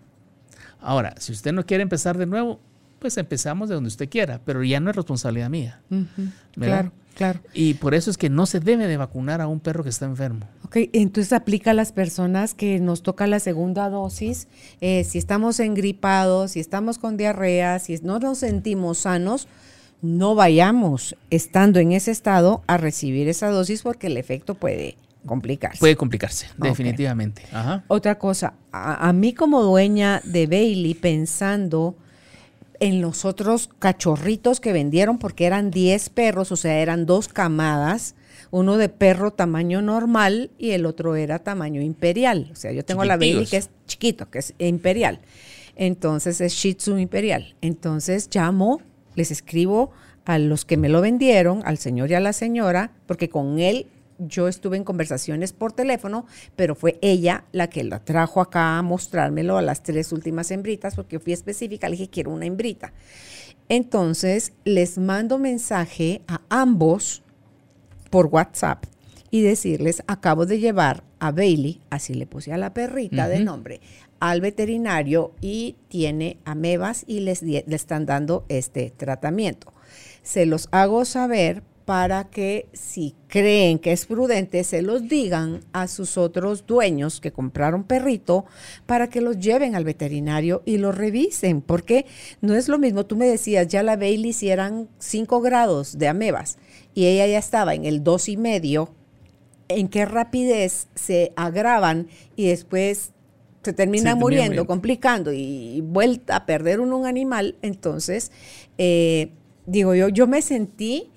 Ahora, 0.79 1.13
si 1.17 1.33
usted 1.33 1.51
no 1.51 1.65
quiere 1.65 1.83
empezar 1.83 2.17
de 2.17 2.25
nuevo, 2.25 2.61
pues 2.99 3.17
empezamos 3.17 3.69
de 3.69 3.75
donde 3.75 3.87
usted 3.87 4.09
quiera, 4.09 4.41
pero 4.45 4.63
ya 4.63 4.79
no 4.79 4.89
es 4.89 4.95
responsabilidad 4.95 5.49
mía. 5.49 5.81
Claro. 6.53 6.91
Claro. 7.15 7.41
Y 7.53 7.73
por 7.73 7.95
eso 7.95 8.09
es 8.09 8.17
que 8.17 8.29
no 8.29 8.45
se 8.45 8.61
debe 8.61 8.87
de 8.87 8.95
vacunar 8.95 9.41
a 9.41 9.47
un 9.47 9.59
perro 9.59 9.83
que 9.83 9.89
está 9.89 10.05
enfermo. 10.05 10.47
Ok, 10.63 10.77
entonces 10.93 11.33
aplica 11.33 11.71
a 11.71 11.73
las 11.73 11.91
personas 11.91 12.53
que 12.53 12.79
nos 12.79 13.03
toca 13.03 13.27
la 13.27 13.41
segunda 13.41 13.89
dosis. 13.89 14.47
Eh, 14.79 15.03
si 15.03 15.17
estamos 15.17 15.59
engripados, 15.59 16.51
si 16.51 16.61
estamos 16.61 16.97
con 16.97 17.17
diarrea, 17.17 17.79
si 17.79 17.97
no 18.03 18.19
nos 18.19 18.37
sentimos 18.37 18.99
sanos, 18.99 19.49
no 20.01 20.33
vayamos 20.33 21.17
estando 21.29 21.79
en 21.79 21.91
ese 21.91 22.11
estado 22.11 22.63
a 22.67 22.77
recibir 22.77 23.27
esa 23.27 23.49
dosis 23.49 23.81
porque 23.81 24.07
el 24.07 24.15
efecto 24.15 24.55
puede 24.55 24.95
complicarse. 25.25 25.79
Puede 25.79 25.97
complicarse, 25.97 26.47
definitivamente. 26.57 27.43
Otra 27.89 28.17
cosa, 28.17 28.53
a 28.71 29.11
mí 29.11 29.33
como 29.33 29.61
dueña 29.61 30.21
de 30.23 30.47
Bailey 30.47 30.93
pensando 30.93 31.95
en 32.79 33.01
los 33.01 33.25
otros 33.25 33.69
cachorritos 33.79 34.59
que 34.59 34.73
vendieron, 34.73 35.17
porque 35.17 35.45
eran 35.45 35.71
10 35.71 36.09
perros, 36.09 36.51
o 36.51 36.55
sea, 36.55 36.79
eran 36.79 37.05
dos 37.05 37.27
camadas, 37.27 38.15
uno 38.51 38.77
de 38.77 38.89
perro 38.89 39.31
tamaño 39.31 39.81
normal 39.81 40.51
y 40.57 40.71
el 40.71 40.85
otro 40.85 41.15
era 41.15 41.39
tamaño 41.39 41.81
imperial. 41.81 42.49
O 42.51 42.55
sea, 42.55 42.71
yo 42.71 42.83
tengo 42.83 43.03
la 43.05 43.17
Bailey 43.17 43.45
que 43.45 43.57
es 43.57 43.69
chiquito, 43.85 44.29
que 44.29 44.39
es 44.39 44.53
imperial. 44.57 45.19
Entonces 45.75 46.41
es 46.41 46.53
Shih 46.53 46.75
Tzu 46.75 46.97
imperial. 46.97 47.55
Entonces 47.61 48.29
llamo, 48.33 48.81
les 49.15 49.31
escribo 49.31 49.91
a 50.25 50.37
los 50.37 50.65
que 50.65 50.77
me 50.77 50.89
lo 50.89 51.01
vendieron, 51.01 51.61
al 51.65 51.77
señor 51.77 52.11
y 52.11 52.15
a 52.15 52.19
la 52.19 52.33
señora, 52.33 52.91
porque 53.07 53.29
con 53.29 53.59
él 53.59 53.87
yo 54.19 54.47
estuve 54.47 54.77
en 54.77 54.83
conversaciones 54.83 55.53
por 55.53 55.71
teléfono, 55.71 56.25
pero 56.55 56.75
fue 56.75 56.99
ella 57.01 57.45
la 57.51 57.69
que 57.69 57.83
la 57.83 58.03
trajo 58.03 58.41
acá 58.41 58.77
a 58.77 58.81
mostrármelo 58.81 59.57
a 59.57 59.61
las 59.61 59.83
tres 59.83 60.11
últimas 60.11 60.51
hembritas, 60.51 60.95
porque 60.95 61.19
fui 61.19 61.33
específica, 61.33 61.89
le 61.89 61.97
dije, 61.97 62.09
quiero 62.09 62.31
una 62.31 62.45
hembrita. 62.45 62.93
Entonces, 63.69 64.53
les 64.65 64.97
mando 64.97 65.37
mensaje 65.37 66.21
a 66.27 66.41
ambos 66.49 67.23
por 68.09 68.27
WhatsApp 68.27 68.85
y 69.31 69.41
decirles, 69.41 70.03
acabo 70.07 70.45
de 70.45 70.59
llevar 70.59 71.03
a 71.19 71.31
Bailey, 71.31 71.81
así 71.89 72.13
le 72.13 72.25
puse 72.25 72.51
a 72.51 72.57
la 72.57 72.73
perrita 72.73 73.27
de 73.27 73.39
nombre, 73.39 73.79
al 74.19 74.41
veterinario 74.41 75.33
y 75.39 75.75
tiene 75.87 76.37
amebas 76.45 77.03
y 77.07 77.21
les, 77.21 77.41
le 77.41 77.63
están 77.67 78.05
dando 78.05 78.45
este 78.49 78.91
tratamiento. 78.91 79.71
Se 80.23 80.45
los 80.45 80.67
hago 80.71 81.05
saber 81.05 81.63
para 81.89 82.25
que 82.25 82.67
si 82.71 83.15
creen 83.27 83.79
que 83.79 83.91
es 83.91 84.05
prudente, 84.05 84.63
se 84.63 84.83
los 84.83 85.09
digan 85.09 85.61
a 85.73 85.87
sus 85.87 86.19
otros 86.19 86.67
dueños 86.67 87.19
que 87.19 87.31
compraron 87.31 87.83
perrito 87.83 88.45
para 88.85 89.09
que 89.09 89.21
los 89.21 89.39
lleven 89.39 89.73
al 89.73 89.85
veterinario 89.85 90.61
y 90.67 90.77
lo 90.77 90.91
revisen, 90.91 91.61
porque 91.61 92.05
no 92.41 92.53
es 92.53 92.67
lo 92.67 92.77
mismo, 92.77 93.07
tú 93.07 93.15
me 93.15 93.25
decías, 93.25 93.67
ya 93.67 93.81
la 93.81 93.97
Bailey 93.97 94.33
si 94.33 94.49
eran 94.49 94.87
5 94.99 95.41
grados 95.41 95.97
de 95.97 96.07
amebas 96.07 96.59
y 96.93 97.07
ella 97.07 97.25
ya 97.25 97.39
estaba 97.39 97.73
en 97.73 97.85
el 97.85 98.03
dos 98.03 98.29
y 98.29 98.37
medio, 98.37 98.93
en 99.67 99.87
qué 99.87 100.05
rapidez 100.05 100.89
se 100.93 101.33
agravan 101.35 102.07
y 102.35 102.49
después 102.49 103.13
se 103.63 103.73
terminan 103.73 104.19
muriendo, 104.19 104.67
complicando 104.67 105.33
y, 105.33 105.81
vuelta 105.81 106.35
a 106.35 106.45
perder 106.45 106.81
uno 106.81 106.99
un 106.99 107.07
animal, 107.07 107.55
entonces, 107.63 108.31
eh, 108.77 109.31
digo 109.65 109.95
yo, 109.95 110.09
yo 110.09 110.27
me 110.27 110.43
sentí 110.43 111.09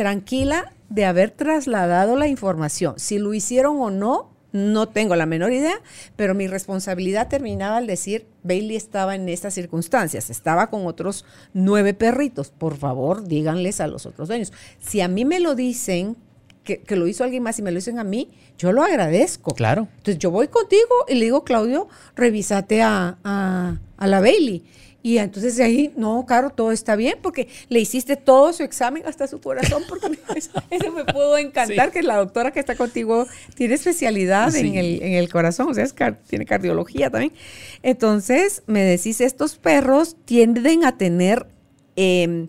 tranquila 0.00 0.72
de 0.88 1.04
haber 1.04 1.30
trasladado 1.30 2.16
la 2.16 2.26
información. 2.26 2.94
Si 2.96 3.18
lo 3.18 3.34
hicieron 3.34 3.78
o 3.80 3.90
no, 3.90 4.30
No 4.52 4.88
tengo 4.88 5.14
la 5.14 5.26
menor 5.26 5.52
idea, 5.52 5.80
pero 6.16 6.34
mi 6.34 6.48
responsabilidad 6.48 7.28
terminaba 7.28 7.76
al 7.76 7.86
decir, 7.86 8.26
Bailey 8.42 8.74
estaba 8.74 9.14
en 9.14 9.28
estas 9.28 9.54
circunstancias, 9.54 10.28
estaba 10.28 10.70
con 10.70 10.86
otros 10.88 11.24
nueve 11.54 11.94
perritos. 11.94 12.50
Por 12.50 12.76
favor, 12.76 13.28
díganles 13.28 13.80
a 13.80 13.86
los 13.86 14.06
otros 14.06 14.26
dueños. 14.26 14.52
Si 14.80 15.00
a 15.02 15.06
mí 15.06 15.24
me 15.24 15.38
lo 15.38 15.54
dicen, 15.54 16.16
que, 16.64 16.82
lo 16.96 17.06
hizo 17.06 17.22
alguien 17.22 17.44
más 17.44 17.60
y 17.60 17.62
me 17.62 17.70
lo 17.70 17.76
dicen 17.76 18.00
a 18.00 18.04
mí, 18.04 18.32
yo 18.58 18.72
lo 18.72 18.82
agradezco. 18.82 19.54
Claro. 19.54 19.86
Entonces 19.98 20.18
yo 20.18 20.32
voy 20.32 20.48
contigo 20.48 20.94
y 21.06 21.14
le 21.14 21.26
digo, 21.26 21.44
Claudio, 21.44 21.86
revísate 22.16 22.82
a, 22.82 23.18
a 23.22 24.06
la 24.08 24.20
Bailey. 24.20 24.64
Y 25.02 25.18
entonces 25.18 25.56
de 25.56 25.64
ahí, 25.64 25.92
no, 25.96 26.26
Caro, 26.26 26.50
todo 26.50 26.72
está 26.72 26.94
bien 26.94 27.18
porque 27.22 27.48
le 27.68 27.80
hiciste 27.80 28.16
todo 28.16 28.52
su 28.52 28.62
examen 28.62 29.02
hasta 29.06 29.26
su 29.26 29.40
corazón, 29.40 29.82
porque 29.88 30.18
eso, 30.34 30.92
me 30.92 31.04
pudo 31.04 31.38
encantar, 31.38 31.90
que 31.90 32.02
la 32.02 32.16
doctora 32.16 32.50
que 32.50 32.60
está 32.60 32.74
contigo 32.74 33.26
tiene 33.54 33.74
especialidad 33.74 34.54
en, 34.54 34.74
el, 34.76 35.28
corazón, 35.30 35.70
o 35.70 35.74
sea, 35.74 35.86
tiene 36.28 36.44
cardiología 36.44 37.10
también. 37.10 37.32
Entonces, 37.82 38.62
me 38.66 38.82
decís, 38.82 39.20
estos 39.20 39.56
perros 39.56 40.16
tienden 40.26 40.84
a 40.84 40.98
tener 40.98 41.46
em, 41.96 42.48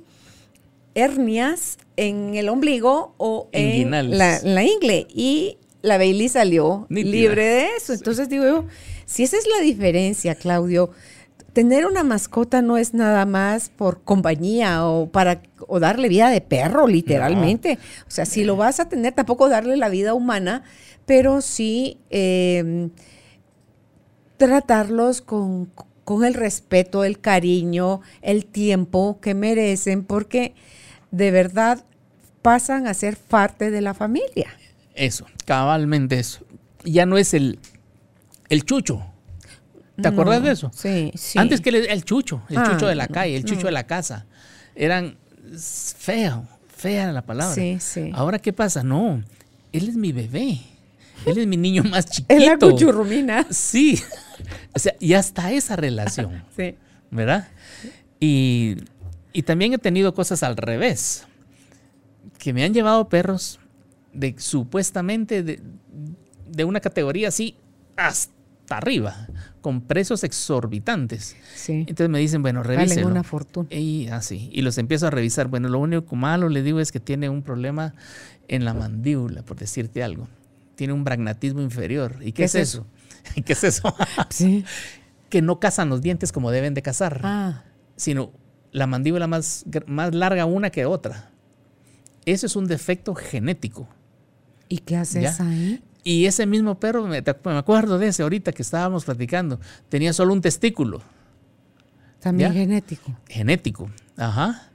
hernias 0.94 1.78
en 1.96 2.36
el 2.36 2.50
ombligo 2.50 3.14
o 3.18 3.48
en 3.54 3.92
la, 3.92 4.40
la, 4.44 4.64
ingle. 4.64 5.08
Y 5.14 5.58
la 5.82 5.98
Bailey 5.98 6.28
salió 6.28 6.86
libre 6.90 7.46
de 7.46 7.68
eso. 7.78 7.94
Entonces 7.94 8.28
digo 8.28 8.66
si 9.12 9.24
esa 9.24 9.38
es 9.38 9.46
la 9.46 9.62
diferencia, 9.62 10.36
Claudio, 10.36 10.90
tener 11.54 11.86
una 11.86 12.04
mascota 12.04 12.62
no 12.62 12.78
es 12.78 12.94
nada 12.94 13.26
más 13.26 13.70
por 13.70 14.02
compañía 14.04 14.86
o 14.86 15.10
para 15.10 15.42
o 15.68 15.80
darle 15.80 16.10
vida 16.10 16.30
de 16.30 16.42
perro, 16.42 16.88
literalmente. 16.88 17.78
O 18.08 18.12
sea, 18.12 18.26
si 18.26 18.44
lo 18.44 18.56
vas 18.56 18.80
a 18.80 18.90
tener, 18.90 19.14
tampoco 19.14 19.50
darle 19.50 19.78
la 19.78 19.90
vida 19.90 20.14
humana, 20.14 20.64
pero 21.06 21.42
sí 21.42 21.98
em, 22.10 22.90
tratarlos 24.38 25.22
con, 25.22 25.70
con 26.04 26.24
el 26.24 26.34
respeto, 26.34 27.04
el 27.04 27.20
cariño, 27.20 28.02
el 28.22 28.46
tiempo 28.46 29.20
que 29.22 29.34
merecen, 29.34 30.04
porque 30.04 30.54
de 31.12 31.32
verdad 31.32 31.84
pasan 32.42 32.88
a 32.88 32.94
ser 32.94 33.18
parte 33.18 33.72
de 33.72 33.82
la 33.82 33.94
familia. 33.94 34.50
Eso, 34.96 35.26
cabalmente 35.46 36.20
eso. 36.20 36.46
Ya 36.84 37.06
no 37.06 37.18
es 37.18 37.34
el, 37.34 37.60
el 38.50 38.66
chucho, 38.66 39.11
¿Te 40.02 40.08
acuerdas 40.08 40.44
de 40.44 40.52
eso? 40.52 40.72
Sí, 40.74 41.12
sí. 41.16 41.40
Antes 41.40 41.62
que 41.62 41.70
el, 41.70 42.04
chucho, 42.04 42.42
el 42.50 42.64
chucho 42.64 42.88
de 42.88 42.96
la 42.96 43.08
calle, 43.08 43.36
el 43.36 43.46
chucho 43.46 43.68
de 43.68 43.72
la 43.72 43.86
casa. 43.86 44.26
Eran 44.76 45.18
feo, 45.98 46.48
fea 46.76 47.12
la 47.12 47.22
palabra. 47.22 47.54
Sí, 47.54 47.78
sí. 47.80 48.12
Ahora, 48.14 48.40
¿qué 48.40 48.54
pasa? 48.54 48.84
No, 48.84 49.22
él 49.72 49.90
es 49.90 49.96
mi 49.96 50.12
bebé. 50.12 50.60
Él 51.26 51.38
es 51.38 51.48
mi 51.48 51.58
niño 51.58 51.84
más 51.84 52.06
chiquito. 52.10 52.34
Es 52.34 52.46
la 52.46 52.58
cuchurrumina. 52.58 53.46
Sí. 53.50 54.02
O 54.74 54.80
sea, 54.80 54.96
ya 55.00 55.20
está 55.20 55.52
esa 55.52 55.76
relación. 55.76 56.44
sí. 56.58 56.76
¿Verdad? 57.12 57.48
Y, 58.20 58.78
y 59.34 59.44
también 59.44 59.74
he 59.74 59.78
tenido 59.78 60.16
cosas 60.16 60.42
al 60.42 60.58
revés. 60.58 61.28
Que 62.40 62.52
me 62.52 62.64
han 62.64 62.74
llevado 62.74 63.08
perros 63.08 63.60
de 64.14 64.34
supuestamente 64.40 65.44
de, 65.44 65.62
de 66.50 66.64
una 66.64 66.80
categoría 66.80 67.28
así 67.28 67.56
hasta 67.96 68.78
arriba, 68.78 69.28
con 69.62 69.82
precios 69.82 70.24
exorbitantes. 70.24 71.36
Entonces 71.68 72.10
me 72.10 72.20
dicen, 72.20 72.42
bueno, 72.42 72.64
revisen. 72.64 73.06
una 73.06 73.24
fortuna. 73.24 73.70
Y 73.72 74.08
así. 74.08 74.50
Y 74.52 74.64
los 74.64 74.78
empiezo 74.78 75.08
a 75.08 75.12
revisar. 75.12 75.48
Bueno, 75.48 75.70
lo 75.70 75.80
único 75.80 76.16
malo 76.16 76.50
le 76.50 76.64
digo 76.64 76.80
es 76.80 76.92
que 76.92 77.00
tiene 77.00 77.30
un 77.30 77.44
problema 77.44 77.94
en 78.48 78.66
la 78.66 78.74
mandíbula, 78.74 79.44
por 79.44 79.58
decirte 79.58 80.04
algo. 80.04 80.28
Tiene 80.76 80.94
un 80.94 81.04
bragnatismo 81.04 81.62
inferior. 81.62 82.18
¿Y 82.22 82.32
qué, 82.32 82.46
es, 82.46 82.56
eso? 82.56 82.88
¿Qué 83.46 83.54
es 83.54 83.64
eso? 83.64 83.96
sí. 84.30 84.66
que 85.30 85.42
no 85.42 85.60
cazan 85.60 85.90
los 85.90 86.02
dientes 86.02 86.32
como 86.32 86.52
deben 86.52 86.74
de 86.74 86.82
cazar, 86.82 87.22
ah. 87.24 87.64
sino 87.96 88.32
la 88.72 88.88
mandíbula 88.88 89.28
más, 89.28 89.66
más 89.86 90.16
larga 90.16 90.46
una 90.46 90.72
que 90.72 90.86
otra. 90.86 91.30
Eso 92.26 92.46
es 92.48 92.56
un 92.56 92.66
defecto 92.66 93.14
genético. 93.16 93.88
¿Y 94.70 94.80
qué 94.80 94.98
haces 94.98 95.40
ahí? 95.40 95.84
Y 96.04 96.26
ese 96.26 96.46
mismo 96.46 96.80
perro, 96.80 97.06
me, 97.06 97.24
acuerdo 97.58 98.00
de 98.00 98.08
ese 98.08 98.24
ahorita 98.24 98.52
que 98.52 98.64
estábamos 98.64 99.06
platicando, 99.06 99.60
tenía 99.90 100.14
solo 100.14 100.34
un 100.34 100.42
testículo. 100.42 101.02
También 102.20 102.54
genético. 102.54 103.16
Genético, 103.28 103.90
ajá. 104.18 104.70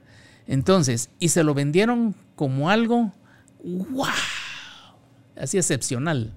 Entonces, 0.47 1.09
y 1.19 1.29
se 1.29 1.43
lo 1.43 1.53
vendieron 1.53 2.15
como 2.35 2.69
algo, 2.69 3.11
wow, 3.63 4.05
así 5.35 5.57
excepcional. 5.57 6.33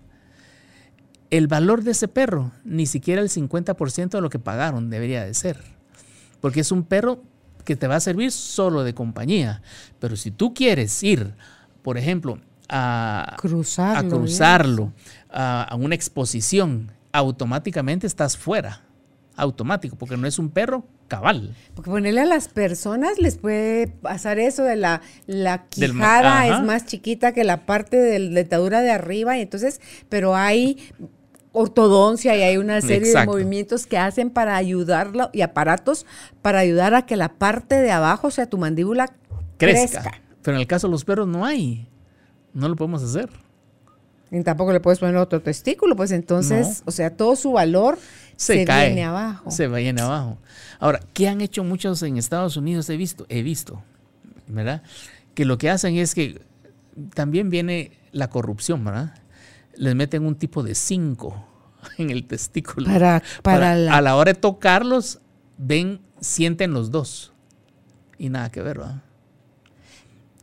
El 1.31 1.47
valor 1.47 1.85
de 1.85 1.93
ese 1.93 2.09
perro, 2.09 2.51
ni 2.65 2.87
siquiera 2.87 3.23
el 3.23 3.29
50% 3.29 4.11
de 4.11 4.21
lo 4.21 4.31
que 4.31 4.41
pagaron 4.41 4.91
debería 4.91 5.25
de 5.25 5.35
ser. 5.35 5.59
Porque 6.41 6.61
es 6.61 6.73
un 6.73 6.83
perro 6.83 7.23
que 7.65 7.77
te 7.77 7.87
va 7.87 7.97
a 7.97 8.01
servir 8.01 8.33
solo 8.33 8.83
de 8.83 8.95
compañía. 8.95 9.63
Pero 10.01 10.17
si 10.17 10.33
tú 10.33 10.55
quieres 10.55 11.01
ir, 11.05 11.35
por 11.83 11.99
ejemplo, 11.99 12.41
a 12.71 13.37
cruzarlo, 13.37 13.99
a, 13.99 14.11
cruzarlo 14.11 14.93
a, 15.29 15.77
una 15.79 15.95
exposición, 15.95 16.93
automáticamente 17.13 18.07
estás 18.07 18.37
fuera. 18.37 18.83
Automático, 19.37 19.97
porque 19.97 20.19
no 20.19 20.27
es 20.27 20.39
un 20.39 20.51
perro 20.51 20.85
cabal. 21.09 21.55
Porque 21.75 21.91
ponerle 21.91 22.21
a 22.21 22.27
las 22.27 22.49
personas 22.49 23.19
les 23.19 23.39
puede 23.39 23.89
pasar 23.89 24.39
eso 24.39 24.65
de 24.65 24.77
la, 24.77 25.01
la 25.27 25.65
quijada 25.65 26.47
es 26.47 26.63
más 26.63 26.85
chiquita 26.85 27.33
que 27.33 27.43
la 27.43 27.65
parte 27.65 27.97
de 27.97 28.19
la 28.19 28.35
dentadura 28.35 28.83
de 28.83 28.91
arriba, 28.91 29.39
y 29.39 29.41
entonces, 29.41 29.81
pero 30.11 30.37
hay 30.37 30.79
ortodoncia 31.53 32.37
y 32.37 32.43
hay 32.43 32.57
una 32.59 32.81
serie 32.81 33.13
de 33.13 33.27
movimientos 33.27 33.87
que 33.87 33.99
hacen 33.99 34.31
para 34.31 34.57
ayudarlo 34.57 35.31
y 35.33 35.41
aparatos 35.41 36.07
para 36.43 36.61
ayudar 36.61 36.95
a 36.95 37.07
que 37.07 37.17
la 37.17 37.31
parte 37.31 37.81
de 37.81 37.91
abajo, 37.91 38.29
o 38.29 38.31
sea, 38.31 38.47
tu 38.47 38.59
mandíbula 38.59 39.13
crezca. 39.57 40.21
Pero 40.43 40.57
en 40.57 40.61
el 40.61 40.67
caso 40.67 40.87
de 40.87 40.93
los 40.93 41.05
perros 41.05 41.27
no 41.27 41.45
hay. 41.45 41.89
No 42.53 42.69
lo 42.69 42.77
podemos 42.77 43.03
hacer. 43.03 43.31
Y 44.31 44.43
tampoco 44.43 44.73
le 44.73 44.81
puedes 44.81 45.01
poner 45.01 45.17
otro 45.17 45.43
testículo, 45.43 45.97
pues 45.97 46.13
entonces, 46.13 46.83
o 46.87 46.93
sea, 46.93 47.17
todo 47.17 47.35
su 47.35 47.53
valor 47.53 47.99
se, 48.37 48.65
viene 48.65 49.05
abajo. 49.05 49.51
Se 49.51 49.67
viene 49.67 50.01
abajo. 50.01 50.39
Ahora, 50.79 51.01
¿qué 51.13 51.29
han 51.29 51.41
hecho 51.41 51.65
muchos 51.65 52.03
en 52.05 52.17
Estados 52.17 52.57
Unidos? 52.57 52.89
He 52.91 52.97
visto, 52.97 53.27
he 53.29 53.43
visto, 53.43 53.83
¿verdad? 54.47 54.83
Que 55.35 55.45
lo 55.45 55.59
que 55.59 55.69
hacen 55.69 55.97
es 55.97 56.15
que 56.15 56.41
también 57.15 57.51
viene 57.51 57.91
la 58.13 58.31
corrupción, 58.31 58.85
¿verdad? 58.85 59.15
Les 59.75 59.97
meten 59.97 60.25
un 60.25 60.37
tipo 60.37 60.63
de 60.63 60.77
cinco 60.77 61.45
en 61.99 62.11
el 62.11 62.25
testículo. 62.27 62.87
Para, 62.87 63.23
para, 63.43 63.73
A 63.73 64.01
la 64.01 64.15
hora 64.15 64.33
de 64.33 64.39
tocarlos, 64.39 65.21
ven, 65.59 66.01
sienten 66.21 66.73
los 66.73 66.93
dos. 66.93 67.33
Y 68.17 68.29
nada 68.29 68.51
que 68.53 68.63
ver, 68.63 68.79
¿verdad? 68.79 69.03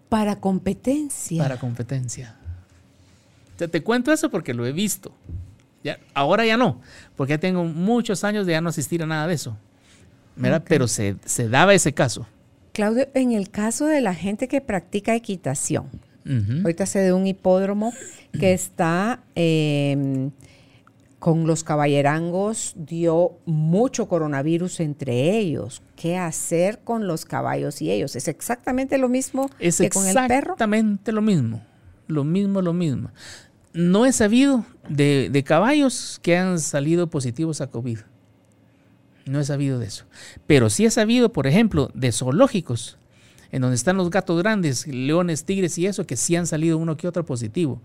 Para 0.10 0.38
competencia. 0.38 1.44
Para 1.44 1.58
competencia. 1.58 2.36
Te, 3.58 3.68
te 3.68 3.84
cuento 3.84 4.12
eso 4.12 4.30
porque 4.30 4.54
lo 4.54 4.66
he 4.66 4.72
visto. 4.72 5.12
Ya, 5.84 6.00
ahora 6.14 6.46
ya 6.46 6.58
no, 6.58 6.82
porque 7.16 7.32
ya 7.34 7.38
tengo 7.38 7.64
muchos 7.64 8.24
años 8.24 8.46
de 8.46 8.54
ya 8.54 8.62
no 8.62 8.70
asistir 8.70 9.04
a 9.04 9.06
nada 9.06 9.28
de 9.28 9.34
eso. 9.36 9.58
Pero 10.68 10.88
se, 10.88 11.16
daba 11.50 11.74
ese 11.74 11.94
caso. 11.94 12.28
Claudio, 12.74 13.08
en 13.14 13.32
el 13.32 13.50
caso 13.50 13.86
de 13.88 14.02
la 14.02 14.14
gente 14.14 14.48
que 14.48 14.62
practica 14.62 15.16
equitación, 15.16 15.90
ahorita 16.64 16.86
sé 16.86 17.00
de 17.00 17.14
un 17.14 17.26
hipódromo 17.26 17.94
que 18.34 18.54
está 18.54 19.22
em, 19.36 20.32
con 21.20 21.48
los 21.48 21.64
caballerangos 21.64 22.74
dio 22.76 23.40
mucho 23.46 24.08
coronavirus 24.08 24.80
entre 24.82 25.38
ellos. 25.38 25.82
¿Qué 25.96 26.18
hacer 26.18 26.80
con 26.84 27.08
los 27.08 27.26
caballos 27.26 27.82
y 27.82 27.92
ellos? 27.92 28.16
¿Es 28.16 28.28
exactamente 28.28 28.98
lo 28.98 29.10
mismo 29.10 29.50
que 29.58 29.90
con 29.90 30.08
el 30.08 30.14
perro? 30.14 30.54
Exactamente 30.54 31.12
lo 31.12 31.22
mismo. 31.22 31.64
Lo 32.08 32.24
mismo, 32.24 32.62
lo 32.62 32.74
mismo. 32.74 33.12
No 33.74 34.06
he 34.06 34.14
sabido 34.14 34.66
de, 34.90 35.44
caballos 35.46 36.20
que 36.22 36.38
han 36.38 36.60
salido 36.60 37.10
positivos 37.10 37.62
a 37.62 37.68
COVID. 37.68 38.00
No 39.26 39.40
he 39.40 39.44
sabido 39.44 39.80
de 39.80 39.88
eso. 39.88 40.06
Pero 40.46 40.70
sí 40.70 40.86
he 40.86 40.92
sabido, 40.92 41.34
por 41.34 41.48
ejemplo, 41.48 41.90
de 41.94 42.12
zoológicos, 42.12 42.98
en 43.52 43.62
donde 43.62 43.76
están 43.76 43.98
los 43.98 44.10
gatos 44.10 44.42
grandes, 44.42 44.88
leones, 44.88 45.44
tigres 45.44 45.78
y 45.78 45.86
eso, 45.86 46.06
que 46.06 46.16
sí 46.16 46.36
han 46.36 46.48
salido 46.48 46.78
uno 46.78 46.96
que 46.96 47.08
otro 47.08 47.26
positivo 47.26 47.82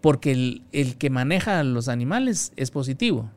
porque 0.00 0.62
el, 0.72 0.96
que 0.96 1.10
maneja 1.10 1.60
a 1.60 1.64
los 1.64 1.88
animales 1.88 2.52
es 2.56 2.70
positivo. 2.70 3.30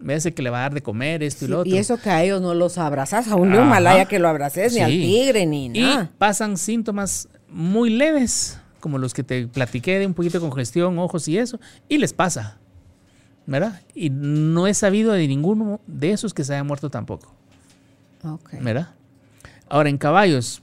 Dice 0.00 0.32
que 0.32 0.42
le 0.42 0.50
va 0.50 0.58
a 0.58 0.62
dar 0.62 0.74
de 0.74 0.82
comer 0.82 1.22
esto 1.22 1.44
y 1.44 1.48
lo 1.48 1.60
otro. 1.60 1.72
Y 1.72 1.76
eso 1.76 1.96
que 1.96 2.10
a 2.10 2.22
ellos 2.22 2.40
no 2.40 2.54
los 2.54 2.78
abrazas, 2.78 3.28
a 3.28 3.36
un 3.36 3.50
león 3.50 3.68
malaya 3.68 4.04
que 4.04 4.18
lo 4.18 4.28
abraces, 4.28 4.74
ni 4.74 4.80
al 4.80 4.90
tigre, 4.90 5.44
ni 5.44 5.68
nada. 5.68 6.04
Y 6.04 6.18
pasan 6.18 6.56
síntomas 6.56 7.28
muy 7.48 7.90
leves, 7.90 8.60
como 8.80 8.98
los 8.98 9.12
que 9.12 9.24
te 9.24 9.48
platiqué 9.48 9.98
de 9.98 10.06
un 10.06 10.14
poquito 10.14 10.38
de 10.38 10.42
congestión, 10.48 10.98
ojos 10.98 11.26
y 11.26 11.38
eso, 11.38 11.58
y 11.88 11.98
les 11.98 12.12
pasa. 12.12 12.58
¿Verdad? 13.46 13.80
Y 13.94 14.10
no 14.10 14.66
he 14.66 14.74
sabido 14.74 15.12
de 15.12 15.26
ninguno 15.26 15.80
de 15.86 16.12
esos 16.12 16.34
que 16.34 16.44
se 16.44 16.52
haya 16.52 16.64
muerto 16.64 16.90
tampoco. 16.90 17.34
Okay. 18.22 18.60
¿Verdad? 18.60 18.90
Ahora, 19.68 19.88
en 19.88 19.98
caballos, 19.98 20.62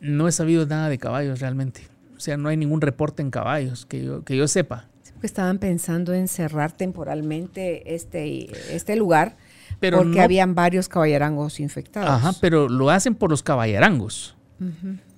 no 0.00 0.28
he 0.28 0.32
sabido 0.32 0.64
nada 0.64 0.88
de 0.88 0.98
caballos 0.98 1.40
realmente. 1.40 1.93
O 2.24 2.26
sea, 2.26 2.38
no 2.38 2.48
hay 2.48 2.56
ningún 2.56 2.80
reporte 2.80 3.20
en 3.20 3.30
caballos 3.30 3.84
que 3.84 4.02
yo, 4.02 4.24
que 4.24 4.34
yo 4.34 4.48
sepa. 4.48 4.86
que 5.20 5.26
estaban 5.26 5.58
pensando 5.58 6.14
en 6.14 6.26
cerrar 6.26 6.72
temporalmente 6.72 7.94
este, 7.94 8.48
este 8.74 8.96
lugar 8.96 9.36
Pero 9.78 9.98
porque 9.98 10.16
no- 10.16 10.22
habían 10.22 10.54
varios 10.54 10.88
caballerangos 10.88 11.60
infectados. 11.60 12.08
Ajá, 12.08 12.32
pero 12.40 12.66
lo 12.70 12.88
hacen 12.88 13.14
por 13.14 13.28
los 13.28 13.42
caballerangos. 13.42 14.36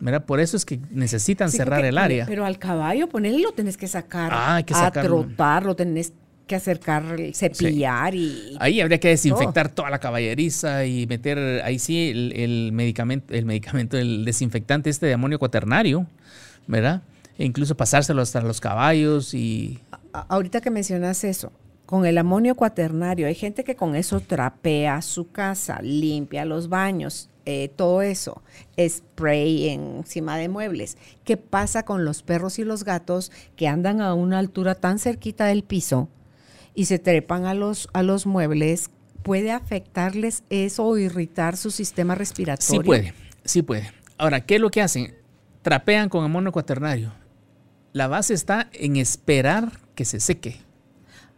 ¿verdad? 0.00 0.24
Por 0.24 0.40
eso 0.40 0.56
es 0.56 0.64
que 0.64 0.80
necesitan 0.90 1.48
Sí, 1.52 1.58
cerrar 1.58 1.78
porque- 1.78 1.88
el 1.90 1.98
área. 1.98 2.26
Pero 2.26 2.44
al 2.44 2.58
caballo, 2.58 3.08
ponerle 3.08 3.38
lo 3.40 3.52
tenés 3.52 3.76
que 3.76 3.86
sacar 3.86 4.32
Ah, 4.34 4.56
hay 4.56 4.64
que 4.64 4.74
a 4.74 4.78
sacarlo. 4.78 5.22
trotar, 5.26 5.64
lo 5.64 5.76
tenés 5.76 6.12
que 6.48 6.56
acercar, 6.56 7.04
cepillar 7.34 8.16
y... 8.16 8.56
Ahí 8.58 8.80
habría 8.80 8.98
que 8.98 9.08
desinfectar 9.08 9.68
toda 9.68 9.90
la 9.90 10.00
caballeriza 10.00 10.84
y 10.86 11.06
meter 11.06 11.62
ahí 11.62 11.78
sí 11.78 12.10
el, 12.10 12.32
el 12.34 12.72
medicamento, 12.72 13.32
el 13.32 13.44
medicamento, 13.44 13.96
el 13.96 14.24
desinfectante 14.24 14.90
este 14.90 15.06
de 15.06 15.14
amonio 15.14 15.38
cuaternario, 15.38 16.06
¿verdad? 16.66 17.02
E 17.38 17.44
incluso 17.44 17.76
pasárselo 17.76 18.22
hasta 18.22 18.40
los 18.40 18.60
caballos 18.60 19.34
y 19.34 19.78
A- 20.12 20.20
ahorita 20.28 20.60
que 20.60 20.70
mencionas 20.70 21.22
eso, 21.24 21.52
con 21.84 22.06
el 22.06 22.18
amonio 22.18 22.54
cuaternario, 22.54 23.26
hay 23.26 23.34
gente 23.34 23.62
que 23.62 23.76
con 23.76 23.94
eso 23.94 24.20
trapea 24.20 25.02
su 25.02 25.30
casa, 25.30 25.80
limpia 25.82 26.44
los 26.44 26.68
baños, 26.68 27.28
eh, 27.44 27.70
todo 27.76 28.02
eso, 28.02 28.42
spray 28.88 29.68
encima 29.68 30.36
de 30.36 30.48
muebles. 30.48 30.96
¿Qué 31.24 31.36
pasa 31.36 31.84
con 31.84 32.04
los 32.04 32.22
perros 32.22 32.58
y 32.58 32.64
los 32.64 32.82
gatos 32.84 33.30
que 33.54 33.68
andan 33.68 34.00
a 34.00 34.14
una 34.14 34.38
altura 34.38 34.74
tan 34.74 34.98
cerquita 34.98 35.46
del 35.46 35.62
piso 35.62 36.08
y 36.74 36.86
se 36.86 36.98
trepan 36.98 37.44
a 37.44 37.54
los, 37.54 37.88
a 37.92 38.02
los 38.02 38.26
muebles? 38.26 38.90
¿Puede 39.22 39.52
afectarles 39.52 40.42
eso 40.50 40.84
o 40.84 40.96
irritar 40.98 41.56
su 41.56 41.70
sistema 41.70 42.14
respiratorio? 42.14 42.80
sí 42.80 42.84
puede, 42.86 43.14
sí 43.44 43.62
puede. 43.62 43.92
Ahora, 44.18 44.40
¿qué 44.40 44.56
es 44.56 44.60
lo 44.60 44.70
que 44.70 44.82
hacen? 44.82 45.14
Trapean 45.70 46.08
con 46.08 46.24
amonio 46.24 46.52
cuaternario. 46.52 47.10
La 47.92 48.06
base 48.06 48.34
está 48.34 48.68
en 48.72 48.96
esperar 48.98 49.72
que 49.96 50.04
se 50.04 50.20
seque. 50.20 50.60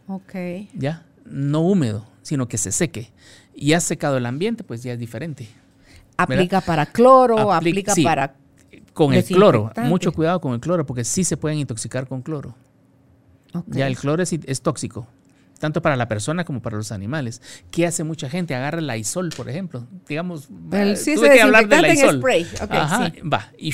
Ok. 0.06 0.34
¿ya? 0.74 1.06
No 1.24 1.60
húmedo, 1.62 2.06
sino 2.20 2.46
que 2.46 2.58
se 2.58 2.70
seque. 2.70 3.10
Y 3.54 3.72
ha 3.72 3.80
secado 3.80 4.18
el 4.18 4.26
ambiente, 4.26 4.64
pues 4.64 4.82
ya 4.82 4.92
es 4.92 4.98
diferente. 4.98 5.48
Aplica 6.18 6.60
para 6.60 6.84
cloro, 6.84 7.38
Apli- 7.38 7.56
aplica 7.70 7.94
sí, 7.94 8.04
para... 8.04 8.34
Con 8.92 9.14
el 9.14 9.24
cloro, 9.24 9.72
mucho 9.84 10.12
cuidado 10.12 10.42
con 10.42 10.52
el 10.52 10.60
cloro, 10.60 10.84
porque 10.84 11.04
sí 11.04 11.24
se 11.24 11.38
pueden 11.38 11.58
intoxicar 11.58 12.06
con 12.06 12.20
cloro. 12.20 12.54
Ya 13.68 13.86
el 13.86 13.96
cloro 13.96 14.22
es, 14.22 14.30
es 14.34 14.60
tóxico, 14.60 15.06
tanto 15.58 15.80
para 15.80 15.96
la 15.96 16.06
persona 16.06 16.44
como 16.44 16.60
para 16.60 16.76
los 16.76 16.92
animales. 16.92 17.40
¿Qué 17.70 17.86
hace 17.86 18.04
mucha 18.04 18.28
gente? 18.28 18.54
Agarra 18.54 18.80
el 18.80 18.86
Lysol, 18.88 19.30
por 19.34 19.48
ejemplo. 19.48 19.86
Digamos, 20.06 20.50
El- 20.70 20.90
eh, 20.92 20.96
sí, 20.96 21.14
tuve 21.14 21.30
que 21.30 21.40
hablar 21.40 21.66
del 21.66 21.80
Lysol. 21.80 22.18
spray. 22.18 22.44
Ok, 22.60 22.70
Ajá, 22.72 23.10
sí. 23.10 23.20
va. 23.22 23.50
Y 23.56 23.72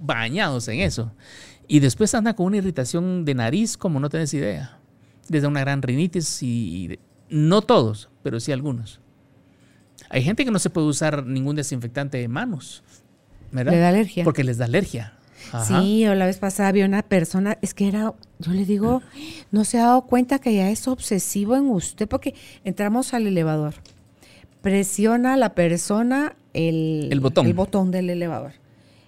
bañados 0.00 0.66
en 0.68 0.80
eso. 0.80 1.12
Y 1.68 1.80
después 1.80 2.14
anda 2.14 2.34
con 2.34 2.46
una 2.46 2.56
irritación 2.56 3.24
de 3.24 3.34
nariz 3.34 3.76
como 3.76 4.00
no 4.00 4.08
tenés 4.08 4.34
idea. 4.34 4.78
Desde 5.28 5.46
una 5.46 5.60
gran 5.60 5.82
rinitis 5.82 6.42
y, 6.42 6.48
y 6.48 6.98
no 7.28 7.62
todos, 7.62 8.10
pero 8.22 8.40
sí 8.40 8.50
algunos. 8.50 9.00
Hay 10.08 10.24
gente 10.24 10.44
que 10.44 10.50
no 10.50 10.58
se 10.58 10.70
puede 10.70 10.88
usar 10.88 11.24
ningún 11.24 11.54
desinfectante 11.54 12.18
de 12.18 12.26
manos. 12.26 12.82
¿verdad? 13.52 13.72
Le 13.72 13.78
da 13.78 13.88
alergia. 13.90 14.24
Porque 14.24 14.44
les 14.44 14.58
da 14.58 14.64
alergia. 14.64 15.14
Ajá. 15.52 15.80
Sí, 15.80 16.00
yo 16.00 16.14
la 16.14 16.26
vez 16.26 16.38
pasada 16.38 16.68
había 16.68 16.84
una 16.84 17.02
persona, 17.02 17.56
es 17.62 17.72
que 17.72 17.88
era, 17.88 18.14
yo 18.38 18.52
le 18.52 18.64
digo, 18.64 19.02
no 19.50 19.64
se 19.64 19.78
ha 19.78 19.82
dado 19.82 20.02
cuenta 20.02 20.38
que 20.38 20.54
ya 20.54 20.70
es 20.70 20.86
obsesivo 20.88 21.56
en 21.56 21.68
usted, 21.68 22.08
porque 22.08 22.34
entramos 22.64 23.14
al 23.14 23.26
elevador, 23.26 23.74
presiona 24.60 25.36
la 25.36 25.54
persona 25.54 26.36
el, 26.52 27.08
El 27.10 27.20
botón. 27.20 27.46
el 27.46 27.54
botón 27.54 27.90
del 27.90 28.10
elevador 28.10 28.59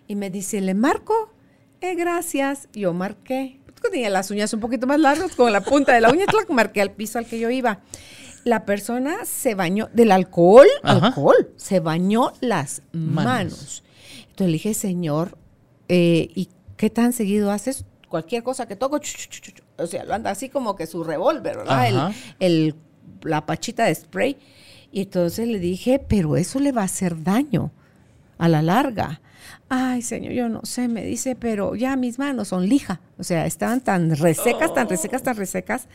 y 0.06 0.16
me 0.16 0.30
dice, 0.30 0.60
¿le 0.60 0.74
marco? 0.74 1.32
Eh, 1.80 1.94
gracias. 1.94 2.68
Yo 2.72 2.92
marqué. 2.92 3.60
Tenía 3.90 4.10
las 4.10 4.30
uñas 4.30 4.52
un 4.54 4.60
poquito 4.60 4.86
más 4.86 5.00
largas, 5.00 5.34
con 5.34 5.50
la 5.52 5.60
punta 5.60 5.92
de 5.92 6.00
la 6.00 6.10
uña, 6.10 6.24
marqué 6.48 6.80
al 6.80 6.92
piso 6.92 7.18
al 7.18 7.26
que 7.26 7.40
yo 7.40 7.50
iba. 7.50 7.80
La 8.44 8.64
persona 8.64 9.24
se 9.24 9.54
bañó 9.56 9.88
del 9.92 10.12
alcohol, 10.12 10.66
Ajá. 10.84 11.08
alcohol, 11.08 11.50
se 11.56 11.80
bañó 11.80 12.32
las 12.40 12.82
Manos. 12.92 13.24
manos. 13.24 13.84
Entonces 14.20 14.46
le 14.46 14.52
dije, 14.52 14.74
señor, 14.74 15.36
eh, 15.88 16.28
¿y 16.34 16.48
qué 16.76 16.90
tan 16.90 17.12
seguido 17.12 17.50
haces? 17.50 17.84
Cualquier 18.08 18.42
cosa 18.44 18.66
que 18.66 18.76
toco, 18.76 18.98
chu, 18.98 19.16
o 19.78 19.86
sea, 19.86 20.04
lo 20.04 20.14
anda 20.14 20.30
así 20.30 20.48
como 20.48 20.76
que 20.76 20.86
su 20.86 21.02
revólver, 21.02 21.56
¿verdad? 21.58 21.88
El, 21.88 22.14
el- 22.68 22.74
la 23.22 23.46
pachita 23.46 23.84
de 23.86 23.94
spray. 23.94 24.36
Y 24.92 25.02
entonces 25.02 25.48
le 25.48 25.58
dije, 25.58 25.98
pero 25.98 26.36
eso 26.36 26.60
le 26.60 26.70
va 26.72 26.82
a 26.82 26.86
hacer 26.86 27.22
daño 27.22 27.72
a 28.38 28.48
la 28.48 28.62
larga. 28.62 29.20
Ay, 29.74 30.02
señor, 30.02 30.34
yo 30.34 30.50
no 30.50 30.60
sé, 30.64 30.86
me 30.86 31.02
dice, 31.02 31.34
pero 31.34 31.74
ya 31.74 31.96
mis 31.96 32.18
manos 32.18 32.48
son 32.48 32.68
lija. 32.68 33.00
O 33.16 33.24
sea, 33.24 33.46
estaban 33.46 33.80
tan 33.80 34.14
resecas, 34.14 34.74
tan 34.74 34.86
resecas, 34.86 35.22
tan 35.22 35.34
resecas. 35.34 35.88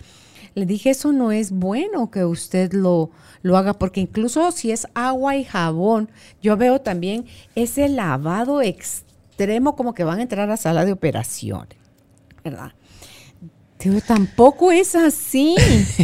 Le 0.55 0.65
dije, 0.65 0.89
eso 0.89 1.11
no 1.11 1.31
es 1.31 1.51
bueno 1.51 2.09
que 2.09 2.25
usted 2.25 2.73
lo, 2.73 3.11
lo 3.43 3.55
haga, 3.55 3.73
porque 3.75 3.99
incluso 3.99 4.51
si 4.51 4.71
es 4.71 4.87
agua 4.95 5.35
y 5.35 5.43
jabón, 5.43 6.09
yo 6.41 6.57
veo 6.57 6.81
también 6.81 7.27
ese 7.53 7.87
lavado 7.87 8.63
extremo 8.63 9.75
como 9.75 9.93
que 9.93 10.03
van 10.03 10.17
a 10.17 10.23
entrar 10.23 10.49
a 10.49 10.57
sala 10.57 10.83
de 10.83 10.93
operaciones, 10.93 11.77
¿verdad? 12.43 12.71
Pero 13.77 14.01
tampoco 14.01 14.71
es 14.71 14.95
así. 14.95 15.55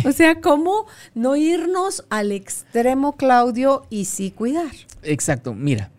O 0.05 0.11
sea, 0.11 0.41
¿cómo 0.41 0.85
no 1.15 1.35
irnos 1.35 2.05
al 2.11 2.31
extremo, 2.33 3.13
Claudio, 3.13 3.87
y 3.89 4.05
sí 4.05 4.29
cuidar? 4.29 4.69
Exacto, 5.01 5.55
mira, 5.55 5.89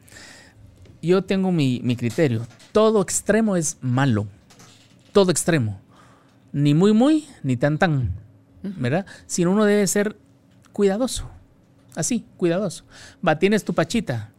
yo 1.07 1.23
tengo 1.23 1.53
mi, 1.53 1.81
mi 1.83 1.97
criterio. 1.97 2.47
Todo 2.73 3.03
extremo 3.03 3.57
es 3.57 3.79
malo. 3.81 4.27
Todo 5.13 5.31
extremo. 5.31 5.81
Ni 6.53 6.75
muy, 6.75 6.93
muy, 6.93 7.27
ni 7.43 7.57
tan, 7.57 7.79
tan. 7.79 8.13
¿Verdad? 8.63 9.07
Sino 9.27 9.51
uno 9.51 9.65
debe 9.65 9.87
ser 9.87 10.17
cuidadoso. 10.73 11.29
Así, 11.95 12.25
cuidadoso. 12.37 12.85
Va, 13.27 13.39
tienes 13.39 13.65
tu 13.65 13.75
pachita. 13.75 14.33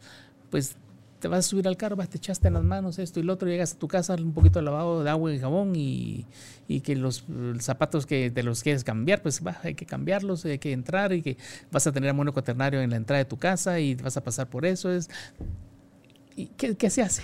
Pues 0.50 0.76
te 1.20 1.28
vas 1.28 1.46
a 1.46 1.48
subir 1.48 1.66
al 1.66 1.76
carro, 1.76 1.96
vas, 1.96 2.08
te 2.08 2.18
echaste 2.18 2.48
en 2.48 2.54
las 2.54 2.62
manos 2.62 2.98
esto 2.98 3.20
y 3.20 3.22
lo 3.22 3.32
otro, 3.32 3.48
llegas 3.48 3.72
a 3.72 3.78
tu 3.78 3.88
casa, 3.88 4.14
un 4.14 4.32
poquito 4.32 4.58
de 4.58 4.64
lavado 4.64 5.02
de 5.02 5.10
agua 5.10 5.32
y 5.32 5.38
jabón 5.38 5.74
y, 5.74 6.26
y 6.68 6.80
que 6.80 6.94
los 6.94 7.24
zapatos 7.60 8.04
que 8.04 8.30
te 8.30 8.42
los 8.42 8.62
quieres 8.62 8.84
cambiar, 8.84 9.22
pues 9.22 9.44
va, 9.44 9.56
hay 9.62 9.74
que 9.74 9.86
cambiarlos, 9.86 10.44
hay 10.44 10.58
que 10.58 10.72
entrar 10.72 11.12
y 11.12 11.22
que 11.22 11.38
vas 11.70 11.86
a 11.86 11.92
tener 11.92 12.10
amonio 12.10 12.32
cuaternario 12.32 12.82
en 12.82 12.90
la 12.90 12.96
entrada 12.96 13.18
de 13.18 13.24
tu 13.24 13.38
casa 13.38 13.80
y 13.80 13.94
vas 13.94 14.16
a 14.16 14.22
pasar 14.22 14.48
por 14.48 14.66
eso. 14.66 14.92
Es, 14.92 15.08
¿Y 15.38 15.75
qué, 16.56 16.76
qué 16.76 16.90
se 16.90 17.02
hace? 17.02 17.22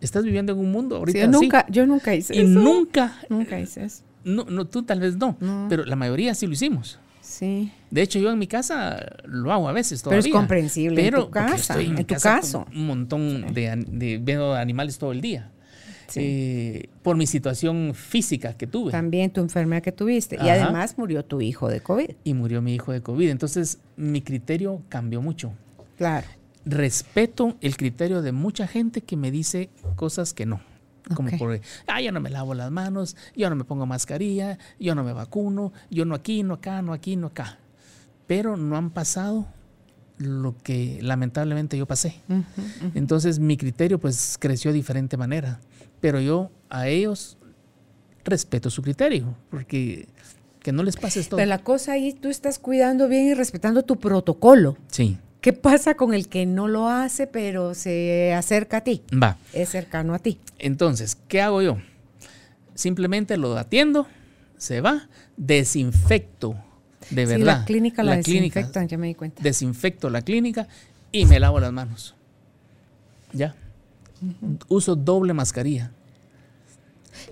Estás 0.00 0.22
viviendo 0.24 0.52
en 0.52 0.58
un 0.58 0.70
mundo 0.70 0.96
ahorita 0.96 1.18
Sí, 1.18 1.24
yo, 1.24 1.30
así, 1.30 1.40
nunca, 1.46 1.66
yo 1.68 1.86
nunca 1.86 2.14
hice 2.14 2.36
y 2.36 2.40
eso. 2.40 2.48
nunca, 2.60 3.18
Nunca 3.28 3.58
hice 3.58 3.84
eso. 3.84 4.04
no, 4.24 4.44
no, 4.44 4.66
tú 4.66 4.82
tal 4.84 5.00
vez 5.00 5.16
no, 5.16 5.36
No. 5.40 5.66
pero 5.68 5.84
la 5.84 5.96
mayoría 5.96 6.34
sí 6.34 6.46
lo 6.46 6.52
hicimos. 6.52 7.00
Sí. 7.20 7.72
De 7.90 8.02
hecho, 8.02 8.18
yo 8.18 8.30
en 8.30 8.38
mi 8.38 8.46
casa 8.46 9.04
lo 9.24 9.52
hago 9.52 9.68
a 9.68 9.72
veces 9.72 10.00
Pero 10.02 10.10
todavía. 10.12 10.28
es 10.30 10.34
comprensible 10.34 11.00
en 11.00 11.04
Pero 11.06 11.24
tu 11.26 11.30
porque 11.30 11.50
casa, 11.50 11.80
en 11.80 11.96
tu 11.96 12.06
casa 12.14 12.36
caso. 12.36 12.66
Un 12.74 12.86
montón 12.86 13.52
de, 13.52 13.84
de 13.90 14.18
veo 14.22 14.54
animales 14.54 14.98
todo 14.98 15.12
el 15.12 15.20
día. 15.20 15.50
Sí. 16.06 16.20
Eh, 16.22 16.88
por 17.02 17.16
mi 17.18 17.26
situación 17.26 17.92
física 17.94 18.54
que 18.54 18.66
tuve. 18.66 18.92
También 18.92 19.30
tu 19.30 19.42
enfermedad 19.42 19.82
que 19.82 19.92
tuviste. 19.92 20.36
Y 20.42 20.48
además 20.48 20.96
murió 20.96 21.22
tu 21.22 21.42
hijo 21.42 21.68
de 21.68 21.80
COVID. 21.82 22.12
Y 22.24 22.32
murió 22.32 22.62
mi 22.62 22.74
hijo 22.74 22.92
de 22.92 23.02
COVID. 23.02 23.28
Entonces, 23.28 23.78
mi 23.96 24.22
criterio 24.22 24.80
cambió 24.88 25.20
mucho. 25.20 25.52
Claro. 25.98 26.26
Respeto 26.68 27.56
el 27.60 27.76
criterio 27.76 28.20
de 28.20 28.32
mucha 28.32 28.66
gente 28.66 29.00
que 29.00 29.16
me 29.16 29.30
dice 29.30 29.70
cosas 29.96 30.34
que 30.34 30.46
no. 30.46 30.60
Como 31.14 31.30
por, 31.38 31.58
ah, 31.86 32.02
yo 32.02 32.12
no 32.12 32.20
me 32.20 32.28
lavo 32.28 32.52
las 32.52 32.70
manos, 32.70 33.16
yo 33.34 33.48
no 33.48 33.56
me 33.56 33.64
pongo 33.64 33.86
mascarilla, 33.86 34.58
yo 34.78 34.94
no 34.94 35.02
me 35.02 35.14
vacuno, 35.14 35.72
yo 35.90 36.04
no 36.04 36.14
aquí, 36.14 36.42
no 36.42 36.54
acá, 36.54 36.82
no 36.82 36.92
aquí, 36.92 37.16
no 37.16 37.28
acá. 37.28 37.58
Pero 38.26 38.58
no 38.58 38.76
han 38.76 38.90
pasado 38.90 39.46
lo 40.18 40.56
que 40.58 40.98
lamentablemente 41.00 41.78
yo 41.78 41.86
pasé. 41.86 42.20
Entonces 42.94 43.38
mi 43.38 43.56
criterio 43.56 43.98
pues 43.98 44.36
creció 44.38 44.70
de 44.70 44.76
diferente 44.76 45.16
manera. 45.16 45.60
Pero 46.00 46.20
yo 46.20 46.50
a 46.68 46.88
ellos 46.88 47.38
respeto 48.24 48.68
su 48.68 48.82
criterio, 48.82 49.34
porque 49.50 50.08
que 50.60 50.72
no 50.72 50.82
les 50.82 50.96
pases 50.96 51.28
todo. 51.28 51.38
Pero 51.38 51.48
la 51.48 51.62
cosa 51.62 51.92
ahí, 51.92 52.12
tú 52.12 52.28
estás 52.28 52.58
cuidando 52.58 53.08
bien 53.08 53.26
y 53.26 53.34
respetando 53.34 53.84
tu 53.84 53.96
protocolo. 53.96 54.76
Sí, 54.88 55.18
¿Qué 55.40 55.52
pasa 55.52 55.94
con 55.94 56.14
el 56.14 56.28
que 56.28 56.46
no 56.46 56.66
lo 56.68 56.88
hace, 56.88 57.26
pero 57.26 57.74
se 57.74 58.34
acerca 58.34 58.78
a 58.78 58.80
ti? 58.82 59.02
va. 59.12 59.36
Es 59.52 59.68
cercano 59.70 60.14
a 60.14 60.18
ti. 60.18 60.38
Entonces, 60.58 61.16
¿qué 61.28 61.40
hago 61.40 61.62
yo? 61.62 61.78
Simplemente 62.74 63.36
lo 63.36 63.56
atiendo, 63.56 64.06
se 64.56 64.80
va, 64.80 65.08
desinfecto, 65.36 66.56
de 67.10 67.26
Sí, 67.26 67.32
verdad. 67.32 67.58
la 67.60 67.64
clínica 67.64 68.02
la, 68.02 68.20
clínica, 68.20 68.60
desinfectan, 68.60 68.88
ya 68.88 68.98
me 68.98 69.06
di 69.08 69.14
cuenta. 69.14 69.42
desinfecto 69.42 70.10
la 70.10 70.22
clínica 70.22 70.66
y 71.12 71.24
me 71.26 71.38
lavo 71.40 71.60
las 71.60 71.72
manos. 71.72 72.14
Ya. 73.32 73.54
Uso 74.68 74.96
doble 74.96 75.32
mascarilla. 75.32 75.92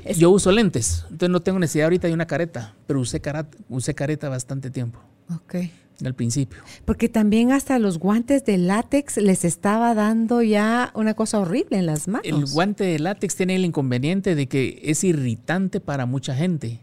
Es- 0.05 0.19
Yo 0.19 0.31
uso 0.31 0.53
lentes, 0.53 1.03
entonces 1.11 1.31
no 1.31 1.41
tengo 1.41 1.59
necesidad 1.59 1.87
ahorita 1.87 2.07
de 2.09 2.15
una 2.15 2.27
careta, 2.27 2.75
pero 2.87 3.01
usé, 3.01 3.21
usé 3.69 3.95
careta 3.95 4.29
bastante 4.29 4.71
tiempo, 4.71 5.01
Ok. 5.35 5.57
Al 6.05 6.15
principio. 6.15 6.59
Porque 6.85 7.09
también 7.09 7.53
hasta 7.53 7.79
los 7.79 7.99
guantes 7.99 8.45
de 8.45 8.59
látex 8.59 9.17
les 9.17 9.45
estaba 9.45 9.95
dando 9.95 10.43
ya 10.43 10.91
una 10.95 11.15
cosa 11.15 11.39
horrible 11.41 11.79
en 11.79 11.87
las 11.87 12.07
manos. 12.09 12.27
El 12.27 12.45
guante 12.47 12.85
de 12.85 12.99
látex 12.99 13.37
tiene 13.37 13.57
el 13.57 13.65
inconveniente 13.65 14.35
de 14.35 14.47
que 14.47 14.81
es 14.83 15.05
irritante 15.05 15.81
para 15.81 16.07
mucha 16.07 16.35
gente. 16.35 16.81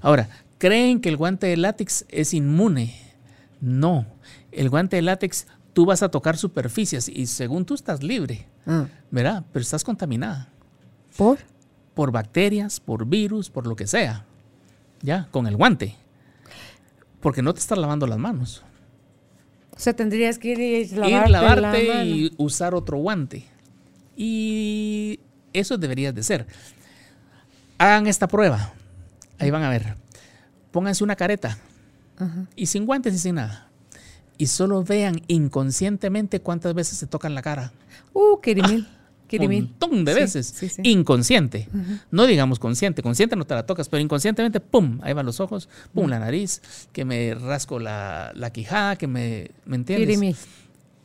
Ahora, 0.00 0.28
¿creen 0.58 1.00
que 1.00 1.08
el 1.08 1.16
guante 1.16 1.46
de 1.46 1.56
látex 1.56 2.04
es 2.08 2.32
inmune? 2.34 2.94
No. 3.60 4.06
El 4.52 4.70
guante 4.70 4.96
de 4.96 5.02
látex, 5.02 5.46
tú 5.72 5.84
vas 5.84 6.02
a 6.02 6.10
tocar 6.10 6.36
superficies 6.36 7.08
y 7.08 7.26
según 7.26 7.64
tú 7.64 7.74
estás 7.74 8.02
libre, 8.02 8.46
Ah, 8.66 8.86
¿verdad? 9.10 9.44
Pero 9.52 9.62
estás 9.62 9.82
contaminada 9.82 10.50
¿Por? 11.16 11.38
por 11.94 12.12
bacterias, 12.12 12.80
por 12.80 13.06
virus, 13.06 13.48
por 13.50 13.66
lo 13.66 13.74
que 13.76 13.86
sea. 13.86 14.24
Ya, 15.02 15.28
con 15.30 15.46
el 15.46 15.56
guante. 15.56 15.96
Porque 17.20 17.42
no 17.42 17.52
te 17.54 17.60
estás 17.60 17.78
lavando 17.78 18.06
las 18.06 18.18
manos. 18.18 18.62
O 19.76 19.80
sea, 19.80 19.94
tendrías 19.94 20.38
que 20.38 20.48
ir 20.48 20.60
y 20.60 20.76
Ir, 20.76 20.92
lavarte, 20.98 21.30
lavarte 21.30 21.82
la 21.86 21.94
mano. 21.94 22.04
y 22.10 22.32
usar 22.36 22.74
otro 22.74 22.98
guante. 22.98 23.44
Y 24.16 25.20
eso 25.52 25.78
deberías 25.78 26.14
de 26.14 26.22
ser. 26.22 26.46
Hagan 27.78 28.06
esta 28.08 28.26
prueba. 28.26 28.72
Ahí 29.38 29.50
van 29.50 29.62
a 29.62 29.70
ver. 29.70 29.94
Pónganse 30.72 31.04
una 31.04 31.16
careta. 31.16 31.58
Y 32.56 32.66
sin 32.66 32.86
guantes 32.86 33.14
y 33.14 33.18
sin 33.18 33.36
nada. 33.36 33.68
Y 34.36 34.46
solo 34.46 34.82
vean 34.82 35.22
inconscientemente 35.28 36.40
cuántas 36.40 36.74
veces 36.74 36.98
se 36.98 37.06
tocan 37.06 37.34
la 37.34 37.42
cara. 37.42 37.72
Uh, 38.12 38.40
Un 39.38 39.52
montón 39.52 40.04
de 40.04 40.14
Sí, 40.14 40.20
veces. 40.20 40.46
sí, 40.46 40.68
sí. 40.68 40.82
Inconsciente. 40.84 41.68
No 42.10 42.26
digamos 42.26 42.58
consciente. 42.58 43.02
Consciente 43.02 43.36
no 43.36 43.44
te 43.44 43.54
la 43.54 43.66
tocas, 43.66 43.88
pero 43.88 44.00
inconscientemente, 44.02 44.60
¡pum! 44.60 44.98
Ahí 45.02 45.12
van 45.12 45.26
los 45.26 45.40
ojos, 45.40 45.68
¡pum! 45.92 46.08
La 46.08 46.18
nariz, 46.18 46.62
que 46.92 47.04
me 47.04 47.34
rasco 47.34 47.78
la, 47.78 48.32
la 48.34 48.50
quijada, 48.52 48.96
que 48.96 49.06
me... 49.06 49.50
¿Me 49.66 49.76
entiendes? 49.76 50.46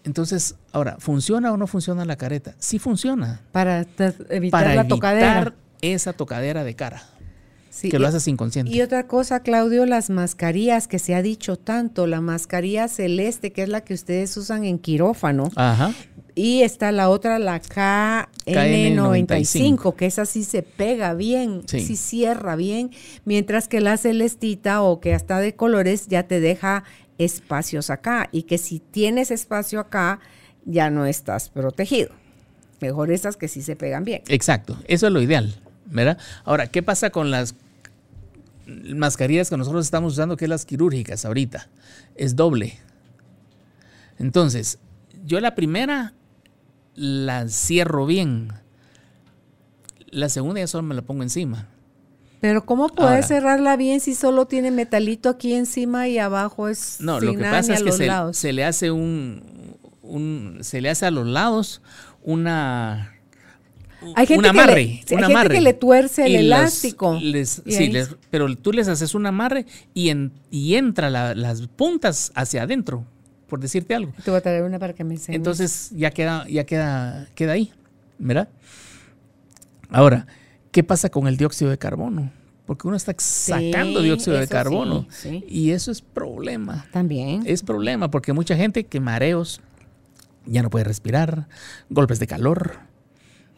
Entonces, 0.05 0.55
ahora, 0.73 0.97
¿funciona 0.99 1.51
o 1.53 1.57
no 1.57 1.65
funciona 1.67 2.03
la 2.05 2.17
careta? 2.17 2.55
Sí 2.59 2.77
funciona. 2.79 3.41
Para 3.51 3.85
ta- 3.85 4.13
evitar 4.29 4.51
Para 4.51 4.67
la 4.75 4.81
evitar 4.81 4.87
tocadera. 4.87 5.53
esa 5.81 6.11
tocadera 6.13 6.63
de 6.65 6.75
cara, 6.75 7.03
Sí, 7.69 7.89
que 7.89 7.97
lo 7.99 8.05
y- 8.05 8.07
haces 8.09 8.27
inconsciente. 8.27 8.71
Y 8.71 8.81
otra 8.81 9.07
cosa, 9.07 9.39
Claudio, 9.41 9.85
las 9.85 10.09
mascarillas 10.09 10.87
que 10.89 10.99
se 10.99 11.15
ha 11.15 11.21
dicho 11.21 11.55
tanto, 11.57 12.05
la 12.05 12.19
mascarilla 12.19 12.87
celeste, 12.89 13.53
que 13.53 13.63
es 13.63 13.69
la 13.69 13.81
que 13.81 13.93
ustedes 13.93 14.35
usan 14.35 14.65
en 14.65 14.77
quirófano, 14.77 15.49
Ajá. 15.55 15.93
Y 16.35 16.61
está 16.63 16.91
la 16.91 17.09
otra, 17.09 17.39
la 17.39 17.61
KN95, 17.61 19.95
que 19.95 20.05
esa 20.05 20.25
sí 20.25 20.43
se 20.43 20.63
pega 20.63 21.13
bien, 21.13 21.63
Sí. 21.67 21.79
sí. 21.81 21.95
cierra 21.95 22.55
bien, 22.55 22.91
mientras 23.25 23.67
que 23.67 23.81
la 23.81 23.97
celestita 23.97 24.81
o 24.81 24.99
que 24.99 25.13
hasta 25.13 25.39
de 25.39 25.55
colores 25.55 26.07
ya 26.07 26.23
te 26.23 26.39
deja 26.39 26.83
espacios 27.17 27.89
acá, 27.89 28.29
y 28.31 28.43
que 28.43 28.57
si 28.57 28.79
tienes 28.79 29.31
espacio 29.31 29.79
acá, 29.79 30.19
ya 30.65 30.89
no 30.89 31.05
estás 31.05 31.49
protegido. 31.49 32.09
Mejor 32.81 33.11
esas 33.11 33.37
que 33.37 33.47
sí 33.47 33.61
se 33.61 33.75
pegan 33.75 34.03
bien. 34.03 34.23
Exacto. 34.27 34.77
Eso 34.87 35.07
es 35.07 35.13
lo 35.13 35.21
ideal, 35.21 35.55
¿verdad? 35.85 36.17
Ahora, 36.43 36.67
¿qué 36.67 36.83
pasa 36.83 37.11
con 37.11 37.31
las 37.31 37.55
mascarillas 38.65 39.49
que 39.49 39.57
nosotros 39.57 39.85
estamos 39.85 40.13
usando, 40.13 40.37
que 40.37 40.45
es 40.45 40.49
las 40.49 40.65
quirúrgicas 40.65 41.25
ahorita? 41.25 41.69
Es 42.15 42.35
doble. 42.35 42.77
Entonces, 44.19 44.79
yo 45.25 45.39
la 45.39 45.55
primera 45.55 46.13
la 46.95 47.47
cierro 47.49 48.05
bien. 48.05 48.49
La 50.09 50.29
segunda 50.29 50.59
ya 50.61 50.67
solo 50.67 50.83
me 50.83 50.95
la 50.95 51.01
pongo 51.01 51.23
encima. 51.23 51.67
Pero 52.39 52.65
¿cómo 52.65 52.89
puedes 52.89 53.27
cerrarla 53.27 53.77
bien 53.77 54.01
si 54.01 54.15
solo 54.15 54.45
tiene 54.47 54.69
metalito 54.69 55.29
aquí 55.29 55.53
encima 55.53 56.07
y 56.09 56.17
abajo 56.19 56.67
es 56.67 56.97
No, 56.99 57.19
lo 57.21 57.31
que 57.33 57.43
pasa 57.43 57.73
es 57.73 57.83
que 57.83 57.91
se, 57.93 58.09
se 58.33 58.51
le 58.53 58.65
hace 58.65 58.91
un, 58.91 59.41
un- 60.01 60.57
se 60.61 60.81
le 60.81 60.89
hace 60.89 61.05
a 61.05 61.11
los 61.11 61.25
lados 61.25 61.81
una 62.21 63.13
Hay 64.15 64.27
gente 64.27 64.39
un 64.39 64.43
que 64.43 64.49
amarre, 64.49 64.83
le- 64.83 65.03
sí, 65.07 65.15
un 65.15 65.23
hay 65.23 65.33
gente 65.33 65.53
que 65.55 65.61
le 65.61 65.73
tuerce 65.73 66.25
el 66.25 66.31
Y 66.33 66.35
elástico. 66.35 67.17
les- 67.21 67.61
sí, 67.65 67.87
les- 67.87 68.13
pero 68.29 68.53
tú 68.57 68.73
les 68.73 68.89
haces 68.89 69.15
un 69.15 69.25
amarre 69.25 69.65
y, 69.93 70.09
en, 70.09 70.33
y 70.51 70.75
entra 70.75 71.09
la- 71.09 71.35
las 71.35 71.61
puntas 71.67 72.33
hacia 72.35 72.63
adentro, 72.63 73.05
por 73.53 73.59
decirte 73.59 73.93
algo. 73.93 74.11
Te 74.25 74.31
voy 74.31 74.39
a 74.39 74.41
traer 74.41 74.63
una 74.63 74.79
para 74.79 74.93
que 74.93 75.03
me 75.03 75.13
enseñes. 75.13 75.37
Entonces 75.37 75.91
ya 75.95 76.09
queda, 76.09 76.47
ya 76.49 76.63
queda, 76.63 77.27
queda 77.35 77.51
ahí, 77.51 77.71
¿verdad? 78.17 78.49
Ahora, 79.91 80.25
¿qué 80.71 80.83
pasa 80.83 81.09
con 81.09 81.27
el 81.27 81.37
dióxido 81.37 81.69
de 81.69 81.77
carbono? 81.77 82.31
Porque 82.65 82.87
uno 82.87 82.97
está 82.97 83.13
sacando 83.19 83.99
Sí, 83.99 84.05
dióxido 84.05 84.37
de 84.37 84.47
sí, 84.47 84.51
carbono 84.51 85.05
sí. 85.11 85.45
y 85.47 85.69
eso 85.69 85.91
es 85.91 86.01
problema. 86.01 86.87
También. 86.91 87.43
Es 87.45 87.61
problema 87.61 88.09
porque 88.09 88.33
mucha 88.33 88.55
gente 88.57 88.85
que 88.87 88.99
mareos, 88.99 89.61
ya 90.47 90.63
no 90.63 90.71
puede 90.71 90.85
respirar, 90.85 91.47
golpes 91.91 92.17
de 92.17 92.25
calor, 92.25 92.79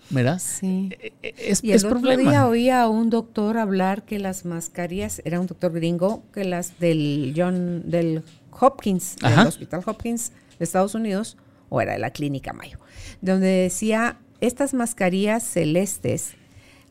¿verdad? 0.10 0.40
Sí. 0.44 0.90
E- 1.00 1.14
e- 1.24 1.36
Es, 1.38 1.64
Y 1.64 1.72
es 1.72 1.84
el 1.84 1.88
otro 1.88 2.02
problema. 2.02 2.30
día 2.32 2.46
oía 2.48 2.82
a 2.82 2.90
un 2.90 3.10
doctor 3.10 3.58
hablar 3.60 4.04
que 4.04 4.20
las 4.20 4.44
mascarillas, 4.44 5.22
era 5.24 5.40
un 5.40 5.48
doctor 5.48 5.72
gringo, 5.72 6.22
que 6.34 6.44
las 6.44 6.80
del 6.80 7.34
John, 7.38 7.90
del 7.90 8.24
Hopkins, 8.60 9.16
Ajá. 9.22 9.38
del 9.40 9.48
Hospital 9.48 9.82
Hopkins 9.86 10.32
de 10.58 10.64
Estados 10.66 10.96
Unidos, 10.96 11.38
o 11.70 11.82
era 11.82 11.94
de 11.94 12.00
la 12.00 12.12
Clínica 12.12 12.54
Mayo, 12.54 12.80
donde 13.22 13.48
decía, 13.48 14.20
estas 14.42 14.74
mascarillas 14.74 15.44
celestes 15.44 16.34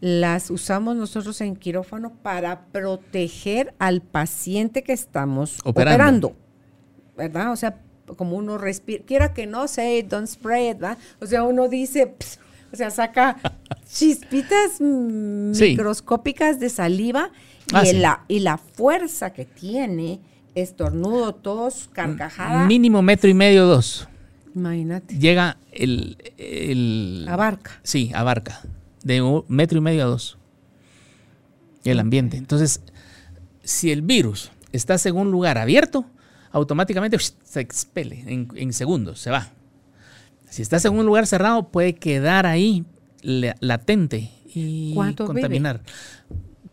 las 0.00 0.50
usamos 0.50 0.96
nosotros 0.96 1.40
en 1.40 1.56
quirófano 1.56 2.12
para 2.22 2.66
proteger 2.66 3.74
al 3.78 4.02
paciente 4.02 4.82
que 4.82 4.92
estamos 4.92 5.60
Operando. 5.64 6.28
operando, 6.28 6.36
¿verdad? 7.16 7.52
O 7.52 7.56
sea, 7.56 7.80
como 8.16 8.36
uno 8.36 8.58
respira, 8.58 9.02
quiera 9.06 9.32
que 9.32 9.46
no, 9.46 9.66
say 9.68 10.02
don't 10.02 10.26
spray 10.28 10.70
it, 10.70 10.78
¿verdad? 10.78 10.98
O 11.20 11.26
sea, 11.26 11.44
uno 11.44 11.68
dice, 11.68 12.14
o 12.72 12.76
sea, 12.76 12.90
saca 12.90 13.36
chispitas 13.90 14.72
Sí. 14.78 15.70
microscópicas 15.70 16.58
de 16.60 16.68
saliva 16.68 17.30
y, 17.72 17.76
Ah, 17.76 17.84
sí. 17.86 17.96
la, 17.96 18.24
y 18.28 18.40
la 18.40 18.58
fuerza 18.58 19.32
que 19.32 19.44
tiene, 19.46 20.20
estornudo, 20.54 21.34
tos, 21.34 21.88
carcajada, 21.92 22.66
Mínimo 22.66 23.02
metro 23.02 23.28
y 23.30 23.34
medio, 23.34 23.66
dos. 23.66 24.08
imagínate, 24.54 25.18
Llega 25.18 25.56
el, 25.72 26.16
el- 26.38 27.26
abarca. 27.28 27.72
Sí, 27.82 28.10
abarca. 28.14 28.60
De 29.02 29.20
un 29.20 29.44
metro 29.48 29.78
y 29.78 29.80
medio 29.80 30.02
a 30.04 30.06
dos. 30.06 30.38
El 31.84 32.00
ambiente. 32.00 32.36
Entonces, 32.36 32.80
si 33.62 33.90
el 33.92 34.02
virus 34.02 34.50
está 34.72 34.96
en 35.04 35.16
un 35.16 35.30
lugar 35.30 35.58
abierto, 35.58 36.06
automáticamente 36.52 37.18
se 37.18 37.60
expele 37.60 38.24
en, 38.26 38.48
en 38.54 38.72
segundos, 38.72 39.20
se 39.20 39.30
va. 39.30 39.50
Si 40.48 40.62
estás 40.62 40.84
en 40.84 40.94
un 40.96 41.04
lugar 41.04 41.26
cerrado, 41.26 41.68
puede 41.68 41.94
quedar 41.94 42.46
ahí 42.46 42.84
la- 43.22 43.56
latente 43.60 44.30
y 44.54 44.94
contaminar. 45.16 45.80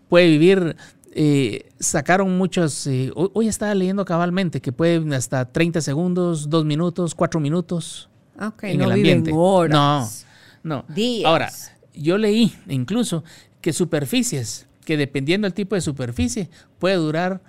Puede 0.07 0.27
vivir. 0.27 0.75
Eh, 1.11 1.69
sacaron 1.79 2.37
muchos. 2.37 2.87
eh, 2.87 3.11
hoy, 3.15 3.47
estaba 3.47 3.73
leyendo 3.75 4.05
cabalmente 4.05 4.61
que 4.61 4.71
puede 4.71 5.15
hasta 5.15 5.45
30 5.51 5.81
segundos, 5.81 6.49
2 6.49 6.65
minutos, 6.65 7.15
4 7.15 7.39
minutos 7.39 8.09
Ah, 8.37 8.47
Ok, 8.47 8.63
en 8.63 8.77
no 8.79 8.85
el 8.85 8.91
ambiente. 8.93 9.31
horas. 9.33 10.25
No, 10.63 10.77
no. 10.87 10.93
Días. 10.95 11.25
Ahora, 11.29 11.51
yo 11.93 12.17
leí 12.17 12.55
incluso 12.67 13.23
que 13.59 13.73
superficies, 13.73 14.65
que 14.85 14.97
dependiendo 14.97 15.45
del 15.45 15.53
tipo 15.53 15.75
de 15.75 15.81
superficie, 15.81 16.49
puede 16.79 16.95
durar 16.95 17.41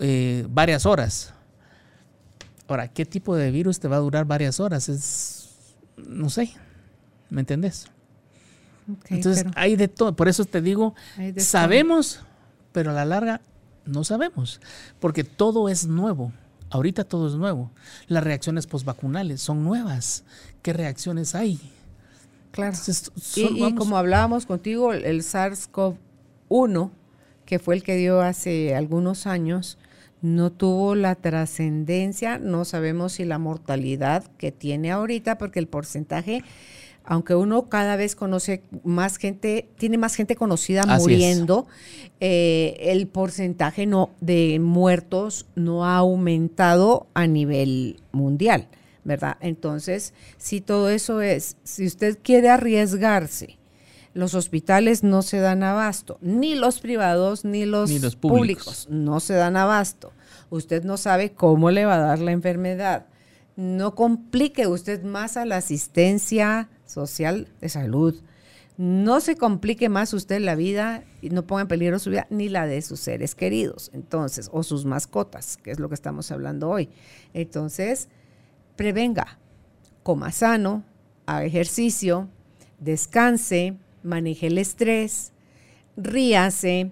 eh, 0.00 0.46
varias 0.48 0.86
horas. 0.86 1.32
Ahora, 2.66 2.88
¿qué 2.88 3.04
tipo 3.04 3.36
de 3.36 3.50
virus 3.50 3.78
te 3.80 3.88
va 3.88 3.96
a 3.96 4.00
durar 4.00 4.24
varias 4.24 4.60
horas? 4.60 4.88
Es, 4.88 5.50
no 5.96 6.30
sé, 6.30 6.52
¿me 7.28 7.40
entendés? 7.40 7.86
Ok, 8.90 9.06
Entonces, 9.10 9.44
hay 9.54 9.76
de 9.76 9.88
todo. 9.88 10.16
Por 10.16 10.28
eso 10.28 10.44
te 10.44 10.60
digo, 10.60 10.94
sabemos, 11.36 12.20
pero 12.72 12.90
a 12.90 12.94
la 12.94 13.04
larga 13.04 13.40
no 13.84 14.04
sabemos, 14.04 14.60
porque 15.00 15.24
todo 15.24 15.68
es 15.68 15.86
nuevo. 15.86 16.32
Ahorita 16.70 17.04
todo 17.04 17.26
es 17.26 17.34
nuevo. 17.34 17.70
Las 18.06 18.22
reacciones 18.22 18.66
postvacunales 18.66 19.40
son 19.40 19.64
nuevas. 19.64 20.24
¿Qué 20.62 20.72
reacciones 20.72 21.34
hay? 21.34 21.58
claro. 22.52 22.70
Entonces, 22.76 23.10
Y, 23.36 23.74
como 23.74 23.96
hablábamos 23.96 24.46
contigo, 24.46 24.92
el 24.92 25.22
SARS-CoV-1, 25.22 26.90
que 27.44 27.58
fue 27.58 27.74
el 27.74 27.82
que 27.82 27.96
dio 27.96 28.20
hace 28.20 28.74
algunos 28.76 29.26
años, 29.26 29.78
no 30.22 30.50
tuvo 30.52 30.94
la 30.94 31.14
trascendencia, 31.14 32.38
no 32.38 32.64
sabemos 32.64 33.12
si 33.12 33.24
la 33.24 33.38
mortalidad 33.38 34.24
que 34.36 34.52
tiene 34.52 34.90
ahorita, 34.90 35.38
porque 35.38 35.58
el 35.58 35.66
porcentaje, 35.66 36.44
aunque 37.10 37.34
uno 37.34 37.68
cada 37.68 37.96
vez 37.96 38.14
conoce 38.14 38.62
más 38.84 39.16
gente, 39.16 39.68
tiene 39.78 39.98
más 39.98 40.14
gente 40.14 40.36
conocida 40.36 40.82
Así 40.82 41.02
muriendo, 41.02 41.66
eh, 42.20 42.76
el 42.78 43.08
porcentaje 43.08 43.84
no, 43.84 44.10
de 44.20 44.60
muertos 44.60 45.46
no 45.56 45.84
ha 45.84 45.96
aumentado 45.96 47.08
a 47.14 47.26
nivel 47.26 48.00
mundial, 48.12 48.68
¿verdad? 49.02 49.38
Entonces, 49.40 50.14
si 50.38 50.60
todo 50.60 50.88
eso 50.88 51.20
es, 51.20 51.56
si 51.64 51.84
usted 51.84 52.16
quiere 52.22 52.48
arriesgarse, 52.48 53.58
los 54.14 54.34
hospitales 54.34 55.02
no 55.02 55.22
se 55.22 55.40
dan 55.40 55.64
abasto, 55.64 56.16
ni 56.20 56.54
los 56.54 56.78
privados 56.78 57.44
ni 57.44 57.64
los, 57.64 57.90
Ni 57.90 57.98
los 57.98 58.14
públicos. 58.14 58.84
públicos. 58.84 58.86
no 58.88 59.18
se 59.18 59.34
dan 59.34 59.56
abasto. 59.56 60.12
Usted 60.48 60.84
no 60.84 60.96
sabe 60.96 61.32
cómo 61.32 61.72
le 61.72 61.86
va 61.86 61.96
a 61.96 61.98
dar 62.06 62.20
la 62.20 62.30
enfermedad. 62.30 63.06
No 63.56 63.96
complique 63.96 64.68
usted 64.68 65.02
más 65.02 65.36
a 65.36 65.44
la 65.44 65.56
asistencia 65.56 66.68
social 66.90 67.48
de 67.60 67.68
salud. 67.68 68.14
no 68.76 69.20
se 69.20 69.36
complique 69.36 69.90
más 69.90 70.14
usted 70.14 70.40
la 70.40 70.54
vida 70.54 71.04
y 71.20 71.28
no 71.28 71.46
ponga 71.46 71.62
en 71.62 71.68
peligro 71.68 71.98
su 71.98 72.08
vida 72.08 72.26
ni 72.30 72.48
la 72.48 72.66
de 72.66 72.80
sus 72.80 72.98
seres 72.98 73.34
queridos, 73.34 73.90
entonces, 73.92 74.48
o 74.52 74.62
sus 74.62 74.86
mascotas, 74.86 75.58
que 75.58 75.70
es 75.70 75.78
lo 75.78 75.90
que 75.90 75.94
estamos 75.94 76.30
hablando 76.30 76.70
hoy. 76.70 76.88
Entonces, 77.34 78.08
prevenga, 78.76 79.38
coma 80.02 80.32
sano, 80.32 80.82
haga 81.26 81.44
ejercicio, 81.44 82.28
descanse, 82.78 83.76
maneje 84.02 84.46
el 84.46 84.56
estrés, 84.56 85.32
ríase, 85.98 86.90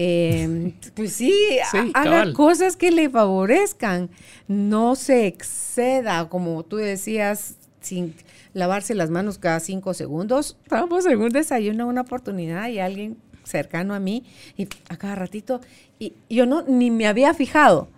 pues 0.94 1.12
sí, 1.12 1.58
haga 1.94 2.32
cosas 2.32 2.76
que 2.76 2.90
le 2.90 3.10
favorezcan, 3.10 4.10
no 4.48 4.96
se 4.96 5.26
exceda, 5.26 6.28
como 6.28 6.62
tú 6.64 6.76
decías, 6.76 7.56
sin 7.80 8.14
lavarse 8.54 8.94
las 8.94 9.10
manos 9.10 9.38
cada 9.38 9.60
cinco 9.60 9.94
segundos. 9.94 10.56
Estábamos 10.62 11.06
en 11.06 11.20
un 11.20 11.30
desayuno, 11.30 11.86
una 11.86 12.02
oportunidad 12.02 12.68
y 12.68 12.78
alguien 12.78 13.16
cercano 13.44 13.94
a 13.94 14.00
mí, 14.00 14.24
y 14.56 14.68
a 14.88 14.96
cada 14.96 15.14
ratito, 15.14 15.60
y 15.98 16.14
yo 16.28 16.46
no, 16.46 16.62
ni 16.62 16.90
me 16.90 17.06
había 17.06 17.34
fijado, 17.34 17.88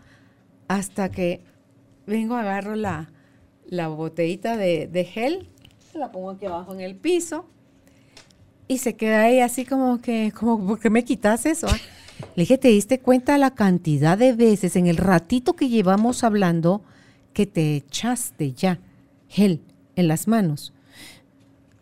hasta 0.69 1.11
que 1.11 1.41
vengo, 2.07 2.35
agarro 2.35 2.75
la, 2.75 3.11
la 3.67 3.89
botellita 3.89 4.57
de, 4.57 5.05
gel, 5.05 5.49
la 5.95 6.11
pongo 6.11 6.31
aquí 6.31 6.47
abajo 6.47 6.73
en 6.73 6.81
el 6.81 6.97
piso, 6.97 7.45
y 8.67 8.79
se 8.79 8.95
queda 8.95 9.23
ahí 9.23 9.41
así 9.41 9.65
como 9.65 10.01
que, 10.01 10.33
como, 10.33 10.67
¿por 10.67 10.81
qué 10.81 10.91
me 10.91 11.05
quitas 11.05 11.47
eso? 11.47 11.67
Ah?". 11.69 11.77
Le 12.37 12.43
dije, 12.43 12.57
¿te 12.57 12.69
diste 12.69 13.01
cuenta 13.01 13.37
la 13.37 13.53
cantidad 13.55 14.17
de 14.17 14.33
veces 14.33 14.77
en 14.77 14.87
el 14.87 14.97
ratito 14.97 15.55
que 15.55 15.69
llevamos 15.69 16.23
hablando 16.23 16.83
que 17.33 17.47
te 17.47 17.77
echaste 17.77 18.53
ya 18.53 18.79
gel 19.29 19.61
en 19.97 20.09
las 20.09 20.29
manos? 20.29 20.73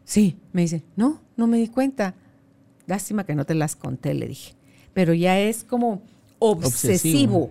Sí, 0.04 0.36
me 0.52 0.62
dice, 0.62 0.82
no, 0.96 1.20
no 1.36 1.46
me 1.46 1.58
di 1.58 1.68
cuenta. 1.68 2.14
Lástima 2.86 3.24
que 3.24 3.34
no 3.34 3.44
te 3.44 3.54
las 3.54 3.76
conté, 3.76 4.14
le 4.14 4.26
dije. 4.26 4.54
Pero 4.92 5.14
ya 5.14 5.38
es 5.38 5.62
como 5.62 6.02
obsesivo. 6.40 7.50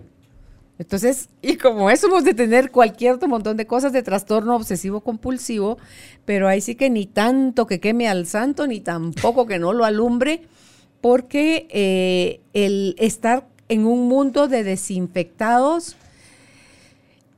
Entonces, 0.78 1.28
y 1.42 1.56
como 1.56 1.90
eso 1.90 2.06
hemos 2.06 2.24
de 2.24 2.34
tener 2.34 2.70
cualquier 2.70 3.14
otro 3.14 3.28
montón 3.28 3.56
de 3.56 3.66
cosas 3.66 3.92
de 3.92 4.02
trastorno 4.02 4.56
obsesivo 4.56 5.00
compulsivo, 5.02 5.76
pero 6.24 6.48
ahí 6.48 6.60
sí 6.60 6.74
que 6.74 6.88
ni 6.88 7.06
tanto 7.06 7.66
que 7.66 7.80
queme 7.80 8.08
al 8.08 8.26
santo, 8.26 8.66
ni 8.66 8.80
tampoco 8.80 9.46
que 9.46 9.58
no 9.58 9.74
lo 9.74 9.84
alumbre, 9.84 10.42
porque 11.00 11.66
eh, 11.70 12.40
el 12.54 12.94
estar 12.98 13.46
en 13.68 13.86
un 13.86 14.08
mundo 14.08 14.48
de 14.48 14.64
desinfectados 14.64 15.96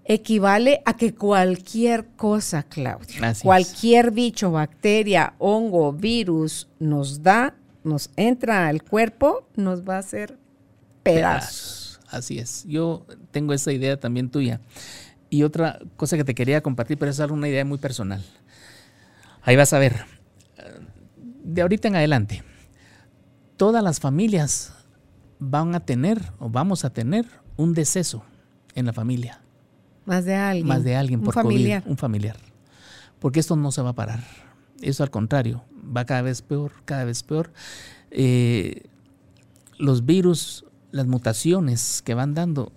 equivale 0.04 0.82
a 0.84 0.96
que 0.96 1.14
cualquier 1.14 2.06
cosa, 2.16 2.62
Claudia, 2.64 3.34
cualquier 3.42 4.10
bicho, 4.10 4.50
bacteria, 4.50 5.34
hongo, 5.38 5.92
virus 5.92 6.68
nos 6.78 7.22
da, 7.22 7.54
nos 7.84 8.10
entra 8.16 8.68
al 8.68 8.82
cuerpo, 8.82 9.48
nos 9.56 9.82
va 9.82 9.96
a 9.96 9.98
hacer 9.98 10.38
pedazos. 11.02 12.00
Así 12.08 12.38
es. 12.38 12.64
Yo 12.66 13.06
tengo 13.30 13.54
esa 13.54 13.72
idea 13.72 13.98
también 13.98 14.28
tuya. 14.30 14.60
Y 15.30 15.44
otra 15.44 15.78
cosa 15.96 16.16
que 16.16 16.24
te 16.24 16.34
quería 16.34 16.60
compartir, 16.60 16.98
pero 16.98 17.10
es 17.10 17.18
una 17.18 17.48
idea 17.48 17.64
muy 17.64 17.78
personal. 17.78 18.22
Ahí 19.42 19.56
vas 19.56 19.72
a 19.72 19.78
ver. 19.78 20.04
De 21.42 21.62
ahorita 21.62 21.88
en 21.88 21.96
adelante, 21.96 22.42
todas 23.56 23.82
las 23.82 23.98
familias 23.98 24.74
van 25.38 25.74
a 25.74 25.80
tener 25.80 26.20
o 26.38 26.48
vamos 26.48 26.84
a 26.84 26.90
tener 26.90 27.26
un 27.56 27.72
deceso 27.72 28.22
en 28.74 28.86
la 28.86 28.92
familia. 28.92 29.41
Más 30.04 30.24
de 30.24 30.34
alguien. 30.34 30.66
Más 30.66 30.84
de 30.84 30.96
alguien 30.96 31.20
por 31.20 31.36
un 31.36 31.42
familiar. 31.42 31.82
un 31.86 31.96
familiar. 31.96 32.36
Porque 33.18 33.40
esto 33.40 33.56
no 33.56 33.70
se 33.72 33.82
va 33.82 33.90
a 33.90 33.94
parar. 33.94 34.24
Eso 34.80 35.02
al 35.02 35.10
contrario, 35.10 35.62
va 35.96 36.04
cada 36.04 36.22
vez 36.22 36.42
peor, 36.42 36.72
cada 36.84 37.04
vez 37.04 37.22
peor. 37.22 37.52
Eh, 38.10 38.88
los 39.78 40.04
virus 40.04 40.64
las 40.92 41.06
mutaciones 41.06 42.02
que 42.02 42.14
van 42.14 42.34
dando 42.34 42.70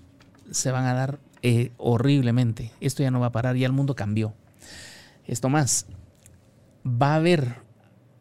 se 0.49 0.71
van 0.71 0.86
a 0.86 0.93
dar 0.93 1.19
eh, 1.43 1.71
horriblemente. 1.78 2.71
Esto 2.80 3.03
ya 3.03 3.11
no 3.11 3.19
va 3.19 3.28
a 3.28 3.32
parar, 3.32 3.55
ya 3.55 3.67
el 3.67 3.73
mundo 3.73 3.95
cambió. 3.95 4.34
Esto 5.26 5.49
más, 5.49 5.86
va 6.86 7.13
a 7.13 7.15
haber 7.17 7.57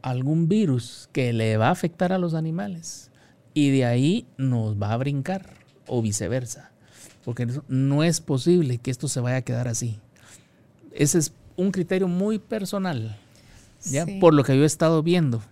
algún 0.03 0.49
virus 0.49 1.09
que 1.13 1.33
le 1.33 1.57
va 1.57 1.69
a 1.69 1.71
afectar 1.71 2.13
a 2.13 2.19
los 2.19 2.35
animales 2.35 3.11
y 3.55 3.71
de 3.71 3.87
ahí 3.87 4.27
nos 4.37 4.81
va 4.81 4.93
a 4.93 4.97
brincar 4.97 5.55
o 5.87 6.03
viceversa. 6.03 6.73
Porque 7.25 7.47
no 7.69 8.05
es 8.05 8.21
posible 8.21 8.79
que 8.79 8.91
esto 8.91 9.09
se 9.09 9.21
vaya 9.21 9.37
a 9.37 9.43
quedar 9.43 9.69
así. 9.69 9.99
Ese 10.93 11.19
es 11.19 11.33
un 11.57 11.71
criterio 11.71 12.09
muy 12.09 12.39
personal, 12.39 13.19
¿ya? 13.85 14.07
por 14.21 14.35
lo 14.35 14.45
que 14.45 14.57
yo 14.57 14.63
he 14.63 14.67
estado 14.67 15.03
viendo. 15.03 15.43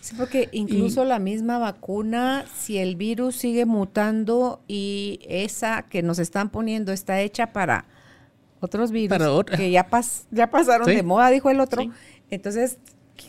Sí, 0.00 0.14
porque 0.16 0.48
incluso 0.52 1.04
la 1.04 1.18
misma 1.18 1.58
vacuna, 1.58 2.44
si 2.56 2.78
el 2.78 2.96
virus 2.96 3.36
sigue 3.36 3.66
mutando 3.66 4.60
y 4.68 5.20
esa 5.28 5.82
que 5.82 6.02
nos 6.02 6.18
están 6.18 6.50
poniendo 6.50 6.92
está 6.92 7.20
hecha 7.20 7.52
para 7.52 7.84
otros 8.60 8.90
virus 8.90 9.18
que 9.56 9.70
ya, 9.70 9.86
ya 10.30 10.50
pasaron 10.50 10.86
de 10.86 11.02
moda, 11.02 11.30
dijo 11.30 11.50
el 11.50 11.60
otro, 11.60 11.82
entonces 12.30 12.78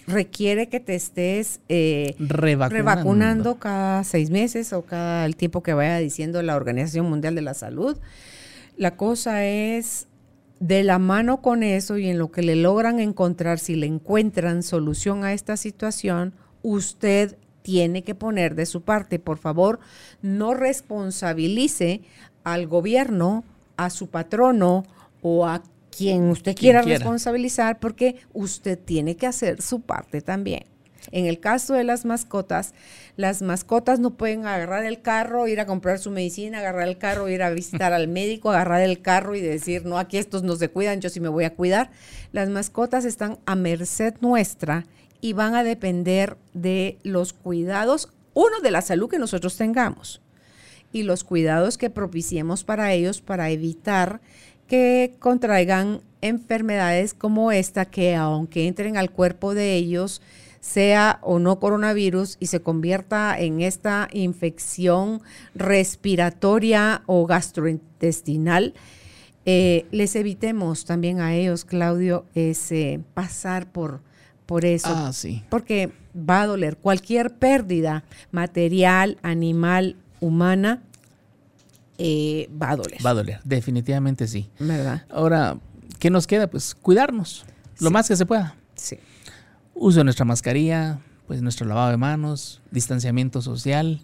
requiere 0.08 0.70
que 0.70 0.80
te 0.80 0.96
estés 0.96 1.62
eh, 1.70 2.16
revacunando. 2.20 3.56
cada 3.56 4.04
seis 4.04 4.30
meses 4.30 4.74
o 4.74 4.84
cada 4.84 5.26
el 5.26 5.36
tiempo 5.36 5.64
que 5.64 5.74
vaya 5.74 5.98
diciendo 5.98 6.42
la 6.42 6.56
Organización 6.56 7.10
Mundial 7.10 7.36
de 7.36 7.42
la 7.42 7.54
Salud. 7.54 7.98
La 8.78 8.96
cosa 8.96 9.46
es 9.46 10.08
de 10.60 10.84
la 10.84 11.00
mano 11.00 11.42
con 11.42 11.64
eso 11.64 11.98
y 11.98 12.10
en 12.10 12.18
lo 12.18 12.32
que 12.32 12.42
le 12.42 12.56
logran 12.56 13.00
encontrar, 13.00 13.60
si 13.60 13.76
le 13.76 13.86
encuentran 13.86 14.64
solución 14.64 15.24
a 15.24 15.34
esta 15.34 15.58
situación, 15.58 16.34
usted 16.62 17.38
tiene 17.62 18.04
que 18.04 18.16
poner 18.16 18.56
de 18.56 18.66
su 18.66 18.82
parte. 18.82 19.20
Por 19.20 19.38
favor, 19.38 19.80
no 20.22 20.54
responsabilice 20.54 22.02
al 22.44 22.68
gobierno, 22.68 23.44
a 23.78 23.90
su 23.90 24.08
patrono 24.08 24.84
o 25.22 25.46
a 25.46 25.62
quien 26.00 26.30
usted 26.30 26.56
quiera, 26.56 26.82
responsabilizar 26.82 27.80
porque 27.80 28.16
usted 28.34 28.80
tiene 28.80 29.18
que 29.18 29.28
hacer 29.28 29.62
su 29.62 29.82
parte 29.82 30.22
también. 30.22 30.64
En 31.12 31.26
el 31.26 31.40
caso 31.40 31.74
de 31.74 31.84
las 31.84 32.06
mascotas, 32.06 32.74
las 33.18 33.42
mascotas 33.42 34.00
no 34.00 34.12
pueden 34.12 34.46
agarrar 34.46 34.86
el 34.86 35.02
carro, 35.02 35.48
ir 35.48 35.60
a 35.60 35.66
comprar 35.66 36.00
su 36.00 36.10
medicina, 36.10 36.60
agarrar 36.60 36.88
el 36.88 36.98
carro, 36.98 37.28
ir 37.28 37.44
a 37.44 37.50
visitar 37.50 37.92
al 37.92 38.08
médico, 38.08 38.50
agarrar 38.50 38.82
el 38.82 39.02
carro 39.02 39.36
y 39.36 39.42
decir, 39.42 39.86
no, 39.86 39.98
aquí 39.98 40.18
estos 40.18 40.44
no 40.44 40.56
se 40.56 40.70
cuidan, 40.70 41.02
yo 41.02 41.10
sí 41.10 41.20
me 41.20 41.30
voy 41.30 41.44
a 41.44 41.54
cuidar. 41.54 41.92
Las 42.32 42.48
mascotas 42.48 43.04
están 43.04 43.40
a 43.46 43.56
merced 43.56 44.14
nuestra 44.22 44.86
y 45.20 45.34
van 45.34 45.56
a 45.56 45.64
depender 45.64 46.38
de 46.54 46.98
los 47.04 47.34
cuidados, 47.34 48.10
uno, 48.34 48.62
de 48.62 48.72
la 48.72 48.82
salud 48.82 49.10
que 49.10 49.20
nosotros 49.20 49.58
tengamos 49.58 50.22
y 50.92 51.04
los 51.04 51.24
cuidados 51.24 51.78
que 51.78 51.90
propiciemos 51.90 52.64
para 52.64 52.94
ellos 52.94 53.22
para 53.22 53.50
evitar 53.50 54.22
que 54.70 55.16
contraigan 55.20 56.02
enfermedades 56.22 57.14
como 57.14 57.52
esta 57.52 57.86
que 57.86 58.16
aunque 58.16 58.68
entren 58.68 58.96
al 58.96 59.12
cuerpo 59.12 59.54
de 59.54 59.76
ellos, 59.76 60.22
sea 60.62 61.20
o 61.22 61.40
no 61.40 61.60
coronavirus 61.60 62.38
y 62.40 62.48
se 62.48 62.62
convierta 62.62 63.38
en 63.38 63.62
esta 63.62 64.08
infección 64.14 65.22
respiratoria 65.56 67.02
o 67.06 67.26
gastrointestinal, 67.26 68.74
eh, 69.46 69.86
les 69.92 70.16
evitemos 70.16 70.86
también 70.86 71.20
a 71.20 71.34
ellos, 71.34 71.66
Claudio, 71.66 72.26
ese 72.36 73.02
pasar 73.14 73.72
por 73.72 74.02
por 74.46 74.66
eso. 74.66 74.90
Ah, 74.90 75.14
sí. 75.14 75.44
Porque 75.50 75.92
va 76.16 76.42
a 76.42 76.48
doler. 76.48 76.78
Cualquier 76.78 77.36
pérdida 77.36 78.04
material, 78.32 79.20
animal, 79.22 79.96
humana, 80.20 80.82
eh, 82.00 82.50
va 82.60 82.72
a 82.72 82.76
doler. 82.78 83.06
Va 83.06 83.12
a 83.12 83.14
doler, 83.14 83.40
definitivamente 83.44 84.28
sí. 84.28 84.50
¿Verdad? 84.58 85.06
Ahora, 85.10 85.60
¿qué 86.00 86.10
nos 86.10 86.26
queda? 86.26 86.48
Pues 86.48 86.74
cuidarnos 86.74 87.46
lo 87.80 87.92
más 87.92 88.08
que 88.08 88.16
se 88.16 88.26
pueda. 88.26 88.56
Sí. 88.76 88.98
Uso 89.76 90.00
de 90.00 90.06
nuestra 90.06 90.26
mascarilla, 90.26 91.00
pues 91.28 91.42
nuestro 91.42 91.68
lavado 91.68 91.92
de 91.92 91.98
manos, 91.98 92.62
distanciamiento 92.72 93.42
social 93.42 94.02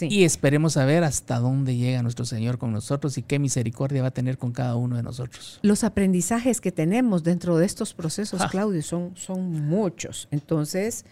y 0.00 0.24
esperemos 0.24 0.76
a 0.76 0.84
ver 0.84 1.04
hasta 1.04 1.38
dónde 1.38 1.76
llega 1.76 2.02
nuestro 2.02 2.24
Señor 2.24 2.58
con 2.58 2.72
nosotros 2.72 3.18
y 3.18 3.22
qué 3.22 3.38
misericordia 3.38 4.02
va 4.02 4.08
a 4.08 4.12
tener 4.12 4.38
con 4.38 4.52
cada 4.52 4.76
uno 4.76 4.96
de 4.96 5.02
nosotros. 5.02 5.58
Los 5.62 5.84
aprendizajes 5.84 6.60
que 6.60 6.72
tenemos 6.72 7.22
dentro 7.22 7.58
de 7.58 7.66
estos 7.66 7.92
procesos, 7.92 8.42
Claudio, 8.50 8.82
son, 8.82 9.12
son 9.16 9.50
muchos. 9.66 10.28
Entonces, 10.30 11.04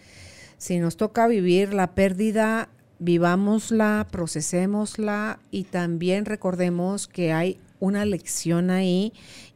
si 0.57 0.79
nos 0.79 0.97
toca 0.97 1.27
vivir 1.27 1.73
la 1.73 1.93
pérdida, 1.93 2.69
vivámosla, 3.01 4.07
procesémosla 4.11 5.39
y 5.49 5.63
también 5.63 6.25
recordemos 6.25 7.07
que 7.07 7.33
hay 7.33 7.57
una 7.79 8.05
lección 8.05 8.69
ahí 8.69 9.11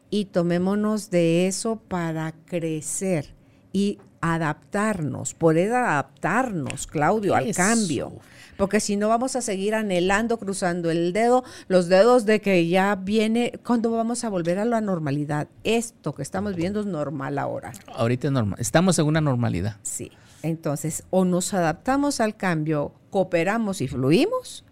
y 0.10 0.26
tomémonos 0.26 1.12
de 1.12 1.46
eso 1.48 1.76
para 1.76 2.34
crecer 2.48 3.36
y 3.72 4.00
adaptarnos, 4.20 5.36
poder 5.36 5.74
adaptarnos, 5.74 6.88
Claudio, 6.88 7.36
al 7.36 7.50
Eso. 7.50 7.58
cambio. 7.58 8.14
Porque 8.58 8.80
si 8.80 8.96
no 8.96 9.10
vamos 9.10 9.36
a 9.36 9.42
seguir 9.42 9.76
anhelando, 9.76 10.38
cruzando 10.38 10.90
el 10.92 11.14
dedo, 11.14 11.44
los 11.68 11.88
dedos 11.88 12.26
de 12.26 12.42
que 12.42 12.68
ya 12.68 12.96
viene, 12.96 13.54
¿cuándo 13.66 13.92
vamos 13.92 14.24
a 14.24 14.30
volver 14.30 14.60
a 14.60 14.66
la 14.66 14.82
normalidad? 14.82 15.48
Esto 15.64 16.14
que 16.14 16.22
estamos 16.22 16.56
viendo 16.56 16.80
es 16.80 16.86
normal 16.86 17.38
ahora. 17.38 17.74
Ahorita 17.96 18.28
es 18.28 18.34
normal. 18.34 18.60
Estamos 18.60 18.98
en 19.00 19.06
una 19.06 19.22
normalidad. 19.22 19.78
Sí. 19.84 20.12
Entonces, 20.42 21.04
o 21.10 21.26
nos 21.26 21.54
adaptamos 21.54 22.20
al 22.20 22.36
cambio, 22.36 22.94
cooperamos 23.10 23.82
y 23.82 23.88
fluimos, 23.88 24.64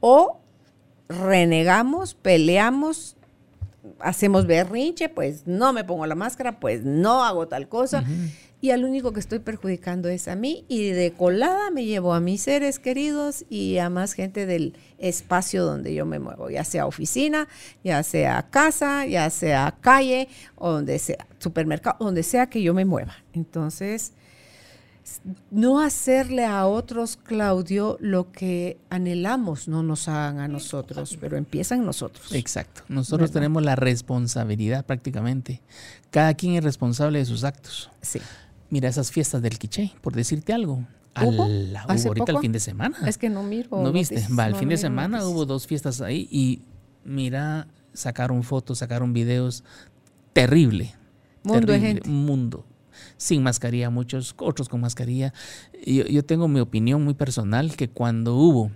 o 0.00 0.38
renegamos, 1.08 2.14
peleamos, 2.14 3.16
hacemos 3.98 4.46
berrinche, 4.46 5.08
pues 5.08 5.46
no 5.46 5.72
me 5.72 5.84
pongo 5.84 6.06
la 6.06 6.14
máscara, 6.14 6.60
pues 6.60 6.84
no 6.84 7.24
hago 7.24 7.48
tal 7.48 7.68
cosa. 7.68 8.04
Y 8.66 8.72
al 8.72 8.84
único 8.84 9.12
que 9.12 9.20
estoy 9.20 9.38
perjudicando 9.38 10.08
es 10.08 10.26
a 10.26 10.34
mí 10.34 10.64
y 10.66 10.88
de 10.88 11.12
colada 11.12 11.70
me 11.70 11.84
llevo 11.84 12.14
a 12.14 12.18
mis 12.18 12.42
seres 12.42 12.80
queridos 12.80 13.44
y 13.48 13.78
a 13.78 13.90
más 13.90 14.12
gente 14.12 14.44
del 14.44 14.74
espacio 14.98 15.64
donde 15.64 15.94
yo 15.94 16.04
me 16.04 16.18
muevo, 16.18 16.50
ya 16.50 16.64
sea 16.64 16.84
oficina, 16.84 17.46
ya 17.84 18.02
sea 18.02 18.50
casa, 18.50 19.06
ya 19.06 19.30
sea 19.30 19.76
calle, 19.80 20.26
o 20.56 20.72
donde 20.72 20.98
sea 20.98 21.28
supermercado, 21.38 21.96
donde 22.00 22.24
sea 22.24 22.48
que 22.48 22.60
yo 22.60 22.74
me 22.74 22.84
mueva. 22.84 23.14
Entonces, 23.34 24.14
no 25.52 25.80
hacerle 25.80 26.44
a 26.44 26.66
otros, 26.66 27.16
Claudio, 27.16 27.98
lo 28.00 28.32
que 28.32 28.78
anhelamos 28.90 29.68
no 29.68 29.84
nos 29.84 30.08
hagan 30.08 30.40
a 30.40 30.48
nosotros, 30.48 31.16
pero 31.20 31.36
empiezan 31.36 31.84
nosotros. 31.84 32.34
Exacto. 32.34 32.82
Nosotros 32.88 33.30
¿Verdad? 33.30 33.42
tenemos 33.42 33.62
la 33.62 33.76
responsabilidad 33.76 34.84
prácticamente. 34.84 35.60
Cada 36.10 36.34
quien 36.34 36.54
es 36.54 36.64
responsable 36.64 37.20
de 37.20 37.26
sus 37.26 37.44
actos. 37.44 37.90
Sí. 38.02 38.20
Mira 38.70 38.88
esas 38.88 39.10
fiestas 39.12 39.42
del 39.42 39.58
quiché, 39.58 39.92
por 40.00 40.12
decirte 40.14 40.52
algo. 40.52 40.84
¿Hubo? 41.22 41.44
Ala, 41.44 41.84
hubo 41.84 41.92
¿Hace 41.92 42.08
ahorita 42.08 42.26
poco? 42.26 42.38
el 42.38 42.42
fin 42.42 42.52
de 42.52 42.60
semana. 42.60 42.96
Es 43.06 43.16
que 43.16 43.30
no 43.30 43.42
miro. 43.42 43.82
¿No 43.82 43.92
viste? 43.92 44.16
noticias, 44.16 44.38
Va, 44.38 44.46
el 44.46 44.52
no, 44.52 44.58
fin 44.58 44.68
no 44.68 44.72
de 44.72 44.76
semana 44.78 45.18
noticias. 45.18 45.34
hubo 45.34 45.46
dos 45.46 45.66
fiestas 45.66 46.00
ahí 46.02 46.28
y 46.30 46.60
mira, 47.04 47.68
sacaron 47.94 48.42
fotos, 48.42 48.78
sacaron 48.78 49.12
videos. 49.12 49.64
Terrible. 50.32 50.94
Mundo 51.42 51.72
de 51.72 51.80
gente. 51.80 52.08
Mundo. 52.08 52.66
Sin 53.16 53.42
mascarilla, 53.42 53.88
muchos, 53.90 54.34
otros 54.38 54.68
con 54.68 54.80
mascarilla. 54.80 55.32
Yo, 55.86 56.04
yo 56.04 56.24
tengo 56.24 56.48
mi 56.48 56.60
opinión 56.60 57.04
muy 57.04 57.14
personal 57.14 57.76
que 57.76 57.88
cuando 57.88 58.34
hubo 58.36 58.70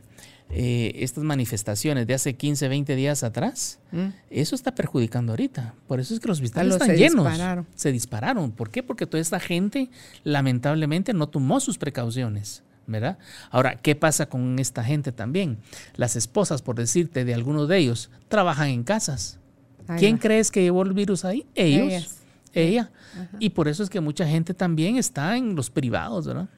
eh, 0.52 0.92
estas 0.96 1.22
manifestaciones 1.24 2.06
de 2.06 2.14
hace 2.14 2.34
15, 2.34 2.68
20 2.68 2.96
días 2.96 3.22
atrás, 3.22 3.78
¿Mm? 3.92 4.08
eso 4.30 4.54
está 4.54 4.74
perjudicando 4.74 5.32
ahorita. 5.32 5.74
Por 5.86 6.00
eso 6.00 6.12
es 6.14 6.20
que 6.20 6.28
los 6.28 6.38
hospitales 6.38 6.72
están 6.74 6.88
se 6.88 6.96
llenos. 6.96 7.26
dispararon. 7.26 7.66
Se 7.74 7.92
dispararon. 7.92 8.50
¿Por 8.52 8.70
qué? 8.70 8.82
Porque 8.82 9.06
toda 9.06 9.20
esta 9.20 9.38
gente 9.40 9.90
lamentablemente 10.24 11.12
no 11.12 11.28
tomó 11.28 11.60
sus 11.60 11.78
precauciones. 11.78 12.62
¿Verdad? 12.86 13.18
Ahora, 13.52 13.76
¿qué 13.76 13.94
pasa 13.94 14.26
con 14.26 14.58
esta 14.58 14.82
gente 14.82 15.12
también? 15.12 15.58
Las 15.94 16.16
esposas, 16.16 16.60
por 16.60 16.74
decirte, 16.74 17.24
de 17.24 17.34
algunos 17.34 17.68
de 17.68 17.78
ellos, 17.78 18.10
trabajan 18.26 18.68
en 18.70 18.82
casas. 18.82 19.38
Ahí 19.86 20.00
¿Quién 20.00 20.16
va. 20.16 20.20
crees 20.20 20.50
que 20.50 20.62
llevó 20.62 20.82
el 20.82 20.92
virus 20.92 21.24
ahí? 21.24 21.46
Ellos. 21.54 21.86
Ellas. 21.86 22.16
Ella. 22.52 22.90
Y 23.38 23.50
por 23.50 23.68
eso 23.68 23.84
es 23.84 23.90
que 23.90 24.00
mucha 24.00 24.26
gente 24.26 24.54
también 24.54 24.96
está 24.96 25.36
en 25.36 25.54
los 25.54 25.70
privados, 25.70 26.26
¿verdad? 26.26 26.48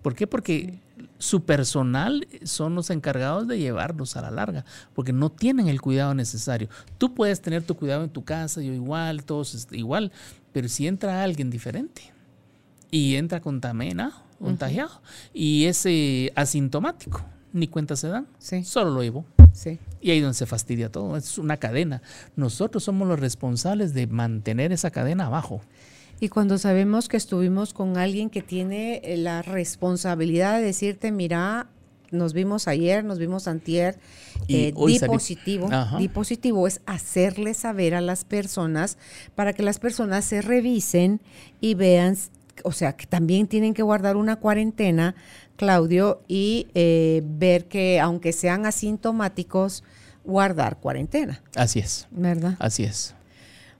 ¿Por 0.00 0.14
qué? 0.14 0.28
Porque 0.28 0.78
su 1.24 1.44
personal 1.44 2.26
son 2.44 2.74
los 2.74 2.90
encargados 2.90 3.48
de 3.48 3.58
llevarlos 3.58 4.16
a 4.16 4.20
la 4.22 4.30
larga, 4.30 4.64
porque 4.94 5.12
no 5.12 5.30
tienen 5.30 5.68
el 5.68 5.80
cuidado 5.80 6.12
necesario. 6.14 6.68
Tú 6.98 7.14
puedes 7.14 7.40
tener 7.40 7.62
tu 7.62 7.74
cuidado 7.76 8.04
en 8.04 8.10
tu 8.10 8.24
casa, 8.24 8.60
yo 8.60 8.72
igual, 8.72 9.24
todos 9.24 9.54
est- 9.54 9.72
igual, 9.72 10.12
pero 10.52 10.68
si 10.68 10.86
entra 10.86 11.22
alguien 11.22 11.48
diferente 11.50 12.02
y 12.90 13.16
entra 13.16 13.40
contaminado, 13.40 14.12
contagiado, 14.38 15.00
y 15.32 15.64
es 15.64 15.84
eh, 15.86 16.30
asintomático, 16.36 17.22
ni 17.52 17.68
cuenta 17.68 17.96
se 17.96 18.08
dan, 18.08 18.26
Sí. 18.38 18.62
solo 18.64 18.90
lo 18.90 19.02
llevó. 19.02 19.24
Sí. 19.52 19.78
Y 20.02 20.10
ahí 20.10 20.18
es 20.18 20.22
donde 20.24 20.34
se 20.36 20.46
fastidia 20.46 20.90
todo. 20.90 21.16
Es 21.16 21.38
una 21.38 21.56
cadena. 21.56 22.02
Nosotros 22.36 22.82
somos 22.84 23.06
los 23.08 23.18
responsables 23.20 23.94
de 23.94 24.06
mantener 24.08 24.72
esa 24.72 24.90
cadena 24.90 25.26
abajo. 25.26 25.60
Y 26.20 26.28
cuando 26.28 26.58
sabemos 26.58 27.08
que 27.08 27.16
estuvimos 27.16 27.74
con 27.74 27.96
alguien 27.96 28.30
que 28.30 28.42
tiene 28.42 29.00
eh, 29.04 29.16
la 29.16 29.42
responsabilidad 29.42 30.58
de 30.58 30.64
decirte, 30.64 31.12
mira, 31.12 31.68
nos 32.10 32.32
vimos 32.32 32.68
ayer, 32.68 33.04
nos 33.04 33.18
vimos 33.18 33.48
antier, 33.48 33.98
Y 34.46 34.56
eh, 34.56 34.74
di 34.86 34.98
positivo. 35.00 35.68
Di 35.98 36.08
positivo 36.08 36.66
es 36.66 36.80
hacerle 36.86 37.54
saber 37.54 37.94
a 37.94 38.00
las 38.00 38.24
personas 38.24 38.98
para 39.34 39.52
que 39.52 39.62
las 39.62 39.78
personas 39.78 40.24
se 40.24 40.40
revisen 40.40 41.20
y 41.60 41.74
vean, 41.74 42.16
o 42.62 42.72
sea, 42.72 42.94
que 42.96 43.06
también 43.06 43.46
tienen 43.46 43.74
que 43.74 43.82
guardar 43.82 44.16
una 44.16 44.36
cuarentena, 44.36 45.14
Claudio, 45.56 46.22
y 46.28 46.68
eh, 46.74 47.22
ver 47.24 47.66
que 47.66 48.00
aunque 48.00 48.32
sean 48.32 48.66
asintomáticos, 48.66 49.82
guardar 50.24 50.78
cuarentena, 50.78 51.42
Así 51.54 51.80
es. 51.80 52.06
¿verdad? 52.10 52.54
Así 52.58 52.84
es. 52.84 53.14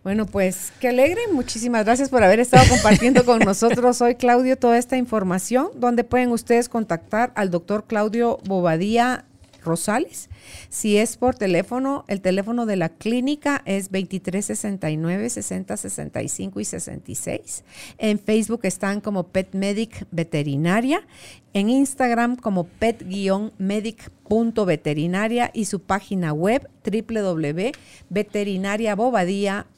Bueno, 0.04 0.26
pues 0.26 0.70
qué 0.80 0.88
alegre. 0.88 1.18
Muchísimas 1.32 1.86
gracias 1.86 2.10
por 2.10 2.22
haber 2.22 2.38
estado 2.38 2.68
compartiendo 2.68 3.24
con 3.24 3.38
nosotros 3.40 4.02
hoy, 4.02 4.16
Claudio, 4.16 4.58
toda 4.58 4.76
esta 4.76 4.98
información. 4.98 5.68
donde 5.76 6.04
pueden 6.04 6.30
ustedes 6.30 6.68
contactar 6.68 7.32
al 7.36 7.50
doctor 7.50 7.86
Claudio 7.86 8.38
Bobadía 8.44 9.24
Rosales? 9.64 10.28
Si 10.68 10.98
es 10.98 11.16
por 11.16 11.36
teléfono, 11.36 12.04
el 12.06 12.20
teléfono 12.20 12.66
de 12.66 12.76
la 12.76 12.90
clínica 12.90 13.62
es 13.64 13.90
2369 13.90 15.30
60 15.30 15.74
65 15.74 16.60
y 16.60 16.64
66. 16.66 17.64
En 17.96 18.18
Facebook 18.18 18.60
están 18.64 19.00
como 19.00 19.28
Pet 19.28 19.54
Medic 19.54 20.06
Veterinaria, 20.10 21.06
en 21.54 21.70
Instagram 21.70 22.36
como 22.36 22.64
pet-medic.veterinaria 22.64 25.50
y 25.54 25.64
su 25.64 25.80
página 25.80 26.34
web 26.34 26.68
www.veterinariabobadía.com. 26.84 29.73